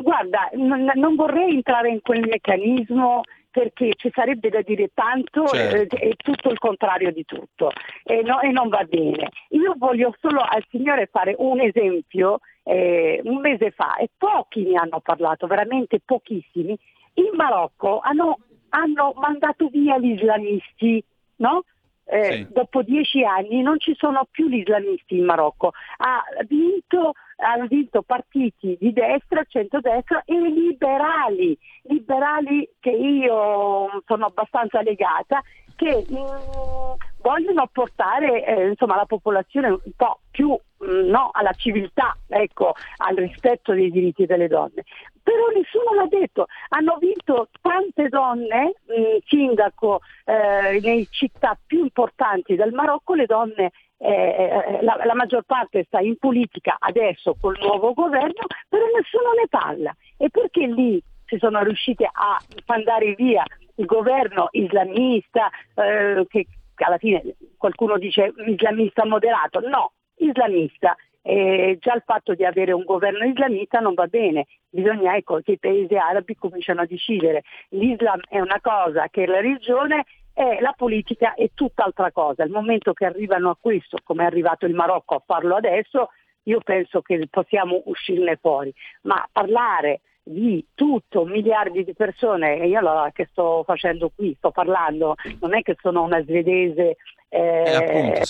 guarda, 0.00 0.50
non, 0.54 0.90
non, 0.94 1.14
vorrei 1.14 1.54
entrare 1.54 1.90
in 1.90 2.00
quel 2.00 2.26
meccanismo 2.26 3.22
perché 3.50 3.92
ci 3.96 4.10
sarebbe 4.12 4.50
da 4.50 4.60
dire 4.60 4.90
tanto 4.92 5.46
certo. 5.46 5.96
eh, 5.96 6.10
e 6.10 6.14
tutto 6.16 6.50
il 6.50 6.58
contrario 6.58 7.10
di 7.10 7.24
tutto 7.24 7.70
e, 8.04 8.20
no, 8.22 8.40
e, 8.40 8.50
non 8.50 8.68
va 8.68 8.84
bene. 8.84 9.30
Io 9.50 9.74
voglio 9.78 10.14
solo 10.20 10.40
al 10.40 10.64
Signore 10.68 11.08
fare 11.10 11.34
un 11.38 11.60
esempio, 11.60 12.40
eh, 12.64 13.20
un 13.24 13.40
mese 13.40 13.70
fa, 13.70 13.96
e 13.96 14.10
pochi 14.16 14.64
ne 14.64 14.78
hanno 14.78 15.00
parlato, 15.00 15.46
veramente 15.46 16.00
pochissimi, 16.04 16.78
in 17.14 17.30
Marocco 17.34 18.00
hanno, 18.00 18.38
hanno 18.70 19.14
mandato 19.16 19.68
via 19.68 19.96
gli 19.98 20.10
islamisti, 20.10 21.02
no? 21.36 21.64
Eh, 22.06 22.32
sì. 22.32 22.46
dopo 22.50 22.82
dieci 22.82 23.24
anni 23.24 23.62
non 23.62 23.78
ci 23.78 23.94
sono 23.96 24.26
più 24.30 24.48
gli 24.48 24.58
islamisti 24.58 25.18
in 25.18 25.24
Marocco, 25.24 25.72
ha 25.98 26.22
vinto, 26.46 27.12
hanno 27.36 27.66
vinto 27.66 28.02
partiti 28.02 28.76
di 28.80 28.92
destra, 28.92 29.44
centrodestra 29.44 30.22
e 30.24 30.38
liberali, 30.38 31.58
liberali 31.82 32.68
che 32.80 32.90
io 32.90 34.02
sono 34.06 34.26
abbastanza 34.26 34.80
legata, 34.82 35.42
che 35.76 36.04
mh, 36.08 36.18
mm, 36.18 36.92
vogliono 37.20 37.68
portare 37.70 38.44
eh, 38.44 38.68
insomma, 38.68 38.96
la 38.96 39.06
popolazione 39.06 39.68
un 39.68 39.92
po' 39.96 40.20
più 40.30 40.48
mh, 40.48 40.84
mm, 40.84 41.08
no, 41.08 41.30
alla 41.32 41.52
civiltà, 41.52 42.16
ecco, 42.26 42.74
al 42.96 43.14
rispetto 43.14 43.72
dei 43.72 43.90
diritti 43.90 44.26
delle 44.26 44.48
donne. 44.48 44.84
Però 45.22 45.46
nessuno 45.48 45.94
l'ha 45.94 46.06
detto, 46.08 46.46
hanno 46.68 46.96
vinto 46.98 47.48
tante 47.60 48.08
donne, 48.08 48.74
mh, 48.86 49.00
mm, 49.00 49.16
sindaco 49.26 50.00
eh, 50.24 50.80
nelle 50.80 51.06
città 51.10 51.56
più 51.64 51.80
importanti 51.82 52.56
del 52.56 52.72
Marocco, 52.72 53.14
le 53.14 53.26
donne 53.26 53.70
eh, 53.98 54.12
eh, 54.12 54.82
la, 54.82 55.00
la, 55.04 55.14
maggior 55.14 55.42
parte 55.44 55.84
sta 55.84 56.00
in 56.00 56.18
politica 56.18 56.76
adesso 56.78 57.34
col 57.40 57.56
nuovo 57.60 57.94
governo, 57.94 58.44
però 58.68 58.84
nessuno 58.94 59.32
ne 59.32 59.46
parla. 59.48 59.96
E 60.18 60.28
perché 60.30 60.66
lì 60.66 61.02
si 61.26 61.38
sono 61.38 61.62
riusciti 61.62 62.04
a 62.04 62.38
mandare 62.66 63.14
via 63.14 63.44
il 63.76 63.84
governo 63.84 64.48
islamista, 64.52 65.50
eh, 65.74 66.26
che 66.28 66.46
alla 66.76 66.98
fine 66.98 67.36
qualcuno 67.56 67.98
dice 67.98 68.32
islamista 68.46 69.04
moderato, 69.04 69.60
no, 69.60 69.92
islamista. 70.16 70.96
Eh, 71.22 71.78
già 71.80 71.92
il 71.94 72.04
fatto 72.06 72.34
di 72.34 72.44
avere 72.44 72.70
un 72.70 72.84
governo 72.84 73.24
islamista 73.24 73.80
non 73.80 73.94
va 73.94 74.06
bene, 74.06 74.46
bisogna 74.68 75.16
ecco, 75.16 75.40
che 75.40 75.52
i 75.52 75.58
paesi 75.58 75.96
arabi 75.96 76.36
cominciano 76.36 76.82
a 76.82 76.86
decidere. 76.86 77.42
L'Islam 77.70 78.20
è 78.28 78.38
una 78.38 78.60
cosa, 78.60 79.08
che 79.08 79.26
la 79.26 79.40
religione 79.40 80.04
è 80.32 80.58
la 80.60 80.74
politica 80.76 81.34
è 81.34 81.50
tutt'altra 81.52 82.12
cosa. 82.12 82.44
Il 82.44 82.50
momento 82.50 82.92
che 82.92 83.06
arrivano 83.06 83.50
a 83.50 83.56
questo, 83.60 83.98
come 84.04 84.22
è 84.22 84.26
arrivato 84.26 84.66
il 84.66 84.74
Marocco 84.74 85.16
a 85.16 85.22
farlo 85.24 85.56
adesso, 85.56 86.10
io 86.44 86.60
penso 86.60 87.00
che 87.00 87.26
possiamo 87.28 87.82
uscirne 87.86 88.36
fuori. 88.36 88.72
Ma 89.02 89.26
parlare 89.32 90.02
di 90.28 90.66
tutto, 90.74 91.24
miliardi 91.24 91.84
di 91.84 91.94
persone, 91.94 92.58
e 92.58 92.66
io 92.66 92.80
allora 92.80 93.12
che 93.12 93.28
sto 93.30 93.62
facendo 93.64 94.10
qui, 94.12 94.34
sto 94.36 94.50
parlando, 94.50 95.14
non 95.40 95.54
è 95.54 95.62
che 95.62 95.76
sono 95.80 96.02
una 96.02 96.20
svedese 96.22 96.96
eh, 97.28 97.62
eh 97.64 97.76
appunto, 97.76 98.24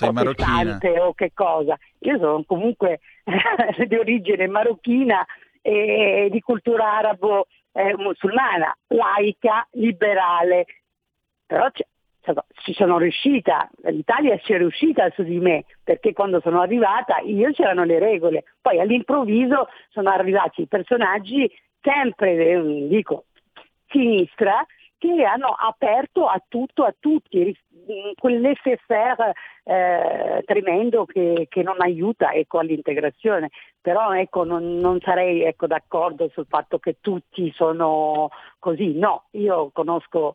o 1.01 1.15
che 1.15 1.31
cosa, 1.33 1.75
io 2.01 2.19
sono 2.19 2.45
comunque 2.47 3.01
di 3.89 3.97
origine 3.97 4.47
marocchina 4.47 5.25
e 5.63 6.29
di 6.31 6.41
cultura 6.41 6.99
arabo-musulmana, 6.99 8.77
eh, 8.89 8.95
laica, 8.95 9.67
liberale, 9.73 10.67
però 11.47 11.71
ci 11.73 12.75
sono 12.75 12.99
riuscita, 12.99 13.71
l'Italia 13.85 14.37
ci 14.39 14.53
è 14.53 14.59
riuscita 14.59 15.11
su 15.15 15.23
di 15.23 15.39
me, 15.39 15.65
perché 15.83 16.13
quando 16.13 16.41
sono 16.41 16.61
arrivata 16.61 17.21
io 17.25 17.53
c'erano 17.53 17.85
le 17.85 17.99
regole, 17.99 18.45
poi 18.61 18.81
all'improvviso 18.81 19.69
sono 19.91 20.11
arrivati 20.11 20.67
personaggi 20.67 21.51
sempre, 21.87 22.37
eh, 22.37 22.87
dico, 22.89 23.27
sinistra, 23.89 24.67
che 24.99 25.23
hanno 25.25 25.49
aperto 25.49 26.27
a 26.27 26.43
tutto, 26.49 26.83
a 26.83 26.95
tutti, 26.99 27.57
quell'SFR 28.19 29.31
eh, 29.63 30.43
tremendo 30.45 31.05
che, 31.05 31.47
che, 31.49 31.63
non 31.63 31.77
aiuta 31.81 32.33
ecco, 32.33 32.59
all'integrazione. 32.59 33.51
Però 33.81 34.13
ecco, 34.13 34.43
non, 34.45 34.79
non, 34.79 34.99
sarei 35.01 35.43
ecco, 35.43 35.67
d'accordo 35.67 36.29
sul 36.33 36.47
fatto 36.49 36.79
che 36.79 36.97
tutti 37.01 37.53
sono 37.55 38.31
così. 38.59 38.99
No, 38.99 39.27
io 39.33 39.71
conosco 39.73 40.35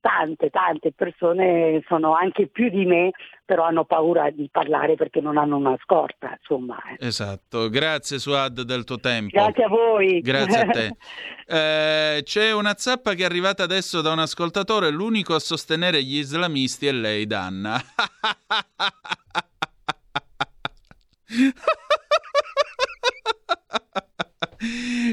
tante, 0.00 0.50
tante 0.50 0.92
persone, 0.92 1.82
sono 1.86 2.14
anche 2.14 2.48
più 2.48 2.68
di 2.68 2.84
me, 2.84 3.10
però 3.44 3.64
hanno 3.64 3.84
paura 3.84 4.30
di 4.30 4.48
parlare 4.50 4.94
perché 4.94 5.20
non 5.20 5.38
hanno 5.38 5.56
una 5.56 5.76
scorta. 5.82 6.36
Insomma. 6.38 6.76
Eh. 6.98 7.06
Esatto, 7.06 7.68
grazie 7.68 8.18
Suad 8.18 8.62
del 8.62 8.84
tuo 8.84 8.98
tempo. 8.98 9.36
Grazie 9.36 9.64
a 9.64 9.68
voi. 9.68 10.20
Grazie 10.20 10.60
a 10.60 10.66
te. 10.66 10.96
Eh, 11.50 12.20
c'è 12.24 12.52
una 12.52 12.74
zappa 12.76 13.14
che 13.14 13.22
è 13.22 13.24
arrivata 13.24 13.62
adesso 13.62 14.02
da 14.02 14.12
un 14.12 14.18
ascoltatore, 14.18 14.90
l'unico 14.90 15.34
a 15.34 15.38
sostenere 15.38 16.02
gli 16.02 16.18
islamisti 16.18 16.86
è 16.86 16.92
lei, 16.92 17.26
Danna. 17.26 17.80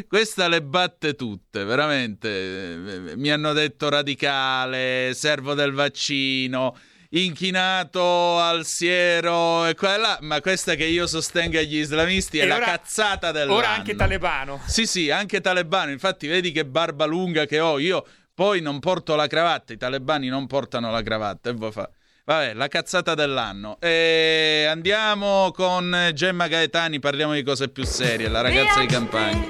Questa 0.08 0.48
le 0.48 0.64
batte 0.64 1.14
tutte, 1.16 1.64
veramente. 1.64 3.14
Mi 3.16 3.32
hanno 3.32 3.54
detto 3.54 3.90
radicale, 3.90 5.14
servo 5.14 5.54
del 5.54 5.72
vaccino, 5.72 6.76
inchinato 7.10 8.40
al 8.40 8.66
siero 8.66 9.66
e 9.66 9.76
quella, 9.76 10.18
ma 10.22 10.42
questa 10.42 10.76
che 10.76 10.86
io 10.86 11.06
sostenga 11.08 11.62
gli 11.62 11.78
islamisti 11.78 12.40
è 12.40 12.44
e 12.44 12.48
la 12.48 12.56
ora, 12.56 12.66
cazzata 12.66 13.32
dell'anno. 13.32 13.56
Ora 13.56 13.70
anche 13.70 13.96
talebano. 13.96 14.62
Sì, 14.66 14.86
sì, 14.88 15.12
anche 15.12 15.42
talebano. 15.42 15.92
Infatti 15.92 16.28
vedi 16.28 16.52
che 16.52 16.66
barba 16.66 17.06
lunga 17.06 17.46
che 17.46 17.60
ho. 17.60 17.78
Io 17.78 18.06
poi 18.34 18.62
non 18.62 18.80
porto 18.80 19.16
la 19.16 19.28
cravatta, 19.28 19.74
i 19.74 19.78
talebani 19.78 20.28
non 20.28 20.48
portano 20.48 20.92
la 20.92 21.02
cravatta 21.02 21.52
e 21.52 21.54
vuoi 21.54 21.72
fare? 21.72 21.92
Vabbè, 22.28 22.56
la 22.56 22.68
cazzata 22.68 23.14
dell'anno. 23.14 23.78
E 23.80 24.66
andiamo 24.68 25.52
con 25.54 26.10
Gemma 26.12 26.48
Gaetani, 26.48 26.98
parliamo 26.98 27.34
di 27.34 27.44
cose 27.44 27.70
più 27.70 27.86
serie, 27.86 28.28
la 28.30 28.42
ragazza 28.42 28.80
di 28.80 28.88
campagna. 28.88 29.48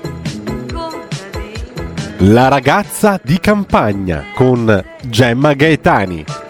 La 2.18 2.50
ragazza 2.50 3.18
di 3.24 3.40
campagna 3.40 4.26
con 4.36 4.84
Gemma 5.04 5.54
Gaetani. 5.54 6.45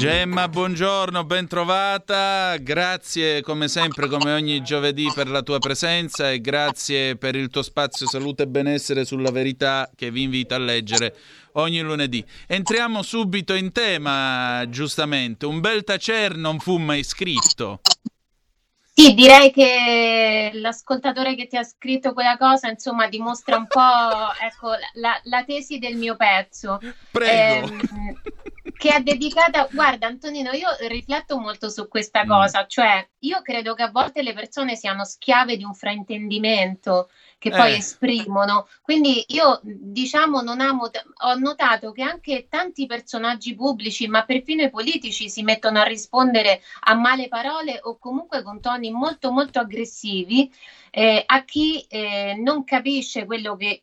Gemma, 0.00 0.48
buongiorno, 0.48 1.24
ben 1.24 1.46
trovata. 1.46 2.56
Grazie 2.56 3.42
come 3.42 3.68
sempre, 3.68 4.08
come 4.08 4.32
ogni 4.32 4.62
giovedì, 4.62 5.12
per 5.14 5.28
la 5.28 5.42
tua 5.42 5.58
presenza 5.58 6.30
e 6.30 6.40
grazie 6.40 7.16
per 7.16 7.36
il 7.36 7.50
tuo 7.50 7.60
spazio 7.60 8.06
salute 8.06 8.44
e 8.44 8.46
benessere 8.46 9.04
sulla 9.04 9.30
verità 9.30 9.90
che 9.94 10.10
vi 10.10 10.22
invito 10.22 10.54
a 10.54 10.58
leggere 10.58 11.14
ogni 11.52 11.80
lunedì. 11.80 12.24
Entriamo 12.46 13.02
subito 13.02 13.52
in 13.52 13.72
tema, 13.72 14.64
giustamente. 14.70 15.44
Un 15.44 15.60
bel 15.60 15.84
tacer 15.84 16.34
non 16.34 16.60
fu 16.60 16.78
mai 16.78 17.04
scritto. 17.04 17.82
Sì, 18.94 19.12
direi 19.12 19.52
che 19.52 20.50
l'ascoltatore 20.54 21.34
che 21.34 21.46
ti 21.46 21.58
ha 21.58 21.62
scritto 21.62 22.14
quella 22.14 22.38
cosa, 22.38 22.70
insomma, 22.70 23.06
dimostra 23.06 23.56
un 23.56 23.66
po' 23.66 23.80
ecco, 24.42 24.70
la, 24.94 25.20
la 25.24 25.44
tesi 25.44 25.78
del 25.78 25.96
mio 25.96 26.16
pezzo. 26.16 26.78
Prego. 27.10 27.66
Ehm, 27.66 27.80
che 28.80 28.94
è 28.94 29.00
dedicata, 29.00 29.68
guarda 29.70 30.06
Antonino, 30.06 30.52
io 30.52 30.68
rifletto 30.88 31.36
molto 31.38 31.68
su 31.68 31.86
questa 31.86 32.24
cosa, 32.24 32.64
cioè 32.64 33.06
io 33.18 33.42
credo 33.42 33.74
che 33.74 33.82
a 33.82 33.90
volte 33.90 34.22
le 34.22 34.32
persone 34.32 34.74
siano 34.74 35.04
schiave 35.04 35.58
di 35.58 35.64
un 35.64 35.74
fraintendimento 35.74 37.10
che 37.36 37.50
poi 37.50 37.72
Eh. 37.72 37.76
esprimono. 37.76 38.66
Quindi 38.80 39.22
io, 39.28 39.60
diciamo, 39.62 40.40
non 40.40 40.60
amo, 40.60 40.88
ho 41.24 41.34
notato 41.34 41.92
che 41.92 42.02
anche 42.02 42.46
tanti 42.48 42.86
personaggi 42.86 43.54
pubblici, 43.54 44.06
ma 44.08 44.24
perfino 44.24 44.62
i 44.62 44.70
politici, 44.70 45.28
si 45.28 45.42
mettono 45.42 45.78
a 45.80 45.82
rispondere 45.82 46.62
a 46.84 46.94
male 46.94 47.28
parole 47.28 47.78
o 47.82 47.98
comunque 47.98 48.42
con 48.42 48.60
toni 48.60 48.90
molto, 48.90 49.30
molto 49.30 49.58
aggressivi 49.58 50.50
eh, 50.90 51.22
a 51.26 51.44
chi 51.44 51.84
eh, 51.86 52.34
non 52.42 52.64
capisce 52.64 53.26
quello 53.26 53.56
che 53.56 53.82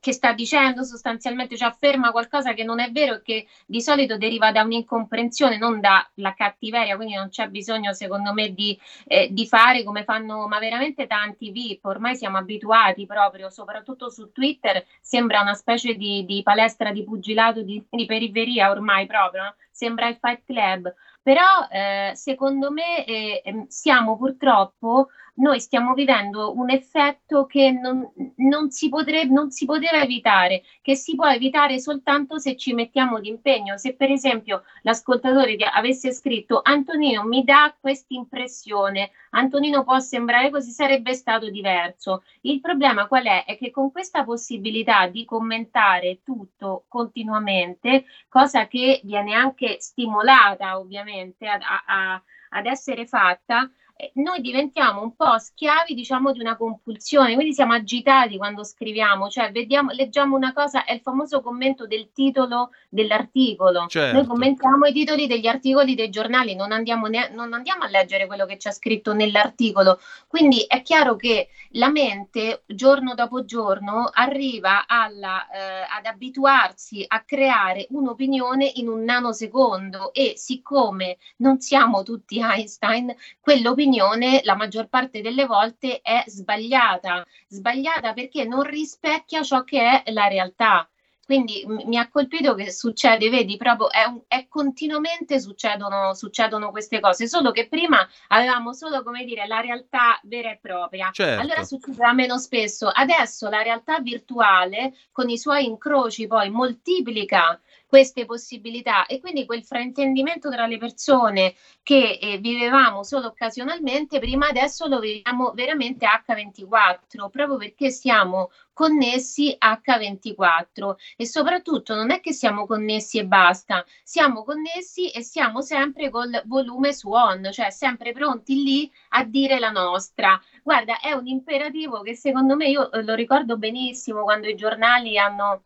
che 0.00 0.12
sta 0.12 0.32
dicendo 0.32 0.82
sostanzialmente, 0.82 1.56
cioè 1.56 1.68
afferma 1.68 2.10
qualcosa 2.10 2.54
che 2.54 2.64
non 2.64 2.80
è 2.80 2.90
vero 2.90 3.16
e 3.16 3.22
che 3.22 3.46
di 3.66 3.82
solito 3.82 4.16
deriva 4.16 4.50
da 4.50 4.62
un'incomprensione, 4.62 5.58
non 5.58 5.78
dalla 5.78 6.34
cattiveria, 6.34 6.96
quindi 6.96 7.14
non 7.14 7.28
c'è 7.28 7.48
bisogno 7.48 7.92
secondo 7.92 8.32
me 8.32 8.54
di, 8.54 8.78
eh, 9.06 9.28
di 9.30 9.46
fare 9.46 9.84
come 9.84 10.04
fanno, 10.04 10.48
ma 10.48 10.58
veramente 10.58 11.06
tanti 11.06 11.50
VIP, 11.50 11.84
ormai 11.84 12.16
siamo 12.16 12.38
abituati 12.38 13.04
proprio, 13.04 13.50
soprattutto 13.50 14.08
su 14.08 14.32
Twitter, 14.32 14.84
sembra 15.00 15.42
una 15.42 15.54
specie 15.54 15.94
di, 15.94 16.24
di 16.24 16.42
palestra 16.42 16.92
di 16.92 17.04
pugilato 17.04 17.60
di, 17.62 17.84
di 17.88 18.06
periferia 18.06 18.70
ormai 18.70 19.06
proprio, 19.06 19.42
no? 19.42 19.54
sembra 19.70 20.08
il 20.08 20.16
Fight 20.18 20.42
Club. 20.44 20.94
Però 21.22 21.68
eh, 21.70 22.12
secondo 22.14 22.70
me 22.70 23.04
eh, 23.04 23.42
ehm, 23.44 23.66
siamo 23.66 24.16
purtroppo, 24.16 25.08
noi 25.40 25.60
stiamo 25.60 25.94
vivendo 25.94 26.52
un 26.56 26.70
effetto 26.70 27.46
che 27.46 27.70
non, 27.72 28.08
non 28.36 28.70
si 28.70 28.88
potrebbe, 28.88 29.32
non 29.32 29.50
si 29.50 29.64
poteva 29.64 30.00
evitare, 30.02 30.62
che 30.82 30.94
si 30.94 31.14
può 31.14 31.26
evitare 31.28 31.78
soltanto 31.80 32.38
se 32.38 32.56
ci 32.56 32.72
mettiamo 32.74 33.20
d'impegno. 33.20 33.76
Se 33.76 33.94
per 33.94 34.10
esempio 34.10 34.62
l'ascoltatore 34.82 35.56
avesse 35.72 36.12
scritto 36.12 36.60
Antonino 36.62 37.24
mi 37.24 37.42
dà 37.44 37.74
questa 37.78 38.14
impressione, 38.14 39.10
Antonino 39.30 39.84
può 39.84 39.98
sembrare 39.98 40.50
così, 40.50 40.70
sarebbe 40.70 41.14
stato 41.14 41.50
diverso. 41.50 42.22
Il 42.42 42.60
problema 42.60 43.06
qual 43.06 43.24
è? 43.24 43.44
È 43.44 43.56
che 43.56 43.70
con 43.70 43.90
questa 43.90 44.24
possibilità 44.24 45.06
di 45.08 45.24
commentare 45.24 46.20
tutto 46.22 46.84
continuamente, 46.88 48.04
cosa 48.28 48.66
che 48.66 49.00
viene 49.04 49.34
anche 49.34 49.76
stimolata 49.80 50.78
ovviamente 50.78 51.46
a- 51.46 51.58
a- 51.58 51.84
a- 52.14 52.22
ad 52.50 52.66
essere 52.66 53.06
fatta, 53.06 53.70
noi 54.14 54.40
diventiamo 54.40 55.02
un 55.02 55.14
po' 55.14 55.38
schiavi, 55.38 55.94
diciamo, 55.94 56.32
di 56.32 56.40
una 56.40 56.56
compulsione, 56.56 57.34
quindi 57.34 57.52
siamo 57.52 57.74
agitati 57.74 58.36
quando 58.36 58.64
scriviamo, 58.64 59.28
cioè 59.28 59.50
vediamo, 59.52 59.90
leggiamo 59.90 60.36
una 60.36 60.52
cosa, 60.52 60.84
è 60.84 60.94
il 60.94 61.00
famoso 61.00 61.40
commento 61.42 61.86
del 61.86 62.10
titolo 62.12 62.70
dell'articolo. 62.88 63.86
Certo. 63.88 64.16
Noi 64.16 64.26
commentiamo 64.26 64.86
i 64.86 64.92
titoli 64.92 65.26
degli 65.26 65.46
articoli 65.46 65.94
dei 65.94 66.08
giornali, 66.08 66.54
non 66.54 66.72
andiamo, 66.72 67.06
ne- 67.06 67.30
non 67.32 67.52
andiamo 67.52 67.82
a 67.84 67.88
leggere 67.88 68.26
quello 68.26 68.46
che 68.46 68.56
c'è 68.56 68.72
scritto 68.72 69.12
nell'articolo. 69.12 70.00
Quindi 70.26 70.64
è 70.66 70.82
chiaro 70.82 71.16
che 71.16 71.48
la 71.72 71.90
mente, 71.90 72.62
giorno 72.66 73.14
dopo 73.14 73.44
giorno, 73.44 74.08
arriva 74.12 74.86
alla, 74.86 75.48
eh, 75.50 75.86
ad 75.98 76.06
abituarsi 76.06 77.04
a 77.06 77.22
creare 77.22 77.86
un'opinione 77.90 78.70
in 78.76 78.88
un 78.88 79.04
nanosecondo 79.04 80.12
e 80.12 80.34
siccome 80.36 81.18
non 81.36 81.60
siamo 81.60 82.02
tutti 82.02 82.40
Einstein, 82.40 83.14
quell'opinione 83.40 83.88
la 83.98 84.54
maggior 84.54 84.88
parte 84.88 85.20
delle 85.20 85.46
volte 85.46 86.00
è 86.00 86.22
sbagliata, 86.26 87.24
sbagliata 87.48 88.12
perché 88.12 88.44
non 88.44 88.62
rispecchia 88.62 89.42
ciò 89.42 89.64
che 89.64 90.02
è 90.02 90.10
la 90.12 90.28
realtà. 90.28 90.88
Quindi 91.30 91.64
m- 91.64 91.82
mi 91.86 91.96
ha 91.96 92.08
colpito 92.08 92.56
che 92.56 92.72
succede, 92.72 93.30
vedi, 93.30 93.56
proprio 93.56 93.88
è, 93.88 94.02
un- 94.04 94.22
è 94.26 94.48
continuamente 94.48 95.38
succedono, 95.38 96.12
succedono 96.12 96.72
queste 96.72 96.98
cose, 96.98 97.28
solo 97.28 97.52
che 97.52 97.68
prima 97.68 98.04
avevamo 98.28 98.72
solo, 98.72 99.04
come 99.04 99.22
dire, 99.24 99.46
la 99.46 99.60
realtà 99.60 100.18
vera 100.24 100.50
e 100.50 100.58
propria. 100.60 101.10
Certo. 101.12 101.40
Allora 101.40 101.62
succedeva 101.62 102.12
meno 102.12 102.36
spesso. 102.38 102.90
Adesso 102.92 103.48
la 103.48 103.62
realtà 103.62 104.00
virtuale, 104.00 104.92
con 105.12 105.28
i 105.28 105.38
suoi 105.38 105.66
incroci, 105.66 106.26
poi 106.26 106.50
moltiplica 106.50 107.60
queste 107.90 108.24
possibilità 108.24 109.04
e 109.06 109.18
quindi 109.18 109.44
quel 109.44 109.64
fraintendimento 109.64 110.48
tra 110.48 110.64
le 110.64 110.78
persone 110.78 111.54
che 111.82 112.18
eh, 112.20 112.38
vivevamo 112.38 113.02
solo 113.02 113.26
occasionalmente, 113.26 114.20
prima 114.20 114.46
adesso 114.46 114.86
lo 114.86 115.00
viviamo 115.00 115.50
veramente 115.50 116.06
H24, 116.06 117.28
proprio 117.28 117.56
perché 117.56 117.90
siamo 117.90 118.50
connessi 118.72 119.56
H24 119.58 120.94
e 121.16 121.26
soprattutto 121.26 121.96
non 121.96 122.12
è 122.12 122.20
che 122.20 122.32
siamo 122.32 122.64
connessi 122.64 123.18
e 123.18 123.26
basta, 123.26 123.84
siamo 124.04 124.44
connessi 124.44 125.10
e 125.10 125.22
siamo 125.22 125.60
sempre 125.60 126.10
col 126.10 126.40
volume 126.44 126.92
su 126.92 127.10
on, 127.10 127.48
cioè 127.50 127.70
sempre 127.70 128.12
pronti 128.12 128.62
lì 128.62 128.92
a 129.08 129.24
dire 129.24 129.58
la 129.58 129.70
nostra. 129.70 130.40
Guarda, 130.62 131.00
è 131.00 131.10
un 131.10 131.26
imperativo 131.26 132.02
che 132.02 132.14
secondo 132.14 132.54
me 132.54 132.68
io 132.68 132.92
eh, 132.92 133.02
lo 133.02 133.14
ricordo 133.14 133.58
benissimo 133.58 134.22
quando 134.22 134.46
i 134.46 134.54
giornali 134.54 135.18
hanno 135.18 135.64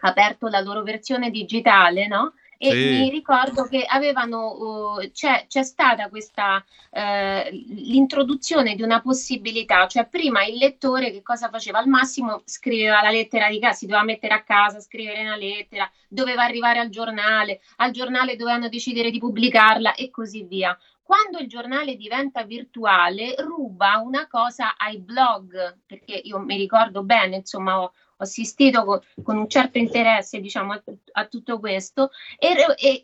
aperto 0.00 0.48
la 0.48 0.60
loro 0.60 0.82
versione 0.82 1.30
digitale, 1.30 2.06
no? 2.06 2.34
E 2.58 2.70
Sì. 2.70 2.76
mi 3.00 3.10
ricordo 3.10 3.64
che 3.64 3.84
avevano, 3.84 4.52
uh, 4.96 5.10
c'è, 5.10 5.46
c'è 5.48 5.64
stata 5.64 6.08
questa 6.08 6.64
eh, 6.92 7.50
l'introduzione 7.50 8.76
di 8.76 8.82
una 8.82 9.00
possibilità, 9.00 9.88
cioè 9.88 10.06
prima 10.06 10.44
il 10.44 10.58
lettore 10.58 11.10
che 11.10 11.22
cosa 11.22 11.48
faceva? 11.48 11.78
Al 11.78 11.88
massimo 11.88 12.42
scriveva 12.44 13.02
la 13.02 13.10
lettera 13.10 13.48
di 13.48 13.58
casa, 13.58 13.72
si 13.78 13.86
doveva 13.86 14.04
mettere 14.04 14.34
a 14.34 14.42
casa, 14.44 14.78
scrivere 14.78 15.22
una 15.22 15.34
lettera, 15.36 15.90
doveva 16.08 16.44
arrivare 16.44 16.78
al 16.78 16.88
giornale, 16.88 17.60
al 17.78 17.90
giornale 17.90 18.36
dovevano 18.36 18.68
decidere 18.68 19.10
di 19.10 19.18
pubblicarla 19.18 19.94
e 19.94 20.10
così 20.10 20.44
via. 20.44 20.78
Quando 21.02 21.38
il 21.38 21.48
giornale 21.48 21.96
diventa 21.96 22.44
virtuale, 22.44 23.34
ruba 23.38 23.96
una 23.98 24.28
cosa 24.28 24.76
ai 24.76 24.98
blog, 25.00 25.80
perché 25.84 26.14
io 26.14 26.38
mi 26.38 26.56
ricordo 26.56 27.02
bene, 27.02 27.36
insomma, 27.36 27.80
ho 27.80 27.92
assistito 28.22 28.84
co- 28.84 29.02
con, 29.22 29.36
un 29.36 29.48
certo 29.48 29.78
interesse, 29.78 30.40
diciamo, 30.40 30.72
a, 30.72 30.82
a 31.12 31.24
tutto 31.26 31.58
questo, 31.58 32.10
e, 32.38 32.54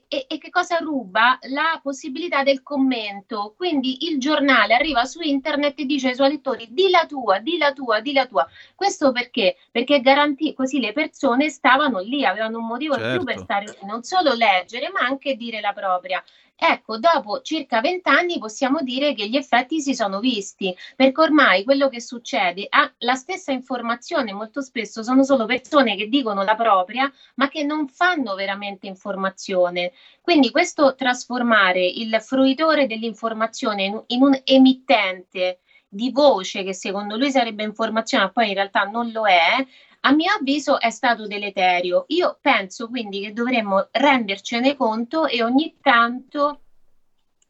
e- 0.09 0.27
e- 0.29 0.39
che 0.39 0.51
cosa 0.51 0.79
ruba? 0.79 1.39
La 1.51 1.79
possibilità 1.83 2.43
del 2.43 2.63
commento. 2.63 3.55
Quindi 3.57 4.09
il 4.09 4.19
giornale 4.19 4.75
arriva 4.75 5.05
su 5.05 5.21
internet 5.21 5.79
e 5.81 5.85
dice 5.85 6.09
ai 6.09 6.15
suoi 6.15 6.31
lettori 6.31 6.69
di 6.71 6.89
la 6.91 7.07
tua, 7.07 7.39
di 7.39 7.59
la 7.59 7.73
tua, 7.73 8.01
di 8.01 8.13
la 8.13 8.27
tua. 8.27 8.47
Questo 8.75 9.13
perché? 9.13 9.57
Perché 9.71 10.01
garantì 10.01 10.55
così 10.55 10.81
le 10.81 10.93
persone 10.93 11.49
stavano 11.49 11.99
lì, 12.01 12.25
avevano 12.25 12.59
un 12.59 12.67
motivo 12.67 12.95
in 12.97 13.13
più 13.15 13.25
per 13.25 13.37
Certo. 13.39 13.43
stare 13.43 13.65
lì, 13.67 13.87
non 13.87 14.03
solo 14.03 14.33
leggere, 14.35 14.91
ma 14.91 15.01
anche 15.01 15.35
dire 15.35 15.61
la 15.61 15.73
propria. 15.73 16.23
Ecco, 16.61 16.99
dopo 16.99 17.41
circa 17.43 17.81
vent'anni 17.81 18.39
possiamo 18.39 18.81
dire 18.81 19.15
che 19.15 19.29
gli 19.29 19.37
effetti 19.37 19.81
si 19.81 19.95
sono 19.95 20.19
visti, 20.19 20.77
perché 20.97 21.21
ormai 21.21 21.63
quello 21.63 21.89
che 21.89 22.01
succede, 22.01 22.67
ha 22.69 22.93
la 22.99 23.15
stessa 23.15 23.53
informazione 23.53 24.33
molto 24.33 24.61
spesso 24.61 25.05
sono 25.05 25.23
solo 25.23 25.47
persone 25.47 25.95
che 25.95 26.09
dicono 26.09 26.43
la 26.43 26.57
propria, 26.57 27.09
ma 27.37 27.49
che 27.49 27.63
non 27.63 27.87
fanno 27.87 28.35
veramente 28.35 28.89
informazione. 28.89 29.93
Quindi 30.21 30.51
questo 30.51 30.97
trasformare 30.97 31.87
il 31.87 32.21
fruitore 32.21 32.89
dell'informazione 32.89 33.85
in, 33.85 34.03
in 34.09 34.23
un 34.23 34.41
emittente 34.43 35.61
di 35.89 36.11
voce 36.11 36.65
che 36.65 36.75
secondo 36.75 37.17
lui 37.17 37.31
sarebbe 37.31 37.63
informazione, 37.63 38.25
ma 38.25 38.31
poi 38.31 38.49
in 38.49 38.55
realtà 38.55 38.83
non 38.83 39.13
lo 39.13 39.27
è, 39.27 39.65
a 40.01 40.13
mio 40.13 40.33
avviso 40.33 40.81
è 40.81 40.91
stato 40.91 41.27
deleterio. 41.27 42.05
Io 42.09 42.39
penso 42.41 42.89
quindi 42.89 43.21
che 43.21 43.33
dovremmo 43.33 43.89
rendercene 43.91 44.77
conto 44.77 45.27
e 45.27 45.43
ogni 45.43 45.77
tanto 45.81 46.61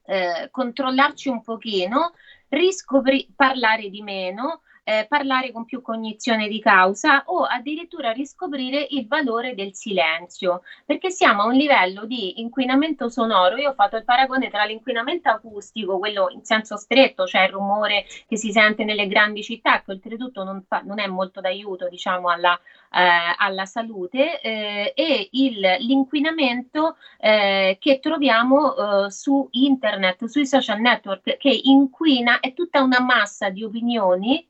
eh, 0.05 0.49
controllarci 0.51 1.29
un 1.29 1.43
pochino, 1.43 2.15
riscopri- 2.49 3.29
parlare 3.35 3.91
di 3.91 4.03
meno, 4.03 4.63
eh, 4.89 5.05
parlare 5.07 5.53
con 5.53 5.67
più 5.67 5.83
cognizione 5.83 6.49
di 6.49 6.61
causa 6.61 7.25
o 7.27 7.43
addirittura 7.43 8.11
riscoprire 8.11 8.87
il 8.91 9.07
valore 9.07 9.55
del 9.55 9.75
silenzio, 9.75 10.63
perché 10.87 11.11
siamo 11.11 11.43
a 11.43 11.47
un 11.47 11.53
livello 11.53 12.07
di 12.07 12.41
inquinamento 12.41 13.11
sonoro. 13.11 13.57
Io 13.57 13.71
ho 13.71 13.75
fatto 13.75 13.97
il 13.97 14.05
paragone 14.05 14.49
tra 14.49 14.65
l'inquinamento 14.65 15.29
acustico, 15.29 15.99
quello 15.99 16.31
in 16.31 16.43
senso 16.43 16.79
stretto, 16.79 17.27
cioè 17.27 17.43
il 17.43 17.51
rumore 17.51 18.07
che 18.27 18.39
si 18.39 18.51
sente 18.51 18.85
nelle 18.85 19.07
grandi 19.07 19.43
città, 19.43 19.83
che 19.83 19.91
oltretutto 19.93 20.43
non, 20.43 20.65
fa- 20.67 20.81
non 20.83 21.01
è 21.01 21.07
molto 21.07 21.43
d'aiuto, 21.43 21.89
diciamo, 21.91 22.31
alla, 22.31 22.59
eh, 22.91 23.35
alla 23.37 23.67
salute, 23.67 24.41
eh, 24.41 24.93
e 24.97 25.29
il- 25.33 25.77
l'inquinamento 25.81 26.97
eh, 27.19 27.77
che 27.79 28.01
troviamo 28.01 29.05
eh, 29.07 29.11
su 29.11 29.47
internet, 29.51 30.25
sui 30.25 30.47
social 30.47 30.81
network, 30.81 31.37
che 31.37 31.61
inquina, 31.65 32.41
è 32.41 32.55
tutta 32.55 32.81
una 32.83 33.01
massa 33.01 33.51
di 33.51 33.63
opinioni 33.63 34.48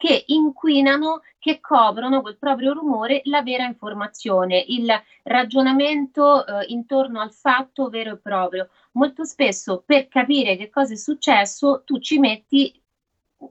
che 0.00 0.24
inquinano, 0.28 1.20
che 1.38 1.60
coprono 1.60 2.22
col 2.22 2.38
proprio 2.38 2.72
rumore 2.72 3.20
la 3.24 3.42
vera 3.42 3.66
informazione, 3.66 4.64
il 4.68 4.90
ragionamento 5.24 6.46
eh, 6.46 6.64
intorno 6.68 7.20
al 7.20 7.34
fatto 7.34 7.90
vero 7.90 8.14
e 8.14 8.16
proprio. 8.16 8.70
Molto 8.92 9.24
spesso 9.24 9.82
per 9.84 10.08
capire 10.08 10.56
che 10.56 10.70
cosa 10.70 10.94
è 10.94 10.96
successo 10.96 11.82
tu 11.84 11.98
ci 11.98 12.18
metti 12.18 12.82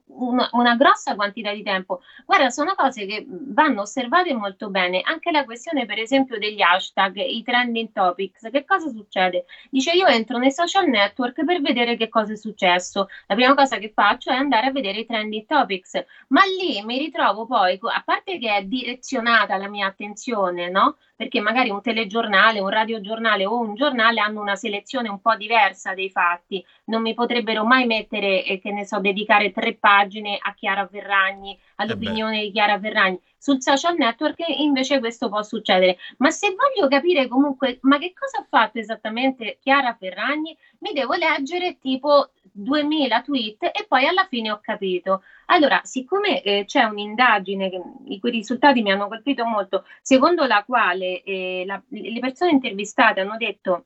una, 0.05 0.49
una, 0.53 0.75
grossa 0.75 1.15
quantità 1.15 1.51
di 1.53 1.63
tempo. 1.63 2.01
Guarda, 2.25 2.49
sono 2.49 2.75
cose 2.75 3.05
che 3.05 3.25
vanno 3.27 3.81
osservate 3.81 4.33
molto 4.33 4.69
bene. 4.69 5.01
Anche 5.01 5.31
la 5.31 5.45
questione, 5.45 5.85
per 5.85 5.99
esempio, 5.99 6.37
degli 6.37 6.61
hashtag, 6.61 7.17
i 7.17 7.41
trending 7.43 7.91
topics. 7.91 8.49
Che 8.51 8.65
cosa 8.65 8.89
succede? 8.89 9.45
Dice 9.69 9.91
io 9.91 10.05
entro 10.05 10.37
nei 10.37 10.51
social 10.51 10.87
network 10.87 11.43
per 11.43 11.61
vedere 11.61 11.97
che 11.97 12.09
cosa 12.09 12.33
è 12.33 12.37
successo. 12.37 13.07
La 13.27 13.35
prima 13.35 13.55
cosa 13.55 13.77
che 13.77 13.91
faccio 13.93 14.29
è 14.31 14.35
andare 14.35 14.67
a 14.67 14.71
vedere 14.71 14.99
i 14.99 15.05
trending 15.05 15.45
topics, 15.45 16.03
ma 16.27 16.41
lì 16.43 16.83
mi 16.83 16.97
ritrovo 16.97 17.45
poi, 17.45 17.79
a 17.81 18.01
parte 18.05 18.37
che 18.37 18.55
è 18.55 18.63
direzionata 18.63 19.57
la 19.57 19.67
mia 19.67 19.87
attenzione, 19.87 20.69
no? 20.69 20.97
perché 21.19 21.41
magari 21.41 21.69
un 21.69 21.81
telegiornale, 21.81 22.61
un 22.61 22.69
radiogiornale 22.69 23.45
o 23.45 23.59
un 23.59 23.75
giornale 23.75 24.21
hanno 24.21 24.39
una 24.39 24.55
selezione 24.55 25.09
un 25.09 25.19
po' 25.19 25.35
diversa 25.35 25.93
dei 25.93 26.09
fatti. 26.09 26.65
Non 26.85 27.01
mi 27.01 27.13
potrebbero 27.13 27.65
mai 27.65 27.85
mettere, 27.85 28.45
eh, 28.45 28.57
che 28.57 28.71
ne 28.71 28.85
so, 28.85 29.01
dedicare 29.01 29.51
tre 29.51 29.73
pagine 29.79 30.37
a 30.39 30.53
Chiara 30.53 30.87
Ferragni, 30.87 31.57
all'opinione 31.75 32.41
eh 32.41 32.45
di 32.45 32.51
Chiara 32.51 32.79
Ferragni. 32.79 33.19
Sul 33.37 33.61
social 33.61 33.95
network 33.95 34.43
invece 34.47 34.99
questo 34.99 35.29
può 35.29 35.41
succedere. 35.41 35.97
Ma 36.17 36.29
se 36.29 36.53
voglio 36.55 36.89
capire 36.89 37.27
comunque, 37.27 37.79
ma 37.81 37.97
che 37.97 38.13
cosa 38.13 38.41
ha 38.41 38.47
fatto 38.47 38.79
esattamente 38.79 39.57
Chiara 39.61 39.95
Ferragni, 39.97 40.55
mi 40.79 40.91
devo 40.93 41.13
leggere 41.13 41.77
tipo 41.79 42.31
2000 42.51 43.21
tweet 43.21 43.63
e 43.63 43.85
poi 43.87 44.05
alla 44.05 44.25
fine 44.29 44.51
ho 44.51 44.59
capito. 44.61 45.23
Allora, 45.47 45.81
siccome 45.83 46.41
eh, 46.41 46.65
c'è 46.65 46.83
un'indagine 46.83 47.69
che, 47.69 47.81
i 48.07 48.19
cui 48.19 48.31
risultati 48.31 48.81
mi 48.81 48.91
hanno 48.91 49.07
colpito 49.07 49.45
molto, 49.45 49.85
secondo 50.01 50.45
la 50.45 50.63
quale 50.65 51.23
eh, 51.23 51.63
la, 51.65 51.81
le 51.87 52.19
persone 52.19 52.51
intervistate 52.51 53.21
hanno 53.21 53.37
detto 53.37 53.85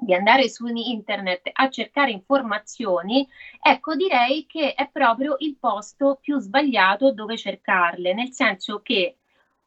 di 0.00 0.14
andare 0.14 0.48
su 0.48 0.66
internet 0.66 1.50
a 1.52 1.68
cercare 1.68 2.10
informazioni, 2.10 3.26
ecco 3.60 3.94
direi 3.94 4.46
che 4.46 4.74
è 4.74 4.88
proprio 4.90 5.36
il 5.38 5.56
posto 5.58 6.18
più 6.20 6.38
sbagliato 6.38 7.12
dove 7.12 7.36
cercarle, 7.36 8.14
nel 8.14 8.32
senso 8.32 8.80
che 8.80 9.16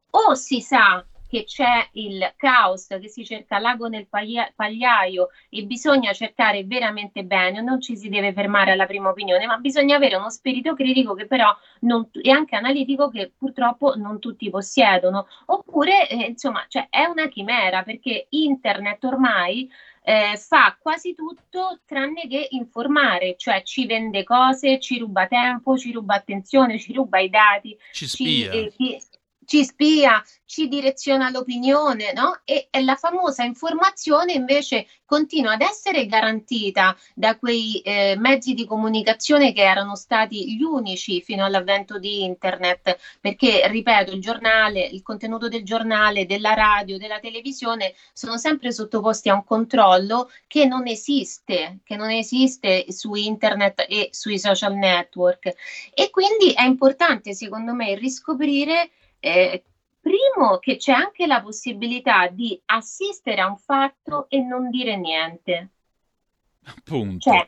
o 0.09 0.33
si 0.35 0.61
sa 0.61 1.03
che 1.33 1.45
c'è 1.45 1.89
il 1.93 2.33
caos, 2.37 2.85
che 2.85 3.07
si 3.07 3.25
cerca 3.25 3.57
l'ago 3.57 3.87
nel 3.87 4.07
pagliaio 4.07 5.29
e 5.49 5.63
bisogna 5.63 6.13
cercare 6.13 6.63
veramente 6.63 7.23
bene, 7.23 7.59
non 7.59 7.81
ci 7.81 7.97
si 7.97 8.07
deve 8.07 8.33
fermare 8.33 8.69
alla 8.69 8.85
prima 8.85 9.09
opinione, 9.09 9.47
ma 9.47 9.57
bisogna 9.57 9.95
avere 9.95 10.15
uno 10.15 10.29
spirito 10.29 10.75
critico 10.75 11.15
che 11.15 11.25
però 11.25 11.51
non, 11.79 12.07
e 12.21 12.29
anche 12.29 12.55
analitico 12.55 13.09
che 13.09 13.31
purtroppo 13.35 13.95
non 13.95 14.19
tutti 14.19 14.47
possiedono. 14.51 15.25
Oppure, 15.47 16.07
eh, 16.07 16.25
insomma, 16.25 16.65
cioè, 16.67 16.85
è 16.91 17.05
una 17.05 17.27
chimera 17.29 17.81
perché 17.81 18.27
internet 18.29 19.03
ormai 19.03 19.67
eh, 20.03 20.37
fa 20.37 20.77
quasi 20.79 21.15
tutto 21.15 21.79
tranne 21.85 22.27
che 22.27 22.47
informare, 22.51 23.35
cioè 23.37 23.63
ci 23.63 23.85
vende 23.85 24.23
cose, 24.23 24.79
ci 24.79 24.99
ruba 24.99 25.27
tempo, 25.27 25.77
ci 25.77 25.91
ruba 25.91 26.15
attenzione, 26.15 26.77
ci 26.77 26.93
ruba 26.93 27.19
i 27.19 27.29
dati, 27.29 27.77
ci 27.91 28.07
spia. 28.07 28.51
Ci, 28.51 28.95
eh, 28.95 29.01
ci 29.53 29.63
spia, 29.65 30.23
ci 30.45 30.67
direziona 30.67 31.29
l'opinione, 31.29 32.11
no? 32.13 32.41
E, 32.43 32.69
e, 32.71 32.83
la 32.83 32.95
famosa 32.95 33.43
informazione 33.43 34.33
invece 34.33 34.87
continua 35.05 35.51
ad 35.53 35.61
essere 35.61 36.07
garantita 36.07 36.97
da 37.13 37.37
quei 37.37 37.79
eh, 37.81 38.15
mezzi 38.17 38.55
di 38.55 38.65
comunicazione 38.65 39.53
che 39.53 39.61
erano 39.61 39.95
stati 39.95 40.55
gli 40.55 40.63
unici 40.63 41.21
fino 41.21 41.45
all'avvento 41.45 41.99
di 41.99 42.23
internet, 42.23 42.97
perché 43.21 43.67
ripeto, 43.67 44.11
il 44.11 44.21
giornale, 44.21 44.81
il 44.81 45.03
contenuto 45.03 45.47
del 45.49 45.63
giornale, 45.63 46.25
della 46.25 46.55
radio, 46.55 46.97
della 46.97 47.19
televisione 47.19 47.93
sono 48.11 48.37
sempre 48.39 48.71
sottoposti 48.71 49.29
a 49.29 49.35
un 49.35 49.43
controllo 49.43 50.31
che 50.47 50.65
non 50.65 50.87
esiste, 50.87 51.81
che 51.83 51.95
non 51.95 52.09
esiste 52.09 52.91
su 52.91 53.13
internet 53.13 53.85
e 53.87 54.09
sui 54.11 54.39
social 54.39 54.73
network. 54.73 55.53
E 55.93 56.09
quindi 56.09 56.53
è 56.53 56.63
importante, 56.63 57.35
secondo 57.35 57.75
me, 57.75 57.93
riscoprire 57.93 58.89
eh, 59.23 59.63
primo 60.01 60.57
che 60.59 60.75
c'è 60.75 60.91
anche 60.91 61.25
la 61.25 61.41
possibilità 61.41 62.27
di 62.27 62.61
assistere 62.65 63.39
a 63.39 63.47
un 63.47 63.57
fatto 63.57 64.25
e 64.27 64.41
non 64.41 64.69
dire 64.69 64.97
niente. 64.97 65.69
Punto. 66.83 67.29
Cioè, 67.31 67.45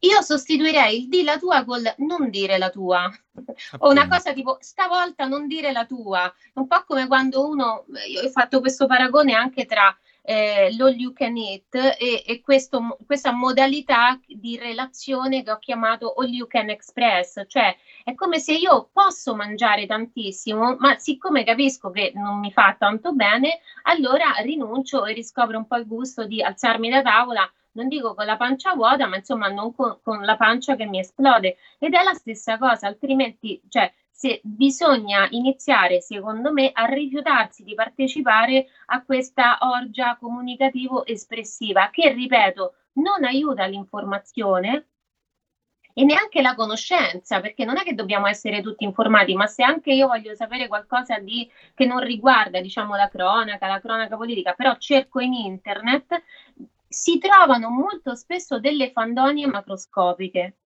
io 0.00 0.22
sostituirei 0.22 1.02
il 1.02 1.08
di 1.08 1.22
la 1.22 1.38
tua 1.38 1.64
col 1.64 1.82
non 1.98 2.30
dire 2.30 2.56
la 2.56 2.70
tua. 2.70 3.04
Appunto. 3.04 3.54
O 3.80 3.90
una 3.90 4.08
cosa 4.08 4.32
tipo 4.32 4.56
stavolta 4.60 5.26
non 5.26 5.46
dire 5.46 5.70
la 5.70 5.84
tua. 5.84 6.32
Un 6.54 6.66
po' 6.66 6.84
come 6.86 7.06
quando 7.06 7.46
uno, 7.46 7.84
io 8.08 8.22
ho 8.22 8.30
fatto 8.30 8.60
questo 8.60 8.86
paragone 8.86 9.34
anche 9.34 9.66
tra 9.66 9.94
eh, 10.30 10.74
l'all 10.76 10.94
you 10.94 11.14
can 11.14 11.38
eat 11.38 11.74
e, 11.74 12.22
e 12.26 12.42
questo, 12.42 12.98
questa 13.06 13.32
modalità 13.32 14.20
di 14.26 14.58
relazione 14.58 15.42
che 15.42 15.50
ho 15.50 15.58
chiamato 15.58 16.12
all 16.12 16.28
you 16.28 16.46
can 16.46 16.68
express, 16.68 17.42
cioè 17.46 17.74
è 18.04 18.14
come 18.14 18.38
se 18.38 18.52
io 18.52 18.90
posso 18.92 19.34
mangiare 19.34 19.86
tantissimo, 19.86 20.76
ma 20.80 20.98
siccome 20.98 21.44
capisco 21.44 21.90
che 21.90 22.12
non 22.14 22.40
mi 22.40 22.52
fa 22.52 22.76
tanto 22.78 23.14
bene, 23.14 23.60
allora 23.84 24.32
rinuncio 24.42 25.06
e 25.06 25.14
riscopro 25.14 25.56
un 25.56 25.66
po' 25.66 25.76
il 25.76 25.86
gusto 25.86 26.26
di 26.26 26.42
alzarmi 26.42 26.90
da 26.90 27.00
tavola 27.00 27.50
non 27.72 27.88
dico 27.88 28.14
con 28.14 28.26
la 28.26 28.36
pancia 28.36 28.74
vuota, 28.74 29.06
ma 29.06 29.16
insomma 29.16 29.48
non 29.48 29.72
con, 29.72 30.00
con, 30.02 30.24
la 30.24 30.36
pancia 30.36 30.74
che 30.74 30.84
mi 30.84 30.98
esplode. 30.98 31.58
Ed 31.78 31.94
è 31.94 32.02
la 32.02 32.14
stessa 32.14 32.58
cosa, 32.58 32.88
altrimenti, 32.88 33.62
cioè, 33.68 33.92
se 34.18 34.40
bisogna 34.42 35.28
iniziare, 35.30 36.00
secondo 36.00 36.52
me, 36.52 36.72
a 36.72 36.86
rifiutarsi 36.86 37.62
di 37.62 37.74
partecipare 37.74 38.66
a 38.86 39.04
questa 39.04 39.58
orgia 39.60 40.16
comunicativo-espressiva 40.16 41.90
che, 41.92 42.12
ripeto, 42.12 42.74
non 42.94 43.22
aiuta 43.22 43.66
l'informazione 43.66 44.88
e 45.94 46.02
neanche 46.02 46.42
la 46.42 46.56
conoscenza, 46.56 47.40
perché 47.40 47.64
non 47.64 47.78
è 47.78 47.84
che 47.84 47.94
dobbiamo 47.94 48.26
essere 48.26 48.60
tutti 48.60 48.82
informati, 48.82 49.36
ma 49.36 49.46
se 49.46 49.62
anche 49.62 49.92
io 49.92 50.08
voglio 50.08 50.34
sapere 50.34 50.66
qualcosa 50.66 51.20
di, 51.20 51.48
che 51.72 51.86
non 51.86 52.00
riguarda, 52.00 52.60
diciamo, 52.60 52.96
la 52.96 53.08
cronaca, 53.08 53.68
la 53.68 53.80
cronaca 53.80 54.16
politica, 54.16 54.52
però 54.54 54.76
cerco 54.78 55.20
in 55.20 55.32
internet, 55.32 56.24
si 56.88 57.18
trovano 57.18 57.68
molto 57.70 58.16
spesso 58.16 58.58
delle 58.58 58.90
fandonie 58.90 59.46
macroscopiche. 59.46 60.56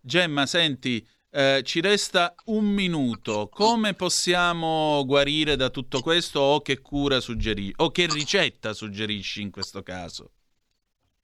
Gemma, 0.00 0.46
senti, 0.46 1.04
eh, 1.36 1.62
ci 1.64 1.82
resta 1.82 2.34
un 2.46 2.64
minuto. 2.64 3.50
Come 3.52 3.92
possiamo 3.92 5.04
guarire 5.04 5.54
da 5.54 5.68
tutto 5.68 6.00
questo 6.00 6.40
o 6.40 6.60
che 6.62 6.80
cura 6.80 7.20
suggerisci 7.20 7.74
o 7.76 7.90
che 7.90 8.06
ricetta 8.06 8.72
suggerisci 8.72 9.42
in 9.42 9.50
questo 9.50 9.82
caso? 9.82 10.30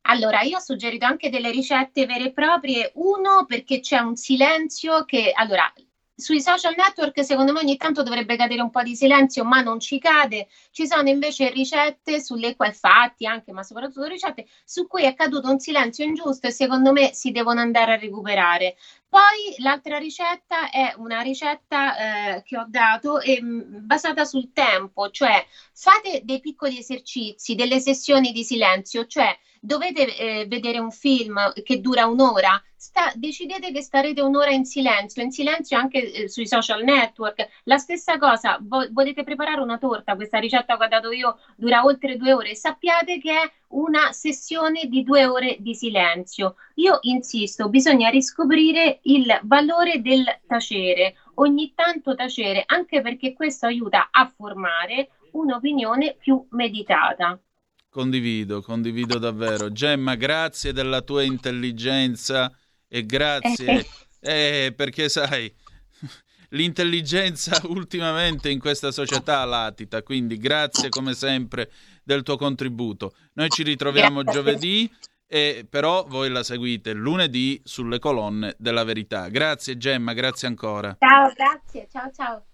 Allora, 0.03 0.43
io 0.43 0.59
ho 0.59 0.61
suggerito 0.61 1.07
anche 1.07 1.31
delle 1.31 1.51
ricette 1.51 2.05
vere 2.05 2.27
e 2.27 2.33
proprie. 2.33 2.91
Uno, 2.97 3.47
perché 3.47 3.81
c'è 3.81 4.01
un 4.01 4.17
silenzio 4.17 5.07
che, 5.07 5.33
allora, 5.35 5.73
sui 6.15 6.41
social 6.41 6.75
network 6.77 7.25
secondo 7.25 7.53
me 7.53 7.61
ogni 7.61 7.77
tanto 7.77 8.03
dovrebbe 8.03 8.37
cadere 8.37 8.61
un 8.61 8.71
po' 8.71 8.83
di 8.83 8.95
silenzio, 8.95 9.45
ma 9.45 9.61
non 9.61 9.81
ci 9.81 9.99
cade. 9.99 10.49
Ci 10.71 10.87
sono 10.87 11.09
invece 11.09 11.51
ricette 11.51 12.21
sulle 12.21 12.55
quali 12.55 12.75
fatti 12.75 13.27
anche, 13.27 13.53
ma 13.53 13.63
soprattutto 13.63 14.07
ricette 14.07 14.47
su 14.65 14.87
cui 14.87 15.05
è 15.05 15.15
caduto 15.15 15.51
un 15.51 15.59
silenzio 15.59 16.05
ingiusto 16.05 16.47
e 16.47 16.51
secondo 16.51 16.93
me 16.93 17.13
si 17.15 17.31
devono 17.31 17.61
andare 17.61 17.95
a 17.95 17.97
recuperare. 17.97 18.77
Poi 19.13 19.53
l'altra 19.59 19.99
ricetta 19.99 20.71
è 20.71 20.95
una 20.97 21.21
ricetta 21.21 22.37
eh, 22.37 22.43
che 22.43 22.57
ho 22.57 22.65
dato 22.67 23.21
eh, 23.21 23.41
basata 23.43 24.25
sul 24.25 24.53
tempo, 24.55 25.11
cioè 25.11 25.45
fate 25.75 26.21
dei 26.23 26.41
piccoli 26.41 26.79
esercizi, 26.79 27.55
delle 27.55 27.79
sessioni 27.79 28.33
di 28.33 28.43
silenzio, 28.43 29.05
cioè 29.05 29.37
dovete 29.61 30.17
eh, 30.17 30.45
vedere 30.47 30.79
un 30.79 30.91
film 30.91 31.53
che 31.63 31.79
dura 31.79 32.07
un'ora, 32.07 32.59
sta, 32.75 33.13
decidete 33.15 33.71
che 33.71 33.83
starete 33.83 34.21
un'ora 34.23 34.51
in 34.51 34.65
silenzio, 34.65 35.23
in 35.23 35.31
silenzio 35.31 35.77
anche 35.77 36.11
eh, 36.11 36.29
sui 36.29 36.47
social 36.47 36.83
network. 36.83 37.47
La 37.65 37.77
stessa 37.77 38.17
cosa, 38.17 38.57
vo- 38.61 38.89
volete 38.91 39.23
preparare 39.23 39.61
una 39.61 39.79
torta, 39.79 40.15
questa 40.15 40.39
ricetta 40.39 40.77
che 40.77 40.85
ho 40.85 40.89
dato 40.89 41.11
io 41.13 41.37
dura 41.55 41.85
oltre 41.85 42.17
due 42.17 42.33
ore, 42.33 42.55
sappiate 42.55 43.19
che 43.19 43.31
è 43.31 43.51
una 43.69 44.11
sessione 44.13 44.87
di 44.87 45.03
due 45.03 45.27
ore 45.27 45.57
di 45.59 45.75
silenzio. 45.75 46.55
Io 46.75 46.99
insisto, 47.03 47.69
bisogna 47.69 48.09
riscoprire 48.09 48.99
il 49.03 49.27
valore 49.45 50.01
del 50.01 50.25
tacere, 50.47 51.15
ogni 51.35 51.73
tanto 51.75 52.15
tacere, 52.15 52.63
anche 52.67 53.01
perché 53.01 53.33
questo 53.33 53.67
aiuta 53.67 54.09
a 54.11 54.33
formare 54.35 55.11
un'opinione 55.33 56.17
più 56.19 56.45
meditata. 56.51 57.41
Condivido, 57.89 58.63
condivido 58.63 59.19
davvero. 59.19 59.71
Gemma, 59.71 60.15
grazie 60.15 60.73
della 60.73 61.03
tua 61.03 61.23
intelligenza 61.23 62.51
e 62.89 63.05
grazie 63.05 63.87
eh, 64.21 64.73
perché 64.75 65.09
sai, 65.09 65.53
l'intelligenza 66.51 67.61
ultimamente 67.69 68.51
in 68.51 68.59
questa 68.59 68.91
società 68.91 69.45
latita, 69.45 70.03
quindi 70.03 70.39
grazie 70.39 70.89
come 70.89 71.15
sempre 71.15 71.71
del 72.03 72.23
tuo 72.23 72.37
contributo. 72.37 73.15
Noi 73.35 73.49
ci 73.49 73.63
ritroviamo 73.63 74.25
giovedì 74.25 74.91
e 75.33 75.67
però 75.67 76.05
voi 76.07 76.29
la 76.29 76.43
seguite 76.43 76.93
lunedì 76.93 77.59
sulle 77.65 77.99
colonne 77.99 78.55
della 78.59 78.85
verità. 78.85 79.29
Grazie 79.29 79.79
Gemma, 79.79 80.13
grazie 80.13 80.47
ancora. 80.47 80.95
Ciao, 80.99 81.33
grazie, 81.35 81.89
ciao 81.91 82.11
ciao. 82.15 82.45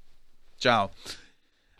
Ciao. 0.57 0.91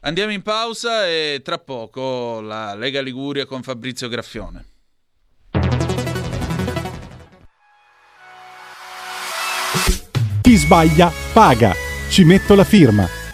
Andiamo 0.01 0.33
in 0.33 0.43
pausa 0.43 1.07
e 1.07 1.41
tra 1.45 1.59
poco 1.59 2.41
la 2.41 2.75
Lega 2.75 3.01
Liguria 3.01 3.47
con 3.47 3.63
Fabrizio 3.63 4.09
Graffione. 4.09 4.65
Chi 10.41 10.57
sbaglia 10.57 11.13
paga. 11.33 11.75
Ci 12.11 12.25
metto 12.25 12.57
la 12.57 12.65
firma. 12.65 13.18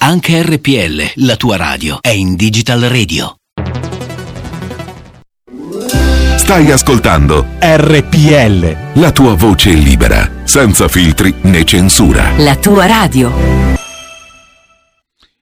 Anche 0.00 0.42
RPL, 0.42 1.24
la 1.26 1.34
tua 1.34 1.56
radio, 1.56 1.98
è 2.00 2.10
in 2.10 2.36
Digital 2.36 2.82
Radio. 2.82 3.34
Stai 6.36 6.70
ascoltando 6.70 7.44
RPL. 7.58 9.00
la 9.00 9.10
tua 9.10 9.34
voce 9.34 9.72
libera, 9.72 10.44
senza 10.44 10.86
filtri 10.86 11.34
né 11.42 11.64
censura. 11.64 12.30
La 12.38 12.56
tua 12.56 12.86
radio. 12.86 13.66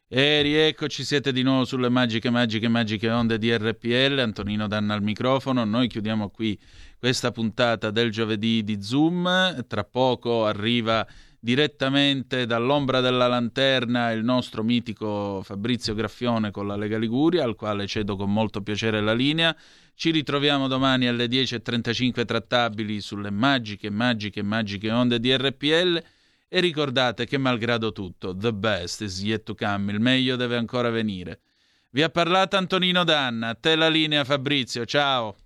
E 0.08 0.40
rieccoci, 0.40 1.04
siete 1.04 1.32
di 1.32 1.42
nuovo 1.42 1.66
sulle 1.66 1.90
magiche, 1.90 2.30
magiche, 2.30 2.68
magiche 2.68 3.10
onde 3.10 3.38
di 3.38 3.54
RPL. 3.54 4.18
Antonino 4.18 4.66
Danna 4.66 4.94
al 4.94 5.02
microfono. 5.02 5.64
Noi 5.64 5.86
chiudiamo 5.86 6.30
qui 6.30 6.58
questa 6.98 7.30
puntata 7.30 7.90
del 7.90 8.10
giovedì 8.10 8.64
di 8.64 8.80
Zoom. 8.80 9.66
Tra 9.68 9.84
poco 9.84 10.46
arriva 10.46 11.06
direttamente 11.46 12.44
dall'ombra 12.44 12.98
della 12.98 13.28
lanterna 13.28 14.10
il 14.10 14.24
nostro 14.24 14.64
mitico 14.64 15.42
Fabrizio 15.44 15.94
Graffione 15.94 16.50
con 16.50 16.66
la 16.66 16.74
Lega 16.74 16.98
Liguria, 16.98 17.44
al 17.44 17.54
quale 17.54 17.86
cedo 17.86 18.16
con 18.16 18.32
molto 18.32 18.62
piacere 18.62 19.00
la 19.00 19.14
linea. 19.14 19.56
Ci 19.94 20.10
ritroviamo 20.10 20.66
domani 20.66 21.06
alle 21.06 21.26
10.35 21.26 22.24
trattabili 22.24 23.00
sulle 23.00 23.30
magiche, 23.30 23.90
magiche, 23.90 24.42
magiche 24.42 24.90
onde 24.90 25.20
di 25.20 25.36
RPL. 25.36 26.02
E 26.48 26.60
ricordate 26.60 27.26
che 27.26 27.38
malgrado 27.38 27.92
tutto, 27.92 28.36
the 28.36 28.52
best 28.52 29.02
is 29.02 29.22
yet 29.22 29.44
to 29.44 29.54
come, 29.54 29.92
il 29.92 30.00
meglio 30.00 30.34
deve 30.34 30.56
ancora 30.56 30.90
venire. 30.90 31.42
Vi 31.90 32.02
ha 32.02 32.08
parlato 32.08 32.56
Antonino 32.56 33.04
Danna, 33.04 33.50
a 33.50 33.54
te 33.54 33.76
la 33.76 33.88
linea 33.88 34.24
Fabrizio, 34.24 34.84
ciao! 34.84 35.45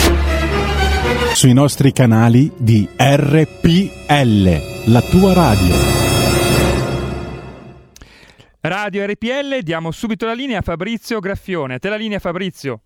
Sui 1.33 1.53
nostri 1.53 1.93
canali 1.93 2.51
di 2.59 2.85
RPL, 2.85 4.91
la 4.91 5.01
tua 5.01 5.33
radio. 5.33 5.73
Radio 8.59 9.05
RPL, 9.05 9.63
diamo 9.63 9.91
subito 9.91 10.25
la 10.25 10.33
linea 10.33 10.59
a 10.59 10.61
Fabrizio 10.61 11.19
Graffione. 11.19 11.75
A 11.75 11.79
te 11.79 11.89
la 11.89 11.95
linea 11.95 12.19
Fabrizio. 12.19 12.81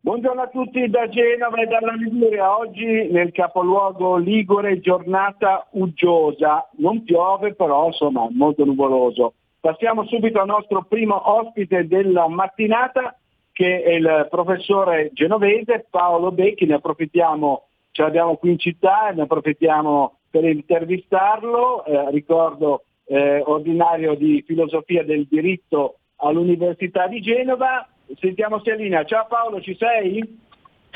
Buongiorno 0.00 0.42
a 0.42 0.48
tutti 0.48 0.90
da 0.90 1.08
Genova 1.08 1.62
e 1.62 1.66
dalla 1.66 1.94
Liguria. 1.94 2.58
Oggi 2.58 3.08
nel 3.10 3.30
capoluogo 3.30 4.16
Ligure 4.16 4.80
giornata 4.80 5.68
uggiosa. 5.70 6.68
Non 6.78 7.04
piove 7.04 7.54
però 7.54 7.86
insomma 7.86 8.26
molto 8.30 8.64
nuvoloso. 8.64 9.34
Passiamo 9.60 10.04
subito 10.06 10.40
al 10.40 10.48
nostro 10.48 10.82
primo 10.82 11.38
ospite 11.38 11.86
della 11.86 12.28
mattinata 12.28 13.16
che 13.52 13.82
è 13.82 13.92
il 13.92 14.26
professore 14.30 15.10
genovese 15.12 15.86
Paolo 15.90 16.32
Becchi. 16.32 16.66
Ne 16.66 16.74
approfittiamo, 16.74 17.66
ce 17.90 18.02
l'abbiamo 18.02 18.36
qui 18.36 18.50
in 18.50 18.58
città 18.58 19.10
ne 19.14 19.22
approfittiamo 19.22 20.18
per 20.30 20.44
intervistarlo. 20.44 21.84
Eh, 21.84 22.10
ricordo 22.10 22.84
eh, 23.04 23.42
ordinario 23.44 24.14
di 24.14 24.42
filosofia 24.46 25.04
del 25.04 25.26
diritto 25.28 25.98
all'Università 26.16 27.06
di 27.06 27.20
Genova 27.20 27.86
sentiamo 28.18 28.60
Selina. 28.62 29.04
Ciao 29.04 29.26
Paolo, 29.28 29.60
ci 29.60 29.76
sei? 29.76 30.40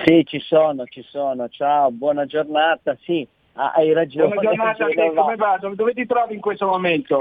Sì, 0.05 0.25
ci 0.27 0.41
sono, 0.41 0.85
ci 0.87 1.03
sono. 1.03 1.49
Ciao, 1.49 1.91
buona 1.91 2.27
giornata. 2.27 2.97
Sì, 3.03 3.27
ah, 3.57 3.73
hai 3.73 3.93
ragione. 3.93 4.29
Buona 4.29 4.51
giornata, 4.51 4.87
che, 4.87 5.13
come 5.15 5.37
va? 5.37 5.59
Dove, 5.61 5.93
ti 5.93 6.07
trovi 6.07 6.35
in 6.35 6.41
questo 6.41 6.67
momento? 6.67 7.21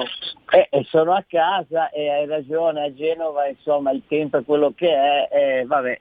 Eh, 0.51 0.69
sono 0.85 1.13
a 1.13 1.23
casa 1.27 1.89
e 1.89 2.09
hai 2.09 2.25
ragione, 2.25 2.83
a 2.83 2.93
Genova 2.93 3.47
insomma 3.47 3.91
il 3.91 4.03
tempo 4.07 4.37
è 4.37 4.43
quello 4.43 4.71
che 4.75 4.87
è, 4.89 5.29
eh, 5.31 5.65
vabbè. 5.65 5.99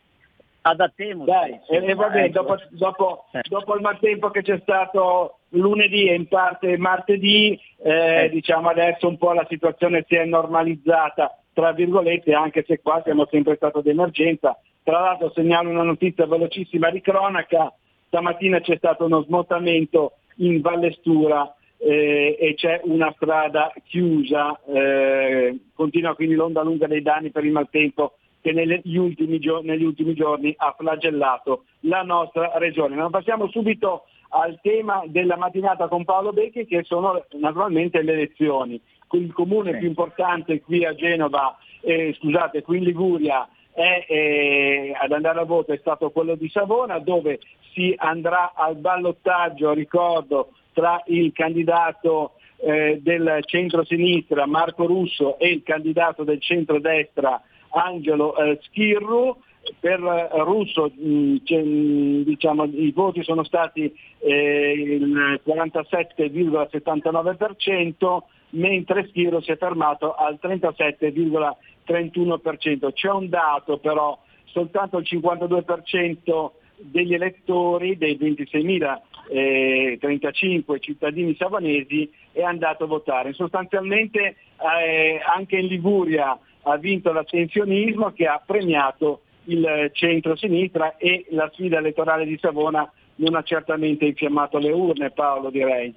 Adattiamoci. 0.66 1.30
Dai, 1.30 1.60
e 1.68 1.76
eh, 1.76 1.94
vabbè, 1.94 2.30
dopo, 2.30 2.56
dopo, 2.70 3.26
dopo, 3.48 3.74
il 3.74 3.82
maltempo 3.82 4.30
che 4.30 4.42
c'è 4.42 4.58
stato 4.62 5.40
lunedì 5.50 6.08
e 6.08 6.14
in 6.14 6.26
parte 6.26 6.78
martedì, 6.78 7.58
eh, 7.82 8.30
diciamo 8.30 8.70
adesso 8.70 9.06
un 9.06 9.18
po' 9.18 9.32
la 9.32 9.46
situazione 9.48 10.04
si 10.08 10.14
è 10.14 10.24
normalizzata 10.24 11.38
tra 11.54 11.72
virgolette, 11.72 12.34
anche 12.34 12.64
se 12.66 12.80
qua 12.82 13.00
siamo 13.02 13.26
sempre 13.30 13.56
stato 13.56 13.80
d'emergenza. 13.80 14.58
Tra 14.82 15.00
l'altro 15.00 15.30
segnalo 15.34 15.70
una 15.70 15.84
notizia 15.84 16.26
velocissima 16.26 16.90
di 16.90 17.00
cronaca, 17.00 17.72
stamattina 18.08 18.60
c'è 18.60 18.76
stato 18.76 19.06
uno 19.06 19.22
smottamento 19.22 20.12
in 20.36 20.60
Vallestura 20.60 21.54
eh, 21.78 22.36
e 22.38 22.54
c'è 22.54 22.80
una 22.84 23.12
strada 23.16 23.72
chiusa, 23.84 24.58
eh, 24.66 25.58
continua 25.74 26.14
quindi 26.14 26.34
l'onda 26.34 26.62
lunga 26.62 26.86
dei 26.86 27.02
danni 27.02 27.30
per 27.30 27.44
il 27.44 27.52
maltempo 27.52 28.16
che 28.40 28.52
negli 28.52 28.96
ultimi, 28.96 29.38
gio- 29.38 29.62
negli 29.62 29.84
ultimi 29.84 30.14
giorni 30.14 30.54
ha 30.58 30.74
flagellato 30.76 31.64
la 31.80 32.02
nostra 32.02 32.52
regione. 32.56 32.94
Ma 32.94 33.08
passiamo 33.08 33.48
subito 33.48 34.04
al 34.28 34.58
tema 34.60 35.02
della 35.06 35.36
mattinata 35.36 35.88
con 35.88 36.04
Paolo 36.04 36.32
Becchi 36.32 36.66
che 36.66 36.82
sono 36.84 37.24
naturalmente 37.38 38.02
le 38.02 38.12
elezioni. 38.12 38.80
Il 39.12 39.32
comune 39.32 39.78
più 39.78 39.86
importante 39.86 40.60
qui 40.60 40.84
a 40.84 40.94
Genova, 40.94 41.56
eh, 41.80 42.14
scusate, 42.18 42.62
qui 42.62 42.78
in 42.78 42.84
Liguria 42.84 43.48
è, 43.74 44.06
eh, 44.08 44.96
ad 44.96 45.10
andare 45.12 45.40
a 45.40 45.44
voto 45.44 45.72
è 45.72 45.76
stato 45.78 46.10
quello 46.10 46.36
di 46.36 46.48
Savona 46.48 46.98
dove 47.00 47.40
si 47.72 47.92
andrà 47.96 48.52
al 48.54 48.76
ballottaggio, 48.76 49.72
ricordo, 49.72 50.50
tra 50.72 51.02
il 51.06 51.32
candidato 51.32 52.34
eh, 52.58 53.00
del 53.02 53.40
centro-sinistra 53.44 54.46
Marco 54.46 54.86
Russo 54.86 55.38
e 55.38 55.48
il 55.48 55.62
candidato 55.64 56.22
del 56.22 56.40
centro-destra 56.40 57.42
Angelo 57.70 58.36
eh, 58.36 58.58
Schirru. 58.62 59.36
Per 59.80 59.98
Russo 59.98 60.92
mh, 60.94 61.38
mh, 61.46 62.24
diciamo, 62.24 62.64
i 62.64 62.92
voti 62.92 63.22
sono 63.22 63.44
stati 63.44 63.90
eh, 64.18 64.72
il 64.72 65.40
47,79%, 65.46 68.18
mentre 68.50 69.06
Schirru 69.08 69.40
si 69.40 69.52
è 69.52 69.56
fermato 69.56 70.12
al 70.14 70.38
37,31%. 70.42 72.92
C'è 72.92 73.10
un 73.10 73.28
dato 73.28 73.78
però, 73.78 74.18
soltanto 74.44 74.98
il 74.98 75.06
52% 75.08 76.50
degli 76.76 77.14
elettori, 77.14 77.96
dei 77.96 78.18
26.035 78.18 80.74
eh, 80.74 80.80
cittadini 80.80 81.34
savanesi, 81.36 82.10
è 82.32 82.42
andato 82.42 82.82
a 82.84 82.88
votare. 82.88 83.32
Sostanzialmente 83.32 84.36
eh, 84.58 85.20
anche 85.24 85.56
in 85.56 85.66
Liguria 85.66 86.38
ha 86.62 86.76
vinto 86.76 87.12
l'astensionismo 87.12 88.12
che 88.12 88.26
ha 88.26 88.42
premiato 88.44 89.20
il 89.44 89.90
centro-sinistra 89.92 90.96
e 90.96 91.26
la 91.30 91.50
sfida 91.52 91.78
elettorale 91.78 92.24
di 92.24 92.38
Savona 92.40 92.90
non 93.16 93.34
ha 93.34 93.42
certamente 93.42 94.04
infiammato 94.04 94.58
le 94.58 94.72
urne, 94.72 95.10
Paolo 95.10 95.50
direi. 95.50 95.94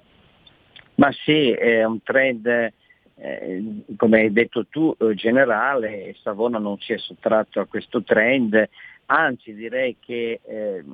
Ma 0.96 1.10
sì, 1.12 1.50
è 1.50 1.84
un 1.84 2.02
trend, 2.02 2.46
eh, 2.46 3.64
come 3.96 4.20
hai 4.20 4.32
detto 4.32 4.66
tu, 4.66 4.94
eh, 4.98 5.14
generale, 5.14 6.14
Savona 6.22 6.58
non 6.58 6.78
si 6.78 6.92
è 6.92 6.98
sottratto 6.98 7.60
a 7.60 7.66
questo 7.66 8.02
trend, 8.02 8.68
anzi 9.06 9.54
direi 9.54 9.96
che 10.00 10.40
eh, 10.44 10.84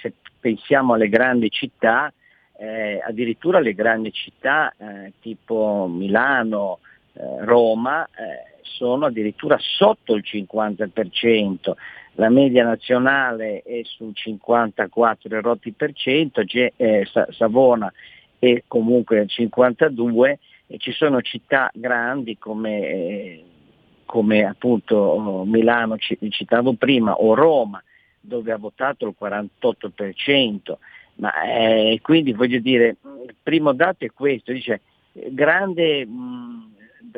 se 0.00 0.12
pensiamo 0.40 0.94
alle 0.94 1.08
grandi 1.08 1.50
città, 1.50 2.12
eh, 2.56 3.00
addirittura 3.04 3.60
le 3.60 3.74
grandi 3.74 4.12
città 4.12 4.72
eh, 4.76 5.12
tipo 5.20 5.88
Milano, 5.88 6.78
Roma, 7.40 8.04
eh, 8.06 8.60
sono 8.62 9.06
addirittura 9.06 9.56
sotto 9.58 10.14
il 10.14 10.24
50%, 10.24 11.72
la 12.12 12.28
media 12.28 12.64
nazionale 12.64 13.62
è 13.62 13.80
sul 13.84 14.14
54 14.14 15.40
rotti 15.40 15.72
per 15.72 15.92
cento, 15.94 16.42
eh, 16.42 17.06
Savona 17.30 17.92
è 18.38 18.62
comunque 18.66 19.20
al 19.20 19.28
52 19.28 20.38
e 20.66 20.78
ci 20.78 20.92
sono 20.92 21.20
città 21.22 21.70
grandi 21.72 22.36
come, 22.38 22.80
eh, 22.80 23.44
come 24.04 24.44
appunto 24.44 25.44
Milano, 25.46 25.96
citavo 25.96 26.72
prima, 26.74 27.14
o 27.14 27.34
Roma, 27.34 27.82
dove 28.20 28.52
ha 28.52 28.58
votato 28.58 29.06
il 29.06 29.14
48%, 29.18 30.78
ma 31.16 31.32
eh, 31.42 31.98
quindi 32.02 32.32
voglio 32.32 32.58
dire, 32.58 32.96
il 33.26 33.34
primo 33.42 33.72
dato 33.72 34.04
è 34.04 34.10
questo, 34.12 34.52
dice 34.52 34.80
grande, 35.12 36.04
mh, 36.04 36.74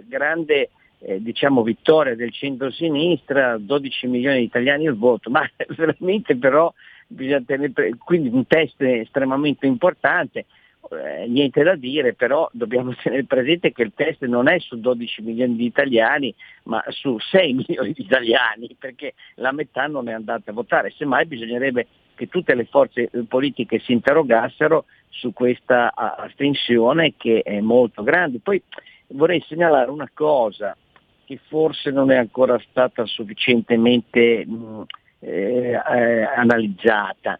grande 0.07 0.71
eh, 1.01 1.23
diciamo, 1.23 1.63
vittoria 1.63 2.15
del 2.15 2.33
centro-sinistra, 2.33 3.57
12 3.59 4.07
milioni 4.07 4.39
di 4.39 4.45
italiani 4.45 4.87
al 4.87 4.97
voto, 4.97 5.31
ma 5.31 5.49
veramente 5.77 6.37
però 6.37 6.73
bisogna 7.07 7.43
tenere, 7.45 7.93
quindi 7.99 8.29
un 8.29 8.47
test 8.47 8.81
estremamente 8.83 9.67
importante, 9.67 10.47
eh, 10.91 11.27
niente 11.27 11.63
da 11.63 11.75
dire, 11.75 12.15
però 12.15 12.49
dobbiamo 12.53 12.95
tenere 13.03 13.25
presente 13.25 13.73
che 13.73 13.83
il 13.83 13.93
test 13.95 14.25
non 14.27 14.49
è 14.49 14.59
su 14.59 14.79
12 14.79 15.23
milioni 15.23 15.57
di 15.57 15.65
italiani, 15.65 16.35
ma 16.65 16.83
su 16.89 17.19
6 17.19 17.53
milioni 17.67 17.93
di 17.93 18.03
italiani, 18.03 18.77
perché 18.79 19.15
la 19.37 19.53
metà 19.53 19.87
non 19.87 20.09
è 20.09 20.13
andata 20.13 20.51
a 20.51 20.55
votare, 20.55 20.93
semmai 20.97 21.27
bisognerebbe 21.27 21.87
che 22.15 22.29
tutte 22.29 22.55
le 22.55 22.67
forze 22.67 23.09
politiche 23.27 23.79
si 23.79 23.93
interrogassero 23.93 24.85
su 25.09 25.33
questa 25.33 25.95
astensione 25.95 27.15
che 27.17 27.41
è 27.41 27.61
molto 27.61 28.03
grande. 28.03 28.41
Poi 28.43 28.63
vorrei 29.11 29.43
segnalare 29.47 29.91
una 29.91 30.11
cosa 30.13 30.77
che 31.25 31.39
forse 31.47 31.91
non 31.91 32.11
è 32.11 32.17
ancora 32.17 32.59
stata 32.71 33.05
sufficientemente 33.07 34.45
mh, 34.45 34.85
eh, 35.21 35.71
eh, 35.71 36.23
analizzata. 36.23 37.39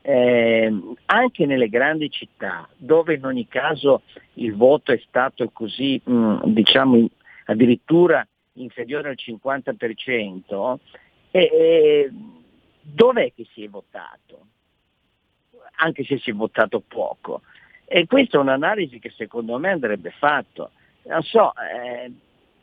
Eh, 0.00 0.72
anche 1.06 1.44
nelle 1.46 1.68
grandi 1.68 2.10
città, 2.10 2.68
dove 2.76 3.14
in 3.14 3.24
ogni 3.24 3.46
caso 3.46 4.02
il 4.34 4.56
voto 4.56 4.92
è 4.92 5.00
stato 5.06 5.48
così, 5.50 6.00
mh, 6.02 6.46
diciamo, 6.46 7.08
addirittura 7.44 8.26
inferiore 8.54 9.10
al 9.10 9.18
50%, 9.18 10.78
eh, 11.30 12.10
dov'è 12.80 13.32
che 13.34 13.46
si 13.52 13.64
è 13.64 13.68
votato? 13.68 14.46
Anche 15.76 16.04
se 16.04 16.18
si 16.18 16.30
è 16.30 16.34
votato 16.34 16.80
poco. 16.80 17.42
E 17.84 18.06
questa 18.06 18.38
è 18.38 18.40
un'analisi 18.40 18.98
che 18.98 19.12
secondo 19.16 19.58
me 19.58 19.70
andrebbe 19.70 20.10
fatta. 20.10 20.70
Non 21.08 21.22
so, 21.22 21.52
eh, 21.56 22.12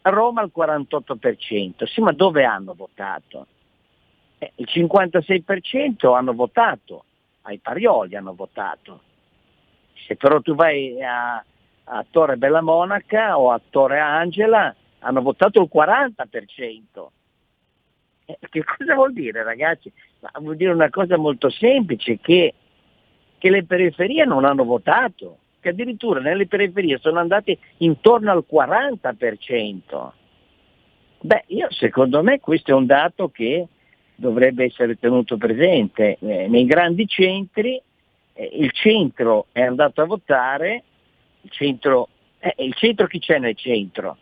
Roma 0.04 0.42
al 0.42 0.52
48%, 0.56 1.86
sì 1.86 2.00
ma 2.02 2.12
dove 2.12 2.44
hanno 2.44 2.76
votato? 2.76 3.48
Eh, 4.38 4.52
il 4.58 4.68
56% 4.72 6.14
hanno 6.14 6.34
votato, 6.34 7.06
ai 7.44 7.58
Parioli 7.58 8.16
hanno 8.16 8.36
votato. 8.36 9.02
Se 10.06 10.16
però 10.16 10.42
tu 10.42 10.54
vai 10.54 11.02
a, 11.02 11.44
a 11.86 12.06
Torre 12.10 12.38
Bella 12.38 12.62
Monaca 12.62 13.40
o 13.40 13.52
a 13.52 13.60
Torre 13.68 14.00
Angela 14.00 14.74
hanno 15.00 15.22
votato 15.24 15.62
il 15.62 15.70
40%. 15.74 17.08
Eh, 18.26 18.38
che 18.48 18.64
cosa 18.64 18.94
vuol 18.94 19.14
dire 19.14 19.42
ragazzi? 19.42 19.92
Ma 20.20 20.32
vuol 20.40 20.56
dire 20.56 20.72
una 20.72 20.92
cosa 20.92 21.18
molto 21.18 21.50
semplice, 21.50 22.20
che, 22.20 22.54
che 23.40 23.50
le 23.50 23.64
periferie 23.64 24.24
non 24.26 24.46
hanno 24.46 24.66
votato 24.66 25.40
che 25.66 25.70
addirittura 25.70 26.20
nelle 26.20 26.46
periferie 26.46 27.00
sono 27.00 27.18
andati 27.18 27.58
intorno 27.78 28.30
al 28.30 28.46
40%. 28.48 30.12
Beh, 31.22 31.44
io, 31.48 31.68
secondo 31.72 32.22
me 32.22 32.40
questo 32.40 32.70
è 32.70 32.74
un 32.76 32.86
dato 32.86 33.30
che 33.30 33.68
dovrebbe 34.14 34.66
essere 34.66 35.00
tenuto 35.00 35.38
presente. 35.38 36.18
Eh, 36.20 36.48
nei 36.48 36.66
grandi 36.66 37.08
centri 37.08 37.82
eh, 38.34 38.50
il 38.54 38.72
centro 38.74 39.48
è 39.52 39.62
andato 39.62 40.04
a 40.04 40.06
votare, 40.06 40.84
il 41.42 41.50
centro, 41.50 42.10
eh, 42.38 42.54
il 42.58 42.76
centro 42.76 43.08
chi 43.08 43.18
c'è 43.18 43.40
nel 43.40 43.56
centro? 43.56 44.18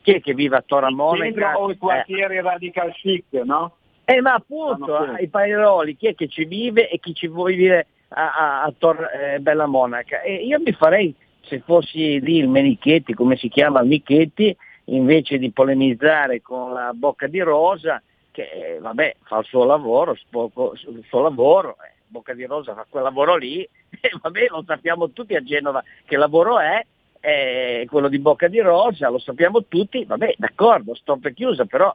Chi 0.00 0.12
è 0.12 0.20
che 0.22 0.32
vive 0.32 0.56
a 0.56 0.62
Tora 0.64 0.90
Monaca? 0.90 1.58
o 1.58 1.70
i 1.70 1.76
quartieri 1.76 2.36
eh. 2.36 2.40
radical 2.40 2.92
chic, 2.94 3.30
no? 3.44 3.74
Eh, 4.06 4.22
ma 4.22 4.32
appunto, 4.32 4.96
ai 4.96 5.28
Pairoli, 5.28 5.96
chi 5.98 6.06
è 6.06 6.14
che 6.14 6.28
ci 6.28 6.46
vive 6.46 6.88
e 6.88 6.98
chi 6.98 7.12
ci 7.12 7.26
vuole 7.26 7.54
vivere 7.54 7.86
a, 8.08 8.62
a, 8.62 8.74
Tor 8.76 9.10
eh, 9.12 9.38
Bella 9.40 9.66
Monaca. 9.66 10.20
E 10.22 10.34
io 10.34 10.60
mi 10.60 10.72
farei, 10.72 11.14
se 11.42 11.60
fossi 11.60 12.20
lì 12.20 12.36
il 12.36 12.48
Menichetti, 12.48 13.14
come 13.14 13.36
si 13.36 13.48
chiama 13.48 13.82
Michetti, 13.82 14.56
invece 14.84 15.38
di 15.38 15.50
polemizzare 15.50 16.40
con 16.40 16.72
la 16.72 16.92
bocca 16.94 17.26
di 17.26 17.40
rosa, 17.40 18.02
che 18.30 18.48
eh, 18.50 18.78
vabbè 18.80 19.16
fa 19.24 19.38
il 19.38 19.44
suo 19.44 19.64
lavoro, 19.64 20.14
spoco, 20.14 20.74
il 20.74 21.04
suo 21.08 21.22
lavoro, 21.22 21.76
eh, 21.84 21.96
bocca 22.06 22.34
di 22.34 22.44
rosa 22.44 22.74
fa 22.74 22.86
quel 22.88 23.02
lavoro 23.02 23.36
lì, 23.36 23.62
e 24.00 24.10
vabbè 24.20 24.46
lo 24.48 24.62
sappiamo 24.66 25.10
tutti 25.10 25.34
a 25.34 25.42
Genova 25.42 25.82
che 26.04 26.16
lavoro 26.16 26.58
è, 26.58 26.84
è 27.20 27.84
quello 27.88 28.08
di 28.08 28.18
bocca 28.18 28.48
di 28.48 28.60
rosa, 28.60 29.08
lo 29.10 29.18
sappiamo 29.18 29.64
tutti, 29.64 30.04
vabbè 30.04 30.34
d'accordo, 30.38 30.94
stop 30.94 31.30
chiusa, 31.32 31.64
però 31.64 31.94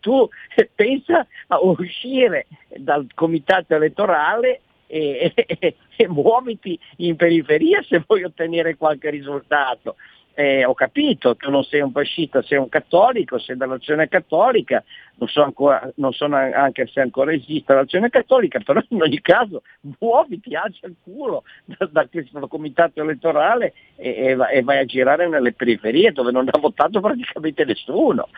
tu 0.00 0.28
pensa 0.74 1.26
a 1.48 1.58
uscire 1.60 2.46
dal 2.76 3.06
comitato 3.14 3.74
elettorale 3.74 4.60
e, 4.88 5.32
e, 5.34 5.76
e 5.96 6.08
muoviti 6.08 6.78
in 6.96 7.14
periferia 7.14 7.82
se 7.82 8.02
vuoi 8.04 8.24
ottenere 8.24 8.76
qualche 8.76 9.10
risultato. 9.10 9.94
Eh, 10.34 10.64
ho 10.64 10.72
capito, 10.72 11.34
tu 11.34 11.50
non 11.50 11.64
sei 11.64 11.80
un 11.80 11.90
fascista, 11.90 12.42
sei 12.42 12.58
un 12.58 12.68
cattolico, 12.68 13.40
sei 13.40 13.56
dell'azione 13.56 14.06
cattolica, 14.06 14.84
non 15.16 15.28
so, 15.28 15.42
ancora, 15.42 15.90
non 15.96 16.12
so 16.12 16.26
anche 16.26 16.86
se 16.86 17.00
ancora 17.00 17.32
esiste 17.32 17.74
l'azione 17.74 18.08
cattolica, 18.08 18.60
però 18.60 18.80
in 18.90 19.02
ogni 19.02 19.20
caso 19.20 19.62
muoviti, 19.98 20.54
alza 20.54 20.86
il 20.86 20.94
culo 21.02 21.42
da, 21.64 21.88
da 21.90 22.06
questo 22.06 22.46
comitato 22.46 23.02
elettorale 23.02 23.72
e, 23.96 24.36
e, 24.52 24.62
vai 24.62 24.78
a 24.78 24.84
girare 24.84 25.26
nelle 25.26 25.54
periferie 25.54 26.12
dove 26.12 26.30
non 26.30 26.46
ha 26.48 26.58
votato 26.60 27.00
praticamente 27.00 27.64
nessuno. 27.64 28.28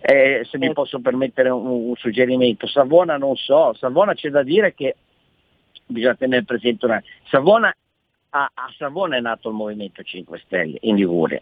Eh, 0.00 0.46
se 0.50 0.56
mi 0.56 0.72
posso 0.72 0.98
permettere 1.00 1.50
un, 1.50 1.66
un 1.66 1.94
suggerimento, 1.96 2.66
Savona 2.66 3.18
non 3.18 3.36
so, 3.36 3.74
Savona 3.74 4.14
c'è 4.14 4.30
da 4.30 4.42
dire 4.42 4.72
che 4.72 4.96
bisogna 5.86 6.14
tenere 6.14 6.44
presente 6.44 6.86
una 6.86 7.02
Savona, 7.28 7.74
a, 8.30 8.50
a 8.52 8.74
Savona 8.76 9.16
è 9.16 9.20
nato 9.20 9.48
il 9.48 9.54
Movimento 9.54 10.02
5 10.02 10.42
Stelle 10.44 10.78
in 10.82 10.96
Liguria. 10.96 11.40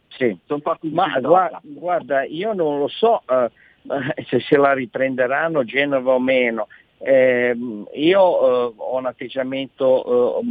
Sì. 0.10 0.38
Sono 0.46 0.60
partiti 0.60 0.94
Ma 0.94 1.20
guarda, 1.20 1.60
guarda, 1.64 2.24
io 2.24 2.54
non 2.54 2.78
lo 2.78 2.88
so 2.88 3.24
eh, 3.28 3.50
se 4.28 4.40
se 4.42 4.58
la 4.58 4.74
riprenderanno 4.74 5.64
Genova 5.64 6.14
o 6.14 6.20
meno. 6.20 6.68
Ehm, 7.00 7.88
io 7.96 8.70
eh, 8.70 8.74
ho 8.78 8.98
un 8.98 9.06
atteggiamento 9.08 10.40
eh, 10.40 10.44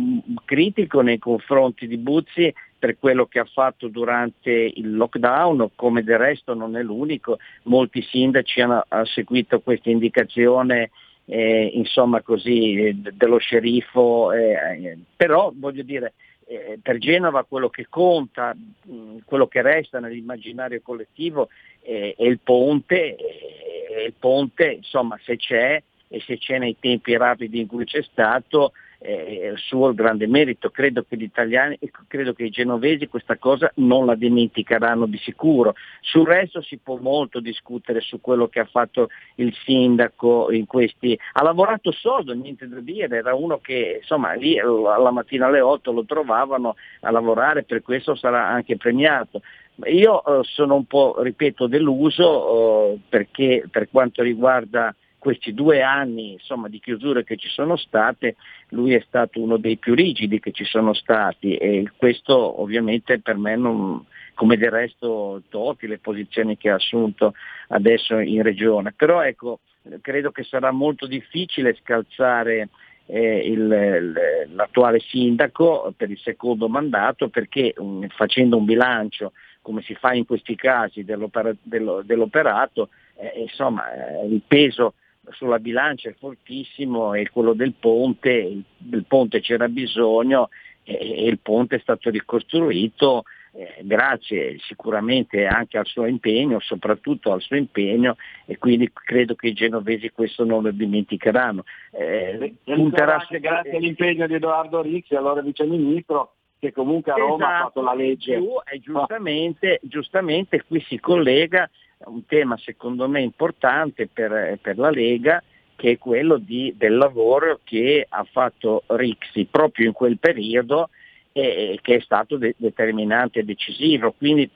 critico 0.44 1.02
nei 1.02 1.18
confronti 1.18 1.86
di 1.86 1.96
Buzzi 1.98 2.52
per 2.84 2.98
quello 2.98 3.24
che 3.24 3.38
ha 3.38 3.46
fatto 3.46 3.88
durante 3.88 4.50
il 4.50 4.94
lockdown, 4.94 5.70
come 5.74 6.02
del 6.02 6.18
resto 6.18 6.52
non 6.52 6.76
è 6.76 6.82
l'unico, 6.82 7.38
molti 7.62 8.02
sindaci 8.02 8.60
hanno, 8.60 8.84
hanno 8.88 9.06
seguito 9.06 9.60
questa 9.60 9.88
indicazione 9.88 10.90
eh, 11.24 11.70
insomma 11.72 12.20
così, 12.20 12.74
eh, 12.74 12.94
dello 12.94 13.38
sceriffo, 13.38 14.32
eh, 14.32 14.52
eh, 14.52 14.98
però 15.16 15.50
voglio 15.54 15.82
dire, 15.82 16.12
eh, 16.46 16.78
per 16.82 16.98
Genova 16.98 17.44
quello 17.44 17.70
che 17.70 17.86
conta, 17.88 18.54
mh, 18.54 19.20
quello 19.24 19.46
che 19.46 19.62
resta 19.62 19.98
nell'immaginario 19.98 20.82
collettivo 20.82 21.48
eh, 21.80 22.14
è 22.18 22.24
il 22.24 22.38
ponte, 22.40 23.16
e 23.16 24.04
il 24.04 24.14
ponte 24.18 24.72
insomma 24.72 25.18
se 25.22 25.36
c'è 25.38 25.82
e 26.08 26.20
se 26.20 26.36
c'è 26.36 26.58
nei 26.58 26.76
tempi 26.78 27.16
rapidi 27.16 27.60
in 27.60 27.66
cui 27.66 27.86
c'è 27.86 28.02
stato 28.02 28.72
il 29.00 29.58
suo 29.58 29.92
grande 29.92 30.26
merito. 30.26 30.70
Credo 30.70 31.04
che 31.06 31.16
gli 31.16 31.22
italiani 31.22 31.78
credo 32.08 32.32
che 32.32 32.44
i 32.44 32.50
genovesi 32.50 33.06
questa 33.06 33.36
cosa 33.36 33.70
non 33.76 34.06
la 34.06 34.14
dimenticheranno 34.14 35.06
di 35.06 35.18
sicuro. 35.18 35.74
Sul 36.00 36.26
resto 36.26 36.62
si 36.62 36.78
può 36.78 36.96
molto 36.96 37.40
discutere 37.40 38.00
su 38.00 38.20
quello 38.20 38.48
che 38.48 38.60
ha 38.60 38.64
fatto 38.64 39.08
il 39.36 39.54
sindaco 39.64 40.50
in 40.52 40.66
questi. 40.66 41.18
Ha 41.32 41.42
lavorato 41.42 41.92
sodo, 41.92 42.32
niente 42.34 42.68
da 42.68 42.80
dire, 42.80 43.16
era 43.16 43.34
uno 43.34 43.58
che 43.58 43.98
insomma 44.00 44.32
lì 44.32 44.58
alla 44.58 45.10
mattina 45.10 45.46
alle 45.46 45.60
8 45.60 45.92
lo 45.92 46.04
trovavano 46.04 46.76
a 47.00 47.10
lavorare, 47.10 47.64
per 47.64 47.82
questo 47.82 48.14
sarà 48.14 48.46
anche 48.46 48.76
premiato. 48.76 49.42
Io 49.86 50.24
eh, 50.24 50.44
sono 50.44 50.76
un 50.76 50.84
po', 50.84 51.20
ripeto, 51.20 51.66
deluso 51.66 52.92
eh, 52.92 52.98
perché 53.08 53.64
per 53.68 53.88
quanto 53.90 54.22
riguarda 54.22 54.94
questi 55.24 55.54
due 55.54 55.80
anni 55.80 56.32
insomma, 56.32 56.68
di 56.68 56.78
chiusure 56.80 57.24
che 57.24 57.38
ci 57.38 57.48
sono 57.48 57.76
state, 57.76 58.36
lui 58.68 58.92
è 58.92 59.02
stato 59.06 59.40
uno 59.40 59.56
dei 59.56 59.78
più 59.78 59.94
rigidi 59.94 60.38
che 60.38 60.52
ci 60.52 60.64
sono 60.64 60.92
stati 60.92 61.56
e 61.56 61.90
questo 61.96 62.60
ovviamente 62.60 63.20
per 63.20 63.38
me 63.38 63.56
non, 63.56 64.04
come 64.34 64.58
del 64.58 64.70
resto 64.70 65.40
Totti, 65.48 65.86
le 65.86 65.96
posizioni 65.96 66.58
che 66.58 66.68
ha 66.68 66.74
assunto 66.74 67.32
adesso 67.68 68.18
in 68.18 68.42
regione. 68.42 68.92
Però 68.94 69.22
ecco, 69.22 69.60
credo 70.02 70.30
che 70.30 70.42
sarà 70.42 70.70
molto 70.72 71.06
difficile 71.06 71.74
scalzare 71.80 72.68
eh, 73.06 73.38
il- 73.50 74.48
l'attuale 74.54 75.00
sindaco 75.00 75.94
per 75.96 76.10
il 76.10 76.18
secondo 76.18 76.68
mandato 76.68 77.28
perché 77.28 77.72
um, 77.78 78.06
facendo 78.08 78.58
un 78.58 78.66
bilancio 78.66 79.32
come 79.62 79.80
si 79.80 79.94
fa 79.94 80.12
in 80.12 80.26
questi 80.26 80.54
casi 80.54 81.02
dell'opera- 81.02 81.56
dello- 81.62 82.02
dell'operato, 82.02 82.90
eh, 83.16 83.40
insomma 83.40 83.90
eh, 84.20 84.26
il 84.26 84.42
peso 84.46 84.94
sulla 85.30 85.58
bilancia 85.58 86.08
è 86.08 86.14
fortissimo 86.14 87.14
e 87.14 87.28
quello 87.30 87.52
del 87.52 87.74
ponte, 87.78 88.30
il, 88.30 88.64
del 88.76 89.04
ponte 89.06 89.40
c'era 89.40 89.68
bisogno 89.68 90.48
e, 90.82 90.94
e 90.94 91.26
il 91.26 91.38
ponte 91.40 91.76
è 91.76 91.80
stato 91.80 92.10
ricostruito 92.10 93.24
eh, 93.56 93.76
grazie 93.82 94.58
sicuramente 94.58 95.46
anche 95.46 95.78
al 95.78 95.86
suo 95.86 96.06
impegno, 96.06 96.58
soprattutto 96.60 97.32
al 97.32 97.40
suo 97.40 97.56
impegno 97.56 98.16
e 98.46 98.58
quindi 98.58 98.90
credo 98.92 99.34
che 99.36 99.48
i 99.48 99.52
genovesi 99.52 100.10
questo 100.10 100.44
non 100.44 100.64
lo 100.64 100.72
dimenticheranno. 100.72 101.64
Eh, 101.92 102.54
punterà 102.64 103.24
grazie 103.30 103.76
all'impegno 103.76 104.26
di 104.26 104.34
Edoardo 104.34 104.82
Rixi, 104.82 105.14
allora 105.14 105.40
viceministro, 105.40 106.34
che 106.58 106.72
comunque 106.72 107.12
a 107.12 107.16
Roma 107.16 107.46
ha 107.46 107.50
Esatto, 107.50 107.64
fatto 107.66 107.82
la 107.82 107.94
legge. 107.94 108.34
e 108.34 108.80
giustamente, 108.80 109.78
giustamente 109.82 110.64
qui 110.66 110.80
si 110.88 110.98
collega 110.98 111.70
un 112.06 112.26
tema 112.26 112.56
secondo 112.58 113.08
me 113.08 113.20
importante 113.20 114.08
per, 114.12 114.58
per 114.60 114.78
la 114.78 114.90
Lega 114.90 115.42
che 115.76 115.92
è 115.92 115.98
quello 115.98 116.36
di- 116.38 116.74
del 116.76 116.96
lavoro 116.96 117.60
che 117.64 118.06
ha 118.08 118.24
fatto 118.24 118.84
Rixi 118.86 119.46
proprio 119.50 119.86
in 119.86 119.92
quel 119.92 120.18
periodo 120.18 120.90
e, 121.32 121.42
e 121.42 121.78
che 121.82 121.96
è 121.96 122.00
stato 122.00 122.36
de- 122.36 122.54
determinante 122.56 123.40
e 123.40 123.44
decisivo. 123.44 124.12
Quindi 124.12 124.48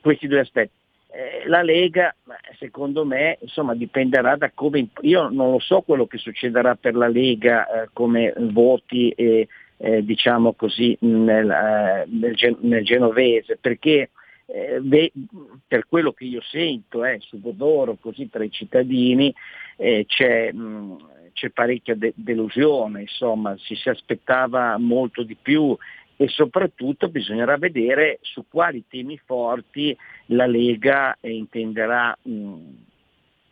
questi 0.00 0.26
due 0.26 0.40
aspetti. 0.40 0.72
Eh, 1.12 1.46
la 1.46 1.62
Lega, 1.62 2.14
secondo 2.58 3.04
me, 3.04 3.38
insomma, 3.40 3.74
dipenderà 3.74 4.36
da 4.36 4.50
come. 4.52 4.88
Io 5.02 5.28
non 5.28 5.52
lo 5.52 5.60
so 5.60 5.80
quello 5.82 6.06
che 6.06 6.18
succederà 6.18 6.74
per 6.74 6.96
la 6.96 7.06
Lega 7.06 7.66
eh, 7.84 7.88
come 7.92 8.34
voti, 8.36 9.10
eh, 9.10 9.46
diciamo 10.02 10.54
così, 10.54 10.96
nel, 11.00 11.48
eh, 11.48 12.04
nel 12.08 12.56
nel 12.60 12.84
genovese, 12.84 13.56
perché 13.60 14.10
eh, 14.46 14.80
ve- 14.82 15.12
per 15.66 15.86
quello 15.86 16.12
che 16.12 16.24
io 16.24 16.40
sento 16.42 17.04
eh, 17.04 17.18
su 17.20 17.38
Bodoro, 17.38 17.96
così 18.00 18.28
tra 18.28 18.44
i 18.44 18.50
cittadini, 18.50 19.34
eh, 19.76 20.04
c'è, 20.06 20.52
mh, 20.52 21.30
c'è 21.32 21.50
parecchia 21.50 21.94
de- 21.94 22.12
delusione, 22.14 23.02
insomma, 23.02 23.56
si 23.58 23.74
si 23.74 23.88
aspettava 23.88 24.76
molto 24.78 25.22
di 25.22 25.36
più 25.40 25.76
e 26.16 26.28
soprattutto 26.28 27.08
bisognerà 27.08 27.56
vedere 27.56 28.18
su 28.22 28.44
quali 28.48 28.84
temi 28.88 29.18
forti 29.24 29.96
la 30.26 30.46
Lega 30.46 31.16
eh, 31.20 31.32
intenderà, 31.32 32.16
mh, 32.22 32.56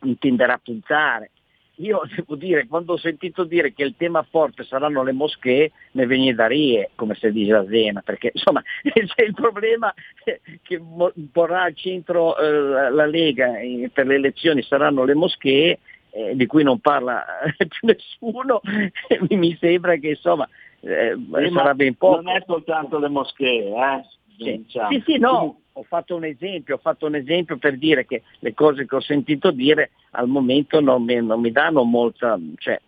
intenderà 0.02 0.58
puntare. 0.58 1.30
Io 1.76 2.02
devo 2.14 2.36
dire, 2.36 2.66
quando 2.66 2.94
ho 2.94 2.98
sentito 2.98 3.44
dire 3.44 3.72
che 3.72 3.82
il 3.82 3.94
tema 3.96 4.22
forte 4.28 4.64
saranno 4.64 5.02
le 5.02 5.12
moschee, 5.12 5.72
ne 5.92 6.06
veniva 6.06 6.42
da 6.42 6.46
rie, 6.48 6.90
come 6.94 7.14
si 7.14 7.30
dice 7.32 7.54
a 7.54 7.66
Zena, 7.66 8.02
perché 8.02 8.30
insomma 8.34 8.62
c'è 8.82 9.22
il 9.22 9.34
problema 9.34 9.92
che 10.62 10.82
porrà 11.32 11.62
al 11.62 11.74
centro 11.74 12.36
eh, 12.36 12.90
la- 12.90 13.06
Lega 13.06 13.58
eh, 13.58 13.90
per 13.92 14.06
le 14.06 14.14
elezioni 14.14 14.62
saranno 14.62 15.04
le 15.04 15.14
moschee, 15.14 15.78
eh, 16.10 16.36
di 16.36 16.46
cui 16.46 16.62
non 16.62 16.78
parla 16.80 17.24
più 17.56 17.88
nessuno, 17.88 18.60
mi 19.30 19.56
sembra 19.58 19.96
che 19.96 20.08
insomma 20.10 20.48
eh, 20.80 21.16
sarà 21.52 21.74
ben 21.74 21.94
poco. 21.94 22.20
Non 22.20 22.36
è 22.36 22.42
soltanto 22.46 22.98
le 22.98 23.08
moschee, 23.08 23.68
eh? 23.68 24.04
Sì, 24.38 24.62
diciamo. 24.64 24.90
sì, 24.90 25.02
sì, 25.04 25.18
no, 25.18 25.60
ho 25.72 25.82
fatto 25.84 26.16
un 26.16 26.24
esempio, 26.24 26.76
ho 26.76 26.78
fatto 26.78 27.06
un 27.06 27.14
esempio 27.14 27.56
per 27.58 27.78
dire 27.78 28.04
che 28.06 28.22
le 28.40 28.54
cose 28.54 28.86
che 28.86 28.96
ho 28.96 29.00
sentito 29.00 29.50
dire 29.50 29.90
al 30.10 30.28
momento 30.28 30.80
non 30.80 31.04
mi, 31.04 31.20
non 31.22 31.40
mi 31.40 31.50
danno 31.50 31.82
molta 31.84 32.38
cioè, 32.58 32.80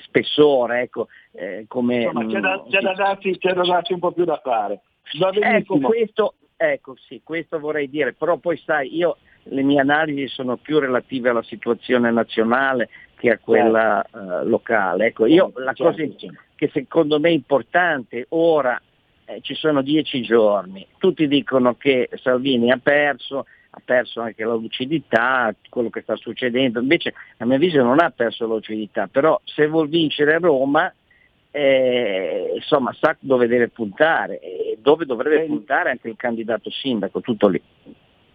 spessore, 0.00 0.82
ecco, 0.82 1.08
eh, 1.32 1.64
come... 1.68 2.02
Insomma, 2.02 2.26
c'è 2.26 2.40
da, 2.40 2.62
mm, 2.62 2.70
c'è 2.70 2.80
da 2.80 2.92
darci, 2.92 3.38
c'è 3.38 3.52
da 3.52 3.62
darci 3.62 3.92
un 3.92 3.98
po' 3.98 4.12
più 4.12 4.24
da 4.24 4.40
fare. 4.42 4.82
Va 5.18 5.30
Ecco, 5.32 5.78
questo, 5.78 6.34
ecco, 6.56 6.94
sì, 6.96 7.20
questo 7.24 7.58
vorrei 7.58 7.88
dire, 7.88 8.12
però 8.12 8.36
poi 8.36 8.56
sai, 8.58 8.94
io 8.94 9.18
le 9.44 9.62
mie 9.62 9.80
analisi 9.80 10.28
sono 10.28 10.56
più 10.56 10.78
relative 10.78 11.30
alla 11.30 11.42
situazione 11.42 12.10
nazionale 12.10 12.88
che 13.16 13.30
a 13.30 13.38
quella 13.38 14.02
eh, 14.02 14.44
locale. 14.44 15.06
Ecco, 15.06 15.26
io 15.26 15.52
la 15.56 15.72
Certo, 15.72 15.84
cosa 15.84 16.32
che 16.54 16.70
secondo 16.72 17.18
me 17.18 17.28
è 17.28 17.32
importante 17.32 18.26
ora, 18.30 18.80
eh, 19.34 19.40
ci 19.40 19.54
sono 19.54 19.82
dieci 19.82 20.22
giorni, 20.22 20.86
tutti 20.98 21.26
dicono 21.28 21.74
che 21.76 22.08
Salvini 22.22 22.70
ha 22.70 22.78
perso, 22.82 23.46
ha 23.70 23.80
perso 23.84 24.20
anche 24.20 24.44
la 24.44 24.54
lucidità, 24.54 25.54
quello 25.68 25.90
che 25.90 26.02
sta 26.02 26.16
succedendo, 26.16 26.80
invece 26.80 27.14
a 27.38 27.44
mio 27.44 27.56
avviso 27.56 27.82
non 27.82 28.00
ha 28.00 28.10
perso 28.10 28.46
la 28.46 28.54
lucidità, 28.54 29.06
però 29.06 29.40
se 29.44 29.66
vuol 29.66 29.88
vincere 29.88 30.38
Roma 30.38 30.92
eh, 31.50 32.52
insomma 32.54 32.94
sa 32.98 33.14
dove 33.20 33.46
deve 33.46 33.68
puntare 33.68 34.40
e 34.40 34.78
dove 34.80 35.04
dovrebbe 35.04 35.44
puntare 35.44 35.90
anche 35.90 36.08
il 36.08 36.16
candidato 36.16 36.70
sindaco, 36.70 37.20
tutto 37.20 37.48
lì. 37.48 37.62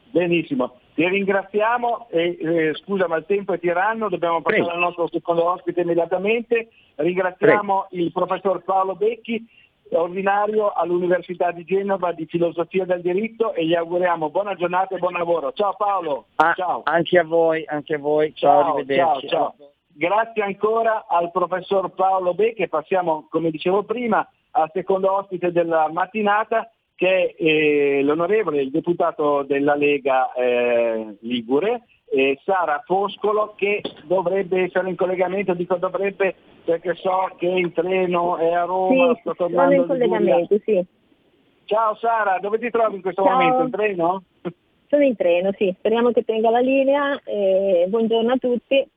Benissimo, 0.09 0.79
ti 0.93 1.07
ringraziamo 1.07 2.07
e 2.09 2.37
eh, 2.39 2.73
scusa 2.75 3.07
ma 3.07 3.17
il 3.17 3.25
tempo 3.27 3.53
è 3.53 3.59
tiranno, 3.59 4.09
dobbiamo 4.09 4.41
passare 4.41 4.63
Prego. 4.63 4.75
al 4.75 4.81
nostro 4.81 5.09
secondo 5.11 5.49
ospite 5.51 5.81
immediatamente. 5.81 6.69
Ringraziamo 6.95 7.87
il 7.91 8.11
professor 8.11 8.63
Paolo 8.63 8.95
Becchi, 8.95 9.45
ordinario 9.91 10.71
all'Università 10.71 11.51
di 11.51 11.63
Genova 11.63 12.11
di 12.11 12.25
Filosofia 12.25 12.85
del 12.85 13.01
Diritto 13.01 13.53
e 13.53 13.65
gli 13.65 13.73
auguriamo 13.73 14.29
buona 14.29 14.55
giornata 14.55 14.95
e 14.95 14.99
buon 14.99 15.13
lavoro. 15.13 15.51
Ciao 15.53 15.75
Paolo. 15.77 16.25
Ah, 16.35 16.53
ciao. 16.55 16.81
Anche 16.83 17.19
a 17.19 17.23
voi, 17.23 17.63
anche 17.65 17.95
a 17.95 17.99
voi, 17.99 18.33
ciao, 18.35 18.61
Ciao, 18.61 18.73
arrivederci. 18.73 19.27
ciao, 19.27 19.55
ciao. 19.57 19.69
Grazie 19.93 20.43
ancora 20.43 21.05
al 21.07 21.31
professor 21.31 21.89
Paolo 21.89 22.33
Becchi 22.33 22.61
e 22.61 22.67
passiamo, 22.67 23.27
come 23.29 23.49
dicevo 23.49 23.83
prima, 23.83 24.27
al 24.51 24.69
secondo 24.73 25.11
ospite 25.11 25.51
della 25.51 25.89
mattinata 25.91 26.69
che 26.97 27.35
è 27.37 27.43
eh, 27.43 28.01
l'onorevole, 28.03 28.61
il 28.61 28.71
deputato 28.71 29.43
della 29.43 29.75
Lega 29.75 30.31
eh, 30.33 31.15
Ligure, 31.21 31.83
eh, 32.17 32.39
Sara 32.43 32.81
Foscolo, 32.85 33.53
che 33.55 33.81
dovrebbe 34.05 34.63
essere 34.63 34.89
in 34.89 34.95
collegamento, 34.95 35.53
dico 35.53 35.75
dovrebbe 35.75 36.35
perché 36.65 36.95
so 36.95 37.29
che 37.37 37.45
in 37.45 37.71
treno 37.71 38.37
è 38.37 38.51
a 38.53 38.63
Roma, 38.63 39.13
Sì, 39.13 39.19
sto 39.21 39.35
tornando 39.35 39.73
in 39.75 39.85
collegamento, 39.85 40.57
sì. 40.65 40.83
Ciao 41.65 41.95
Sara, 41.95 42.39
dove 42.39 42.59
ti 42.59 42.69
trovi 42.69 42.95
in 42.95 43.01
questo 43.01 43.23
Ciao. 43.23 43.33
momento? 43.33 43.61
In 43.63 43.69
treno? 43.71 44.23
Sono 44.89 45.03
in 45.03 45.15
treno, 45.15 45.51
sì. 45.57 45.73
Speriamo 45.77 46.11
che 46.11 46.23
tenga 46.23 46.49
la 46.49 46.59
linea. 46.59 47.19
e 47.23 47.85
buongiorno 47.87 48.33
a 48.33 48.37
tutti. 48.37 48.89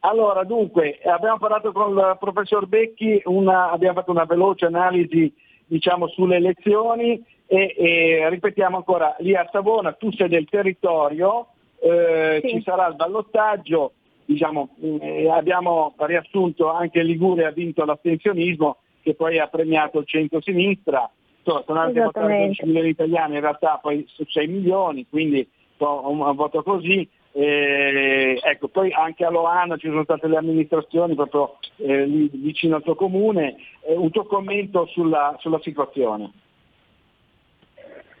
Allora, 0.00 0.44
dunque, 0.44 1.00
abbiamo 1.04 1.38
parlato 1.38 1.72
con 1.72 1.96
il 1.96 2.16
professor 2.20 2.66
Becchi, 2.66 3.22
una- 3.24 3.70
abbiamo 3.70 3.94
fatto 3.98 4.10
una 4.10 4.24
veloce 4.24 4.66
analisi 4.66 5.32
diciamo, 5.66 6.08
sulle 6.08 6.36
elezioni 6.36 7.22
e, 7.46 7.74
e 7.76 8.28
ripetiamo 8.28 8.76
ancora, 8.76 9.16
lì 9.20 9.34
a 9.34 9.48
Savona 9.50 9.92
tu 9.92 10.10
sei 10.12 10.28
del 10.28 10.48
territorio, 10.48 11.48
eh, 11.84 12.40
Sì. 12.42 12.48
ci 12.48 12.62
sarà 12.62 12.86
il 12.88 12.94
ballottaggio, 12.96 13.92
diciamo, 14.24 14.70
eh, 14.80 15.28
abbiamo 15.30 15.94
riassunto 15.98 16.70
anche 16.70 17.02
Ligure 17.02 17.44
ha 17.44 17.50
vinto 17.50 17.84
l'astensionismo 17.84 18.78
che 19.02 19.14
poi 19.14 19.38
ha 19.38 19.48
premiato 19.48 19.98
il 19.98 20.06
centro-sinistra, 20.06 21.10
Insomma, 21.38 21.62
sono 21.66 21.78
andati 21.80 21.98
a 21.98 22.04
votare 22.04 22.26
Esattamente. 22.26 22.62
12 22.62 22.64
milioni 22.64 22.86
di 22.86 22.92
italiani, 22.92 23.34
in 23.34 23.40
realtà 23.40 23.78
poi 23.82 24.04
su 24.08 24.24
6 24.26 24.46
milioni, 24.46 25.06
quindi 25.08 25.46
un, 25.78 26.20
un 26.20 26.34
voto 26.34 26.62
così. 26.62 27.06
Eh, 27.36 28.38
ecco, 28.40 28.68
poi 28.68 28.92
anche 28.92 29.24
a 29.24 29.30
Loano 29.30 29.76
ci 29.76 29.88
sono 29.88 30.04
state 30.04 30.28
le 30.28 30.36
amministrazioni 30.36 31.14
proprio 31.16 31.56
eh, 31.78 32.06
vicino 32.32 32.76
al 32.76 32.82
tuo 32.82 32.94
comune. 32.94 33.56
Eh, 33.82 33.94
un 33.94 34.10
tuo 34.10 34.24
commento 34.24 34.86
sulla, 34.86 35.36
sulla 35.40 35.58
situazione? 35.60 36.30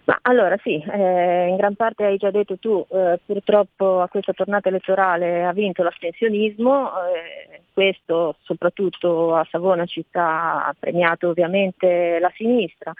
Ma 0.06 0.18
allora 0.22 0.58
sì, 0.62 0.82
eh, 0.82 1.46
in 1.48 1.56
gran 1.56 1.76
parte 1.76 2.04
hai 2.04 2.18
già 2.18 2.30
detto 2.30 2.58
tu, 2.58 2.84
eh, 2.90 3.18
purtroppo 3.24 4.02
a 4.02 4.08
questa 4.08 4.34
tornata 4.34 4.68
elettorale 4.68 5.44
ha 5.46 5.52
vinto 5.52 5.82
l'astensionismo, 5.82 6.90
eh, 7.06 7.62
questo 7.72 8.36
soprattutto 8.42 9.34
a 9.34 9.46
Savona 9.50 9.86
città 9.86 10.66
ha 10.66 10.74
premiato 10.78 11.30
ovviamente 11.30 12.18
la 12.18 12.30
sinistra. 12.34 12.92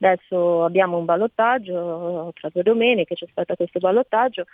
Adesso 0.00 0.64
abbiamo 0.64 0.96
un 0.96 1.04
ballottaggio, 1.04 2.32
tra 2.34 2.48
due 2.52 2.62
domeniche 2.64 3.14
c'è 3.14 3.26
stato 3.30 3.54
questo 3.54 3.78
ballottaggio, 3.78 4.46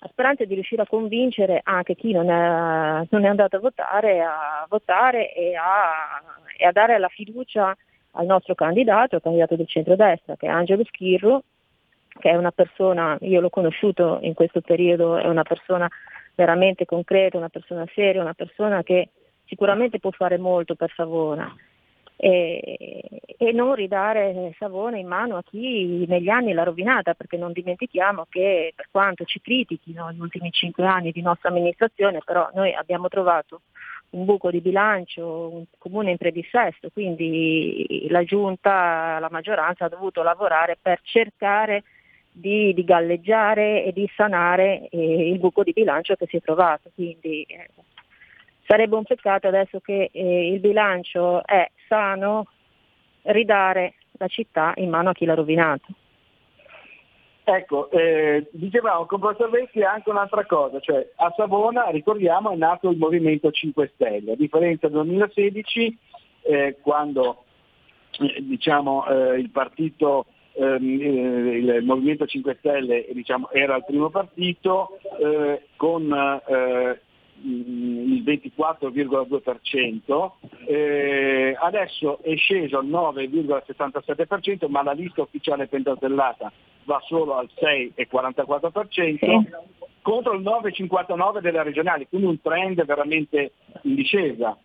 la 0.00 0.08
speranza 0.08 0.42
è 0.42 0.46
di 0.46 0.54
riuscire 0.54 0.82
a 0.82 0.86
convincere 0.88 1.60
anche 1.62 1.94
chi 1.94 2.12
non 2.12 2.30
è, 2.30 3.06
non 3.10 3.24
è 3.24 3.28
andato 3.28 3.56
a 3.56 3.60
votare 3.60 4.20
a 4.20 4.66
votare 4.68 5.32
e 5.32 5.54
a, 5.54 6.20
e 6.56 6.66
a 6.66 6.72
dare 6.72 6.98
la 6.98 7.08
fiducia 7.08 7.76
al 8.14 8.26
nostro 8.26 8.54
candidato, 8.54 9.16
il 9.16 9.22
candidato 9.22 9.56
del 9.56 9.68
centrodestra, 9.68 10.36
che 10.36 10.46
è 10.46 10.50
Angelo 10.50 10.84
Schirru, 10.84 11.40
che 12.18 12.30
è 12.30 12.36
una 12.36 12.52
persona, 12.52 13.16
io 13.20 13.40
l'ho 13.40 13.50
conosciuto 13.50 14.18
in 14.22 14.34
questo 14.34 14.60
periodo, 14.60 15.16
è 15.16 15.26
una 15.26 15.42
persona 15.42 15.88
veramente 16.34 16.84
concreta, 16.84 17.36
una 17.36 17.48
persona 17.48 17.84
seria, 17.92 18.20
una 18.20 18.34
persona 18.34 18.82
che 18.82 19.10
sicuramente 19.46 19.98
può 19.98 20.10
fare 20.10 20.38
molto 20.38 20.74
per 20.74 20.92
Savona. 20.94 21.54
E, 22.16 22.78
e 23.36 23.52
non 23.52 23.74
ridare 23.74 24.54
Savona 24.56 24.96
in 24.96 25.08
mano 25.08 25.36
a 25.36 25.42
chi 25.42 26.06
negli 26.06 26.28
anni 26.28 26.52
l'ha 26.52 26.62
rovinata, 26.62 27.14
perché 27.14 27.36
non 27.36 27.50
dimentichiamo 27.50 28.26
che 28.28 28.72
per 28.74 28.86
quanto 28.90 29.24
ci 29.24 29.40
critichino 29.40 30.12
gli 30.12 30.20
ultimi 30.20 30.52
cinque 30.52 30.86
anni 30.86 31.10
di 31.10 31.20
nostra 31.20 31.48
amministrazione, 31.48 32.20
però 32.24 32.48
noi 32.54 32.72
abbiamo 32.72 33.08
trovato 33.08 33.62
un 34.10 34.24
buco 34.24 34.50
di 34.50 34.60
bilancio, 34.60 35.48
un 35.48 35.64
comune 35.78 36.12
in 36.12 36.16
predissesto, 36.16 36.90
quindi 36.92 38.06
la 38.10 38.22
giunta, 38.24 39.18
la 39.18 39.28
maggioranza 39.30 39.86
ha 39.86 39.88
dovuto 39.88 40.22
lavorare 40.22 40.78
per 40.80 41.00
cercare 41.02 41.82
di, 42.30 42.74
di 42.74 42.84
galleggiare 42.84 43.84
e 43.84 43.92
di 43.92 44.08
sanare 44.14 44.88
eh, 44.88 45.28
il 45.28 45.38
buco 45.38 45.62
di 45.62 45.72
bilancio 45.72 46.14
che 46.14 46.26
si 46.26 46.36
è 46.36 46.40
trovato. 46.40 46.90
Quindi 46.94 47.42
eh, 47.42 47.68
sarebbe 48.66 48.96
un 48.96 49.04
peccato 49.04 49.46
adesso 49.46 49.80
che 49.80 50.10
eh, 50.12 50.52
il 50.52 50.60
bilancio 50.60 51.44
è 51.44 51.70
sano 51.86 52.46
ridare 53.22 53.94
la 54.12 54.26
città 54.28 54.72
in 54.76 54.90
mano 54.90 55.10
a 55.10 55.12
chi 55.12 55.24
l'ha 55.24 55.34
rovinato. 55.34 55.86
Ecco, 57.46 57.90
eh, 57.90 58.48
dicevamo 58.52 59.04
con 59.04 59.20
Vecchi 59.50 59.82
anche 59.82 60.08
un'altra 60.08 60.46
cosa, 60.46 60.80
cioè 60.80 61.06
a 61.16 61.30
Savona, 61.36 61.90
ricordiamo, 61.90 62.50
è 62.50 62.56
nato 62.56 62.88
il 62.88 62.96
Movimento 62.96 63.50
5 63.50 63.92
Stelle, 63.94 64.32
a 64.32 64.36
differenza 64.36 64.88
del 64.88 65.04
2016 65.04 65.98
eh, 66.40 66.78
quando 66.80 67.44
eh, 68.18 68.42
diciamo, 68.42 69.06
eh, 69.06 69.38
il 69.38 69.50
partito 69.50 70.24
ehm, 70.54 71.00
eh, 71.00 71.76
il 71.76 71.84
Movimento 71.84 72.24
5 72.24 72.56
Stelle 72.60 73.06
diciamo, 73.12 73.50
era 73.50 73.76
il 73.76 73.84
primo 73.84 74.08
partito 74.08 74.98
eh, 75.20 75.66
con 75.76 76.08
il 77.42 78.22
24,2%, 78.22 80.32
eh, 80.66 81.56
adesso 81.58 82.20
è 82.22 82.36
sceso 82.36 82.78
al 82.78 82.86
9,77%, 82.86 84.68
ma 84.68 84.82
la 84.82 84.92
lista 84.92 85.22
ufficiale 85.22 85.66
pentatellata 85.66 86.52
va 86.84 87.00
solo 87.04 87.36
al 87.36 87.48
6,44% 87.54 89.18
Sì. 89.18 89.48
contro 90.02 90.34
il 90.34 90.42
9,59% 90.42 91.40
delle 91.40 91.62
regionali, 91.62 92.06
quindi 92.08 92.26
un 92.26 92.38
trend 92.40 92.84
veramente 92.84 93.52
in 93.82 93.94
discesa. 93.94 94.56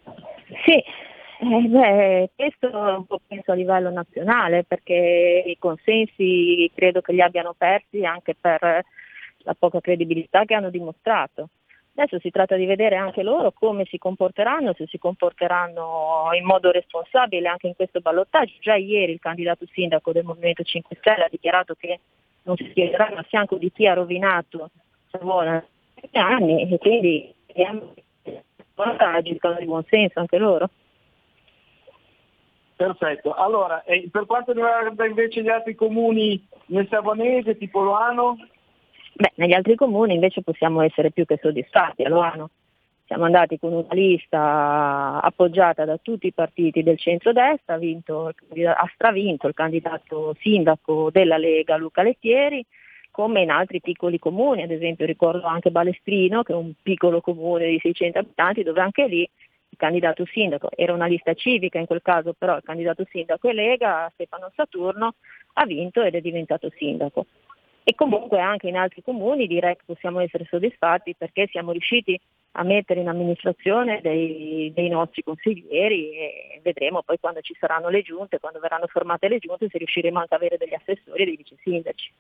Sì, 0.66 0.84
eh, 1.41 1.68
beh, 1.68 2.32
questo 2.36 2.68
un 2.68 3.06
po' 3.06 3.22
penso 3.26 3.54
a 3.54 3.56
livello 3.56 3.90
nazionale 3.90 4.66
perché 4.66 5.44
i 5.46 5.58
consensi 5.58 6.70
credo 6.76 7.00
che 7.00 7.14
li 7.14 7.22
abbiano 7.22 7.56
persi 7.58 8.04
anche 8.04 8.36
per 8.40 8.84
la 9.44 9.56
poca 9.58 9.80
credibilità 9.80 10.44
che 10.44 10.54
hanno 10.54 10.70
dimostrato. 10.70 11.48
Adesso 11.99 12.19
si 12.19 12.30
tratta 12.30 12.55
di 12.55 12.65
vedere 12.65 12.95
anche 12.95 13.23
loro 13.23 13.51
come 13.51 13.84
si 13.84 13.97
comporteranno, 13.97 14.73
se 14.73 14.88
si 14.88 14.97
comporteranno 14.97 16.30
in 16.31 16.45
modo 16.45 16.71
responsabile 16.71 17.49
anche 17.49 17.67
in 17.67 17.76
questo 17.76 17.99
ballottaggio. 17.99 18.53
Già 18.61 18.76
ieri 18.76 19.11
il 19.11 19.19
candidato 19.19 19.65
sindaco 19.69 20.13
del 20.13 20.23
Movimento 20.23 20.63
5 20.63 20.95
Stelle 20.97 21.26
ha 21.26 21.30
dichiarato 21.30 21.76
che 21.76 21.99
non 22.43 22.55
si 22.55 22.67
schiereranno 22.69 23.17
a 23.17 23.23
fianco 23.23 23.57
di 23.57 23.69
chi 23.73 23.85
ha 23.85 23.95
rovinato 23.95 24.69
Savona 25.11 25.61
negli 25.95 26.17
anni 26.17 26.71
e 26.71 26.77
quindi 26.77 27.34
siano 27.53 27.93
di 29.21 29.65
buon 29.65 29.84
senso 29.89 30.19
anche 30.21 30.38
loro. 30.38 30.69
Perfetto, 32.77 33.34
allora 33.34 33.84
eh, 33.84 34.07
per 34.09 34.26
quanto 34.26 34.53
riguarda 34.53 35.05
invece 35.05 35.41
gli 35.41 35.49
altri 35.49 35.76
comuni 35.76 36.41
nel 36.67 36.88
Savonese, 36.89 37.57
tipo 37.57 37.81
Loano, 37.81 38.38
Beh, 39.20 39.34
negli 39.36 39.52
altri 39.52 39.76
comuni 39.76 40.14
invece 40.14 40.41
possiamo 40.44 40.80
essere 40.80 41.12
più 41.12 41.26
che 41.26 41.38
soddisfatti. 41.41 42.04
A 42.04 42.08
Loano 42.08 42.52
siamo 43.06 43.26
andati 43.26 43.60
con 43.60 43.74
una 43.74 43.94
lista 43.94 45.20
appoggiata 45.22 45.84
da 45.84 45.98
tutti 45.98 46.28
i 46.28 46.32
partiti 46.32 46.84
del 46.84 46.98
centro-destra, 46.98 47.74
ha, 47.74 47.78
vinto, 47.78 48.28
ha 48.28 48.91
stravinto 48.94 49.48
il 49.48 49.54
candidato 49.54 50.38
sindaco 50.40 51.10
della 51.12 51.38
Lega 51.38 51.76
Luca 51.76 52.02
Lettieri, 52.02 52.66
come 53.12 53.41
in 53.41 53.52
altri 53.52 53.82
piccoli 53.82 54.20
comuni, 54.20 54.62
ad 54.62 54.72
esempio 54.72 55.06
ricordo 55.06 55.46
anche 55.48 55.70
Balestrino, 55.70 56.44
che 56.44 56.54
è 56.54 56.56
un 56.56 56.72
piccolo 56.82 57.20
comune 57.20 57.68
di 57.68 57.80
600 57.82 58.20
abitanti, 58.20 58.64
dove 58.64 58.80
anche 58.80 59.06
lì 59.06 59.30
il 59.70 59.78
candidato 59.78 60.24
sindaco 60.28 60.70
era 60.74 60.94
una 60.94 61.08
lista 61.08 61.34
civica 61.34 61.78
in 61.78 61.88
quel 61.88 62.02
caso, 62.02 62.34
però 62.38 62.56
il 62.56 62.64
candidato 62.64 63.06
sindaco 63.10 63.50
è 63.50 63.54
Lega, 63.54 64.10
Stefano 64.14 64.50
Saturno, 64.56 65.16
ha 65.56 65.66
vinto 65.66 66.02
ed 66.04 66.16
è 66.16 66.22
diventato 66.22 66.72
sindaco 66.78 67.26
e 67.90 67.95
comunque 67.95 68.40
anche 68.40 68.68
in 68.68 68.78
altri 68.78 69.02
comuni 69.02 69.48
direi 69.48 69.76
che 69.76 69.82
possiamo 69.84 70.20
essere 70.20 70.45
soddisfatti 70.48 71.16
perché 71.18 71.48
siamo 71.48 71.72
riusciti 71.72 72.20
a 72.52 72.64
mettere 72.64 72.99
in 72.99 73.07
amministrazione 73.07 73.99
dei, 74.03 74.72
dei, 74.76 74.90
nostri 74.90 75.24
consiglieri 75.24 76.11
e 76.11 76.60
vedremo 76.61 77.02
poi 77.02 77.18
quando 77.20 77.41
ci 77.41 77.56
saranno 77.60 77.90
le 77.90 78.03
giunte, 78.03 78.40
quando 78.40 78.60
verranno 78.60 78.86
formate 78.86 79.28
le 79.28 79.40
giunte, 79.40 79.70
se 79.70 79.80
riusciremo 79.80 80.20
anche 80.20 80.36
ad 80.36 80.40
avere 80.40 80.57
degli 80.57 80.76
assessori 80.76 81.24
e 81.24 81.26
dei 81.26 81.36
vice 81.36 81.56
sindaci. 81.64 82.11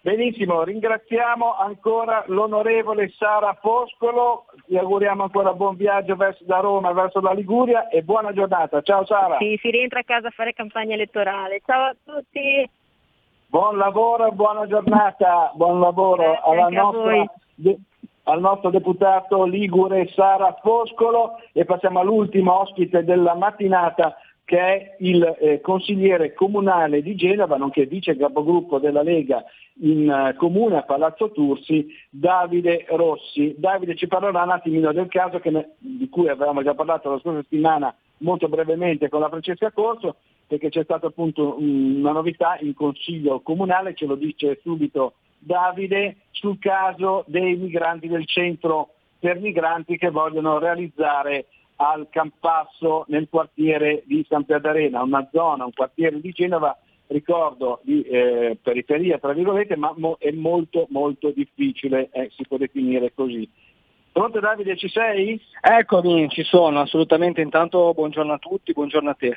Benissimo, 0.00 0.64
ringraziamo 0.64 1.56
ancora 1.56 2.24
l'onorevole 2.26 3.12
Sara 3.16 3.56
Foscolo, 3.60 4.46
vi 4.66 4.76
auguriamo 4.76 5.22
ancora 5.22 5.52
buon 5.52 5.76
viaggio 5.76 6.16
verso 6.16 6.42
da 6.42 6.58
Roma, 6.58 6.92
verso 6.92 7.20
la 7.20 7.32
Liguria 7.32 7.88
e 7.90 8.02
buona 8.02 8.32
giornata. 8.32 8.82
Ciao 8.82 9.06
Sara. 9.06 9.36
Sì, 9.38 9.56
si 9.62 9.70
rientra 9.70 10.00
a 10.00 10.04
casa 10.04 10.28
a 10.28 10.32
fare 10.32 10.52
campagna 10.52 10.94
elettorale. 10.94 11.60
Ciao 11.64 11.90
a 11.90 11.96
tutti. 12.04 12.68
Buon 13.48 13.76
lavoro 13.76 14.26
e 14.26 14.32
buona 14.32 14.66
giornata, 14.66 15.52
buon 15.54 15.78
lavoro 15.78 16.40
alla 16.42 16.68
nostra, 16.68 17.32
de, 17.54 17.78
al 18.24 18.40
nostro 18.40 18.70
deputato 18.70 19.44
Ligure 19.44 20.08
Sara 20.08 20.58
Foscolo 20.60 21.38
e 21.52 21.64
passiamo 21.64 22.00
all'ultimo 22.00 22.60
ospite 22.60 23.04
della 23.04 23.34
mattinata 23.34 24.16
che 24.44 24.58
è 24.58 24.96
il 24.98 25.36
eh, 25.40 25.60
consigliere 25.60 26.34
comunale 26.34 27.02
di 27.02 27.14
Genova, 27.14 27.56
nonché 27.56 27.86
vice 27.86 28.16
capogruppo 28.16 28.78
della 28.78 29.02
Lega 29.02 29.44
in 29.80 30.08
uh, 30.08 30.36
comune 30.36 30.78
a 30.78 30.82
Palazzo 30.82 31.30
Tursi, 31.30 31.86
Davide 32.10 32.84
Rossi. 32.88 33.54
Davide 33.58 33.96
ci 33.96 34.06
parlerà 34.06 34.42
un 34.42 34.50
attimino 34.50 34.92
del 34.92 35.08
caso 35.08 35.40
ne, 35.44 35.74
di 35.78 36.08
cui 36.08 36.28
avevamo 36.28 36.62
già 36.62 36.74
parlato 36.74 37.10
la 37.10 37.18
scorsa 37.18 37.42
settimana 37.42 37.94
molto 38.18 38.48
brevemente 38.48 39.08
con 39.08 39.20
la 39.20 39.28
Francesca 39.28 39.70
Corso, 39.72 40.16
perché 40.46 40.68
c'è 40.68 40.84
stata 40.84 41.08
appunto 41.08 41.56
una 41.58 42.12
novità 42.12 42.56
in 42.60 42.74
Consiglio 42.74 43.40
Comunale, 43.40 43.94
ce 43.94 44.06
lo 44.06 44.14
dice 44.14 44.60
subito 44.62 45.14
Davide, 45.38 46.16
sul 46.30 46.58
caso 46.58 47.24
dei 47.26 47.56
migranti 47.56 48.08
del 48.08 48.26
centro 48.26 48.90
per 49.18 49.38
migranti 49.40 49.96
che 49.96 50.10
vogliono 50.10 50.58
realizzare 50.58 51.46
al 51.76 52.08
Campasso 52.10 53.04
nel 53.08 53.28
quartiere 53.28 54.02
di 54.06 54.24
San 54.28 54.44
Pierdarena, 54.44 55.02
una 55.02 55.28
zona, 55.32 55.64
un 55.64 55.72
quartiere 55.72 56.20
di 56.20 56.30
Genova, 56.30 56.76
ricordo 57.08 57.80
di 57.82 58.02
eh, 58.02 58.58
periferia 58.60 59.18
tra 59.18 59.32
virgolette, 59.32 59.76
ma 59.76 59.92
mo- 59.96 60.16
è 60.18 60.30
molto 60.30 60.86
molto 60.90 61.30
difficile, 61.30 62.08
eh, 62.12 62.30
si 62.34 62.44
può 62.46 62.56
definire 62.56 63.12
così. 63.14 63.48
Pronto 64.12 64.40
Davide, 64.40 64.76
ci 64.76 64.88
sei? 64.88 65.38
Eccomi, 65.60 66.28
ci 66.30 66.42
sono, 66.42 66.80
assolutamente. 66.80 67.42
Intanto 67.42 67.92
buongiorno 67.92 68.32
a 68.32 68.38
tutti, 68.38 68.72
buongiorno 68.72 69.10
a 69.10 69.14
te. 69.14 69.36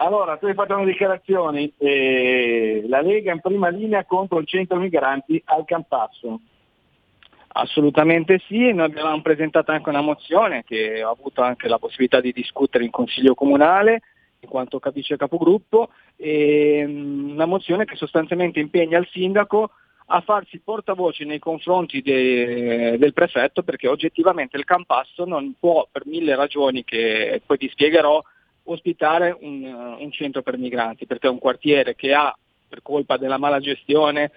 Allora, 0.00 0.36
tu 0.36 0.46
hai 0.46 0.54
fatto 0.54 0.74
una 0.74 0.84
dichiarazione, 0.84 1.72
eh, 1.76 2.84
la 2.86 3.00
Lega 3.00 3.32
in 3.32 3.40
prima 3.40 3.68
linea 3.68 4.04
contro 4.04 4.38
il 4.38 4.46
centro 4.46 4.78
migranti 4.78 5.42
al 5.46 5.64
Campasso. 5.64 6.40
Assolutamente 7.48 8.40
sì, 8.46 8.72
noi 8.72 8.86
abbiamo 8.86 9.20
presentato 9.22 9.72
anche 9.72 9.88
una 9.88 10.00
mozione 10.00 10.62
che 10.64 11.02
ho 11.02 11.10
avuto 11.10 11.42
anche 11.42 11.66
la 11.66 11.78
possibilità 11.78 12.20
di 12.20 12.32
discutere 12.32 12.84
in 12.84 12.90
Consiglio 12.90 13.34
Comunale 13.34 14.02
in 14.40 14.48
quanto 14.48 14.78
capisce 14.78 15.16
capogruppo, 15.16 15.90
e, 16.14 16.84
mm, 16.86 17.30
una 17.32 17.46
mozione 17.46 17.84
che 17.84 17.96
sostanzialmente 17.96 18.60
impegna 18.60 18.98
il 18.98 19.08
sindaco 19.10 19.70
a 20.10 20.20
farsi 20.20 20.60
portavoce 20.60 21.24
nei 21.24 21.40
confronti 21.40 22.00
de, 22.02 22.96
del 22.98 23.12
prefetto 23.12 23.64
perché 23.64 23.88
oggettivamente 23.88 24.56
il 24.56 24.64
Campasso 24.64 25.24
non 25.24 25.54
può, 25.58 25.88
per 25.90 26.06
mille 26.06 26.36
ragioni 26.36 26.84
che 26.84 27.42
poi 27.44 27.58
ti 27.58 27.68
spiegherò, 27.68 28.22
ospitare 28.70 29.36
un, 29.40 29.64
un 29.98 30.10
centro 30.12 30.42
per 30.42 30.58
migranti, 30.58 31.06
perché 31.06 31.26
è 31.26 31.30
un 31.30 31.38
quartiere 31.38 31.94
che 31.94 32.14
ha, 32.14 32.36
per 32.68 32.82
colpa 32.82 33.16
della 33.16 33.38
mala 33.38 33.60
gestione 33.60 34.30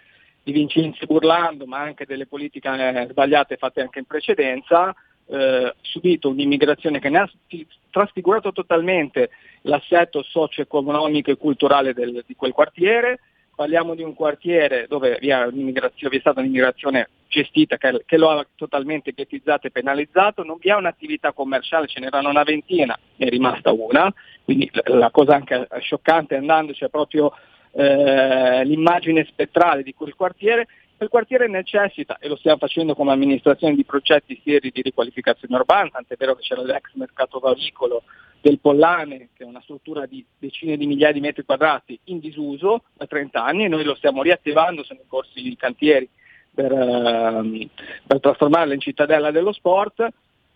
di 0.43 0.51
Vincenzi 0.51 1.05
Burlando, 1.05 1.65
ma 1.65 1.79
anche 1.79 2.05
delle 2.05 2.25
politiche 2.25 2.69
eh, 2.69 3.07
sbagliate 3.09 3.57
fatte 3.57 3.81
anche 3.81 3.99
in 3.99 4.05
precedenza, 4.05 4.93
eh, 5.27 5.73
subito 5.81 6.29
un'immigrazione 6.29 6.99
che 6.99 7.09
ne 7.09 7.19
ha 7.19 7.29
trasfigurato 7.89 8.51
totalmente 8.51 9.29
l'assetto 9.63 10.23
socio-economico 10.23 11.29
e 11.31 11.37
culturale 11.37 11.93
del, 11.93 12.23
di 12.25 12.35
quel 12.35 12.53
quartiere. 12.53 13.19
Parliamo 13.55 13.95
di 13.95 14.01
un 14.03 14.13
quartiere 14.13 14.85
dove 14.87 15.17
vi 15.19 15.29
è, 15.29 15.47
vi 15.49 15.73
è 15.73 16.19
stata 16.19 16.39
un'immigrazione 16.39 17.09
gestita 17.27 17.77
che, 17.77 18.03
che, 18.05 18.17
lo 18.17 18.29
ha 18.29 18.45
totalmente 18.55 19.11
ghettizzato 19.11 19.67
e 19.67 19.71
penalizzato, 19.71 20.43
non 20.43 20.57
vi 20.59 20.69
è 20.69 20.75
un'attività 20.75 21.31
commerciale, 21.31 21.87
ce 21.87 21.99
n'erano 21.99 22.29
una 22.29 22.43
ventina, 22.43 22.97
ne 23.15 23.25
è 23.25 23.29
rimasta 23.29 23.71
una, 23.71 24.11
quindi 24.43 24.69
la 24.85 25.11
cosa 25.11 25.35
anche 25.35 25.67
scioccante 25.79 26.35
andandoci 26.35 26.83
è 26.83 26.89
proprio 26.89 27.33
eh, 27.73 28.65
l'immagine 28.65 29.25
spettrale 29.25 29.83
di 29.83 29.93
quel 29.93 30.15
quartiere. 30.15 30.67
Quel 31.01 31.09
quartiere 31.09 31.47
necessita, 31.47 32.19
e 32.19 32.27
lo 32.27 32.35
stiamo 32.35 32.59
facendo 32.59 32.93
come 32.93 33.11
amministrazione, 33.11 33.73
di 33.73 33.83
progetti 33.83 34.39
seri 34.43 34.69
di 34.69 34.83
riqualificazione 34.83 35.55
urbana, 35.55 35.89
tant'è 35.89 36.15
vero 36.15 36.35
che 36.35 36.43
c'era 36.43 36.61
l'ex 36.61 36.93
mercato 36.93 37.39
varicolo 37.39 38.03
del 38.41 38.59
Pollame, 38.59 39.29
che 39.33 39.43
è 39.43 39.45
una 39.45 39.61
struttura 39.61 40.05
di 40.05 40.25
decine 40.37 40.75
di 40.75 40.87
migliaia 40.87 41.13
di 41.13 41.19
metri 41.19 41.43
quadrati 41.43 41.97
in 42.05 42.19
disuso 42.19 42.83
da 42.93 43.05
30 43.05 43.43
anni 43.43 43.65
e 43.65 43.67
noi 43.67 43.83
lo 43.83 43.95
stiamo 43.95 44.23
riattivando, 44.23 44.83
sono 44.83 44.99
in 45.01 45.07
corsi 45.07 45.47
i 45.47 45.55
cantieri 45.55 46.09
per, 46.53 46.71
uh, 46.71 47.69
per 48.05 48.19
trasformarla 48.19 48.73
in 48.73 48.81
cittadella 48.81 49.31
dello 49.31 49.53
sport. 49.53 50.07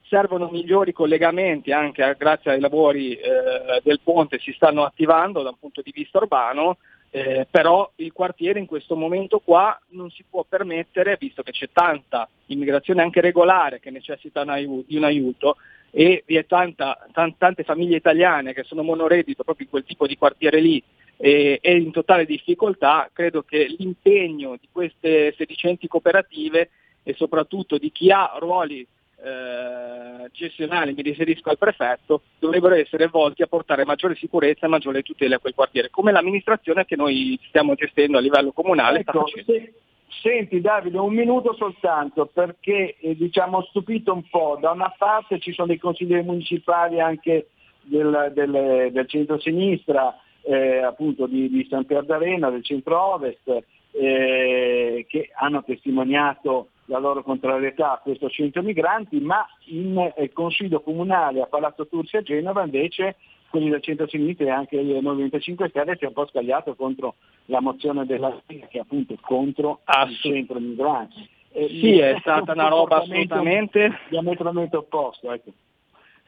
Servono 0.07 0.49
migliori 0.51 0.93
collegamenti 0.93 1.71
anche 1.71 2.15
grazie 2.17 2.51
ai 2.51 2.59
lavori 2.59 3.13
eh, 3.15 3.81
del 3.81 3.99
ponte 4.03 4.37
si 4.37 4.51
stanno 4.51 4.83
attivando 4.83 5.41
da 5.41 5.49
un 5.49 5.57
punto 5.59 5.81
di 5.81 5.91
vista 5.91 6.19
urbano 6.19 6.77
eh, 7.15 7.47
però 7.49 7.89
il 7.95 8.11
quartiere 8.11 8.59
in 8.59 8.65
questo 8.65 8.97
momento 8.97 9.39
qua 9.39 9.79
non 9.91 10.09
si 10.09 10.25
può 10.29 10.43
permettere, 10.43 11.15
visto 11.17 11.43
che 11.43 11.53
c'è 11.53 11.69
tanta 11.71 12.27
immigrazione 12.47 13.01
anche 13.01 13.21
regolare 13.21 13.79
che 13.79 13.89
necessita 13.89 14.41
un 14.41 14.49
aiuto, 14.49 14.83
di 14.85 14.97
un 14.97 15.05
aiuto 15.05 15.55
e 15.97 16.25
vi 16.27 16.35
è 16.35 16.45
tanta, 16.45 17.07
t- 17.09 17.35
tante 17.37 17.63
famiglie 17.63 17.95
italiane 17.95 18.53
che 18.53 18.63
sono 18.63 18.83
monoreddito 18.83 19.45
proprio 19.45 19.63
in 19.63 19.71
quel 19.71 19.85
tipo 19.85 20.05
di 20.05 20.17
quartiere 20.17 20.59
lì 20.59 20.83
e, 21.15 21.59
e 21.61 21.77
in 21.77 21.91
totale 21.91 22.25
difficoltà, 22.25 23.09
credo 23.13 23.43
che 23.43 23.65
l'impegno 23.77 24.57
di 24.59 24.67
queste 24.69 25.33
sedicenti 25.37 25.87
cooperative 25.87 26.69
e 27.01 27.13
soprattutto 27.13 27.77
di 27.77 27.93
chi 27.93 28.11
ha 28.11 28.35
ruoli 28.39 28.81
eh, 28.81 30.29
gestionali, 30.33 30.93
mi 30.93 31.01
riferisco 31.01 31.49
al 31.49 31.57
prefetto, 31.57 32.23
dovrebbero 32.39 32.75
essere 32.75 33.07
volti 33.07 33.41
a 33.41 33.47
portare 33.47 33.85
maggiore 33.85 34.15
sicurezza 34.15 34.65
e 34.65 34.69
maggiore 34.69 35.01
tutela 35.01 35.37
a 35.37 35.39
quel 35.39 35.53
quartiere, 35.53 35.89
come 35.89 36.11
l'amministrazione 36.11 36.83
che 36.83 36.97
noi 36.97 37.39
stiamo 37.47 37.73
gestendo 37.73 38.17
a 38.17 38.21
livello 38.21 38.51
comunale 38.51 38.99
ecco, 38.99 39.25
se, 39.27 39.73
Senti 40.21 40.61
Davide, 40.61 40.97
un 40.97 41.13
minuto 41.13 41.53
soltanto 41.53 42.25
perché 42.25 42.95
eh, 42.99 43.15
diciamo 43.15 43.61
stupito 43.63 44.13
un 44.13 44.23
po', 44.29 44.57
da 44.59 44.71
una 44.71 44.93
parte 44.97 45.39
ci 45.39 45.53
sono 45.53 45.67
dei 45.67 45.77
consiglieri 45.77 46.23
municipali 46.23 46.99
anche 46.99 47.49
del, 47.81 48.31
del, 48.33 48.91
del 48.91 49.07
centro-sinistra, 49.07 50.17
eh, 50.41 50.79
appunto 50.79 51.27
di, 51.27 51.49
di 51.49 51.65
San 51.69 51.85
Pier 51.85 52.05
del 52.05 52.63
centro-ovest, 52.63 53.63
eh, 53.91 55.05
che 55.07 55.29
hanno 55.35 55.63
testimoniato 55.63 56.69
la 56.85 56.99
loro 56.99 57.23
contrarietà 57.23 57.93
a 57.93 57.99
questo 57.99 58.29
centro 58.29 58.61
migranti, 58.61 59.19
ma 59.19 59.45
in 59.65 60.11
eh, 60.15 60.31
Consiglio 60.33 60.81
Comunale 60.81 61.41
a 61.41 61.47
Palazzo 61.47 61.87
Tursi 61.87 62.17
a 62.17 62.21
Genova 62.21 62.63
invece 62.63 63.15
quelli 63.55 63.69
del 63.69 63.81
centro-sinistra 63.81 64.45
e 64.45 64.49
anche 64.49 64.75
il 64.75 65.01
Movimento 65.01 65.39
5 65.39 65.69
Stelle 65.69 65.95
si 65.95 66.03
è 66.03 66.07
un 66.07 66.13
po' 66.13 66.27
scagliato 66.27 66.75
contro 66.75 67.15
la 67.45 67.61
mozione 67.61 68.05
della 68.05 68.37
Lega 68.47 68.67
che 68.67 68.79
è 68.79 68.81
appunto 68.81 69.15
contro 69.21 69.79
ah, 69.85 70.03
il 70.03 70.15
centro 70.17 70.59
migranti. 70.59 71.29
Eh, 71.53 71.69
sì, 71.69 71.97
è 71.99 72.17
stata 72.19 72.51
una 72.51 72.67
roba 72.67 72.97
assolutamente 72.97 73.99
diametralmente 74.09 74.75
opposto. 74.75 75.31
Ecco. 75.31 75.51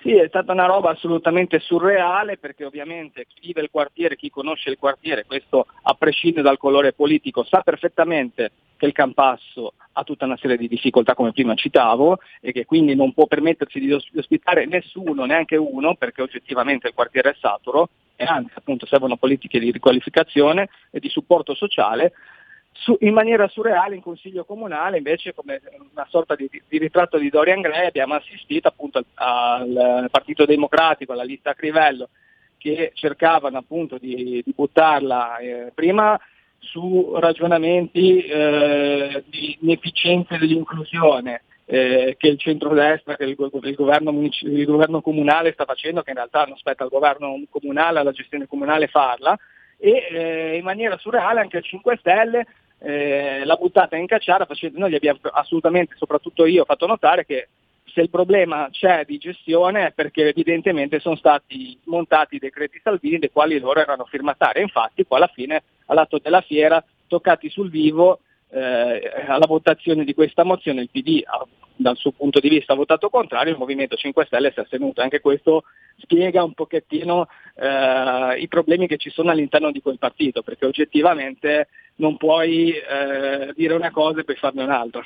Sì, 0.08 0.16
è 0.16 0.28
stata 0.30 0.54
una 0.54 0.68
roba 0.68 0.92
assolutamente 0.92 1.60
surreale 1.60 2.38
perché 2.38 2.64
ovviamente 2.64 3.26
chi 3.28 3.48
vive 3.48 3.60
il 3.60 3.70
quartiere, 3.70 4.16
chi 4.16 4.30
conosce 4.30 4.70
il 4.70 4.78
quartiere, 4.78 5.26
questo 5.26 5.66
a 5.82 5.94
prescindere 5.96 6.44
dal 6.44 6.58
colore 6.58 6.94
politico, 6.94 7.44
sa 7.44 7.60
perfettamente 7.60 8.52
che 8.78 8.86
il 8.86 8.94
Campasso 8.94 9.74
ha 9.92 10.04
tutta 10.06 10.24
una 10.24 10.38
serie 10.38 10.56
di 10.56 10.70
difficoltà 10.70 11.14
come 11.14 11.34
prima 11.34 11.56
citavo 11.56 12.20
e 12.40 12.54
che 12.54 12.64
quindi 12.64 12.96
non 12.96 13.12
può 13.12 13.26
permettersi 13.26 13.82
di 13.82 13.92
ospitare 13.92 14.66
nessuno, 14.66 15.26
neanche 15.26 15.58
uno, 15.58 15.96
perché 15.96 16.22
oggettivamente 16.22 16.88
il 16.88 16.94
quartiere 16.94 17.32
è 17.32 17.36
saturo 17.38 17.90
e 18.16 18.24
anzi 18.24 18.54
appunto 18.54 18.86
servono 18.86 19.18
politiche 19.18 19.60
di 19.60 19.72
riqualificazione 19.72 20.70
e 20.90 21.02
di 21.02 21.10
supporto 21.10 21.54
sociale 21.54 22.14
su, 22.80 22.98
in 23.02 23.14
maniera 23.14 23.48
surreale 23.48 23.96
in 23.96 24.02
Consiglio 24.02 24.46
Comunale 24.46 24.98
invece 24.98 25.34
come 25.34 25.62
una 25.92 26.06
sorta 26.10 26.36
di, 26.36 26.50
di 26.68 26.78
ritratto 26.78 27.18
di 27.18 27.30
Dorian 27.30 27.62
Gray 27.62 27.88
abbiamo 27.88 28.16
assistito 28.16 28.68
appunto 28.68 29.04
al, 29.16 29.76
al 29.76 30.10
Partito 30.10 30.46
Democratico, 30.46 31.14
alla 31.14 31.24
lista 31.24 31.54
Crivello 31.54 32.10
che 32.58 32.92
cercavano 32.94 33.58
appunto 33.58 33.98
di, 33.98 34.42
di 34.44 34.54
buttarla 34.56 35.38
eh, 35.38 35.72
prima 35.74 36.20
su 36.60 37.16
ragionamenti 37.20 38.22
eh, 38.22 39.24
di 39.28 39.58
inefficienza 39.62 40.38
dell'inclusione 40.38 41.44
eh, 41.66 42.16
che 42.18 42.28
il 42.28 42.40
centrodestra, 42.40 43.16
che 43.16 43.26
il, 43.26 43.36
il, 43.38 43.76
governo 43.76 44.12
munici- 44.12 44.46
il, 44.46 44.66
governo 44.66 45.02
comunale 45.02 45.52
sta 45.52 45.66
facendo, 45.66 46.02
che 46.02 46.12
in 46.12 46.16
realtà 46.16 46.46
non 46.46 46.58
spetta 46.58 46.84
al 46.84 46.90
governo 46.90 47.40
comunale, 47.50 48.00
alla 48.00 48.12
gestione 48.12 48.48
comunale 48.48 48.88
farla, 48.88 49.38
e 49.78 50.08
eh, 50.10 50.58
in 50.58 50.64
maniera 50.64 50.98
surreale 50.98 51.40
anche 51.40 51.58
il 51.58 51.64
5 51.64 51.98
Stelle 51.98 52.46
eh, 52.80 53.44
l'ha 53.44 53.56
buttata 53.56 53.96
in 53.96 54.08
cacciara 54.08 54.46
facendo, 54.46 54.80
noi 54.80 54.92
gli 54.92 54.96
abbiamo 54.96 55.20
assolutamente, 55.32 55.96
soprattutto 55.98 56.46
io, 56.46 56.66
fatto 56.66 56.86
notare 56.86 57.26
che 57.26 57.50
se 57.98 58.02
il 58.02 58.10
problema 58.10 58.68
c'è 58.70 59.06
di 59.06 59.18
gestione 59.18 59.88
è 59.88 59.92
perché 59.92 60.28
evidentemente 60.28 61.00
sono 61.00 61.16
stati 61.16 61.80
montati 61.86 62.38
decreti 62.38 62.80
Salvini 62.84 63.18
dei 63.18 63.32
quali 63.32 63.58
loro 63.60 63.80
erano 63.80 64.06
firmatari. 64.06 64.62
Infatti 64.62 65.06
poi 65.06 65.18
alla 65.18 65.32
fine, 65.34 65.64
all'atto 65.88 66.20
della 66.20 66.42
fiera, 66.42 66.84
toccati 67.08 67.50
sul 67.50 67.72
vivo, 67.72 68.20
eh, 68.50 69.12
alla 69.28 69.48
votazione 69.48 70.04
di 70.04 70.14
questa 70.14 70.44
mozione 70.44 70.82
il 70.82 70.90
PD 70.92 71.22
ha, 71.26 71.44
dal 71.78 71.96
suo 71.96 72.12
punto 72.12 72.40
di 72.40 72.50
vista 72.50 72.74
ha 72.74 72.76
votato 72.76 73.10
contrario, 73.10 73.54
il 73.54 73.60
Movimento 73.60 73.96
5 73.96 74.26
Stelle 74.26 74.52
si 74.52 74.60
è 74.60 74.64
astenuto. 74.64 75.02
Anche 75.02 75.22
questo 75.22 75.64
spiega 75.98 76.44
un 76.44 76.54
pochettino 76.54 77.28
eh, 77.56 78.40
i 78.40 78.48
problemi 78.48 78.88
che 78.88 78.98
ci 78.98 79.10
sono 79.10 79.32
all'interno 79.32 79.72
di 79.72 79.82
quel 79.82 79.98
partito, 79.98 80.42
perché 80.42 80.66
oggettivamente 80.66 81.70
non 81.96 82.18
puoi 82.18 82.72
eh, 82.72 83.54
dire 83.56 83.74
una 83.74 83.92
cosa 83.92 84.20
e 84.20 84.24
poi 84.24 84.36
farne 84.36 84.64
un'altra 84.64 85.06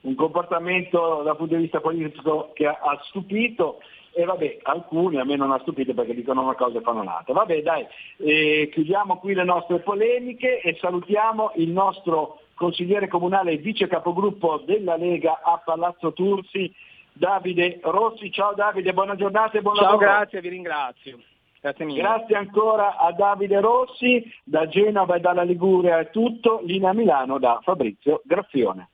un 0.00 0.14
comportamento 0.14 1.22
dal 1.24 1.36
punto 1.36 1.56
di 1.56 1.62
vista 1.62 1.80
politico 1.80 2.52
che 2.54 2.66
ha, 2.66 2.78
ha 2.80 3.00
stupito 3.08 3.80
e 4.18 4.24
vabbè, 4.24 4.58
alcuni 4.64 5.20
a 5.20 5.24
me 5.24 5.36
non 5.36 5.52
ha 5.52 5.60
stupito 5.60 5.94
perché 5.94 6.12
dicono 6.12 6.42
una 6.42 6.56
cosa 6.56 6.78
e 6.78 6.80
fanno 6.80 7.02
un'altra. 7.02 7.34
Vabbè 7.34 7.62
dai, 7.62 7.86
eh, 8.16 8.68
chiudiamo 8.72 9.18
qui 9.18 9.32
le 9.32 9.44
nostre 9.44 9.78
polemiche 9.78 10.60
e 10.60 10.76
salutiamo 10.80 11.52
il 11.54 11.70
nostro 11.70 12.40
consigliere 12.54 13.06
comunale 13.06 13.52
e 13.52 13.58
vice 13.58 13.86
capogruppo 13.86 14.64
della 14.66 14.96
Lega 14.96 15.40
a 15.40 15.62
Palazzo 15.64 16.12
Tursi, 16.14 16.74
Davide 17.12 17.78
Rossi. 17.80 18.32
Ciao 18.32 18.54
Davide, 18.54 18.92
buona 18.92 19.14
giornata 19.14 19.56
e 19.56 19.62
buon 19.62 19.76
Ciao, 19.76 19.84
lavoro. 19.84 20.04
grazie, 20.04 20.40
vi 20.40 20.48
ringrazio. 20.48 21.20
Grazie 21.60 21.84
mille. 21.84 22.00
Grazie 22.00 22.34
ancora 22.34 22.96
a 22.96 23.12
Davide 23.12 23.60
Rossi, 23.60 24.28
da 24.42 24.66
Genova 24.66 25.14
e 25.14 25.20
dalla 25.20 25.44
Liguria 25.44 26.00
è 26.00 26.10
tutto, 26.10 26.60
linea 26.64 26.92
Milano 26.92 27.38
da 27.38 27.60
Fabrizio 27.62 28.20
Graffione. 28.24 28.88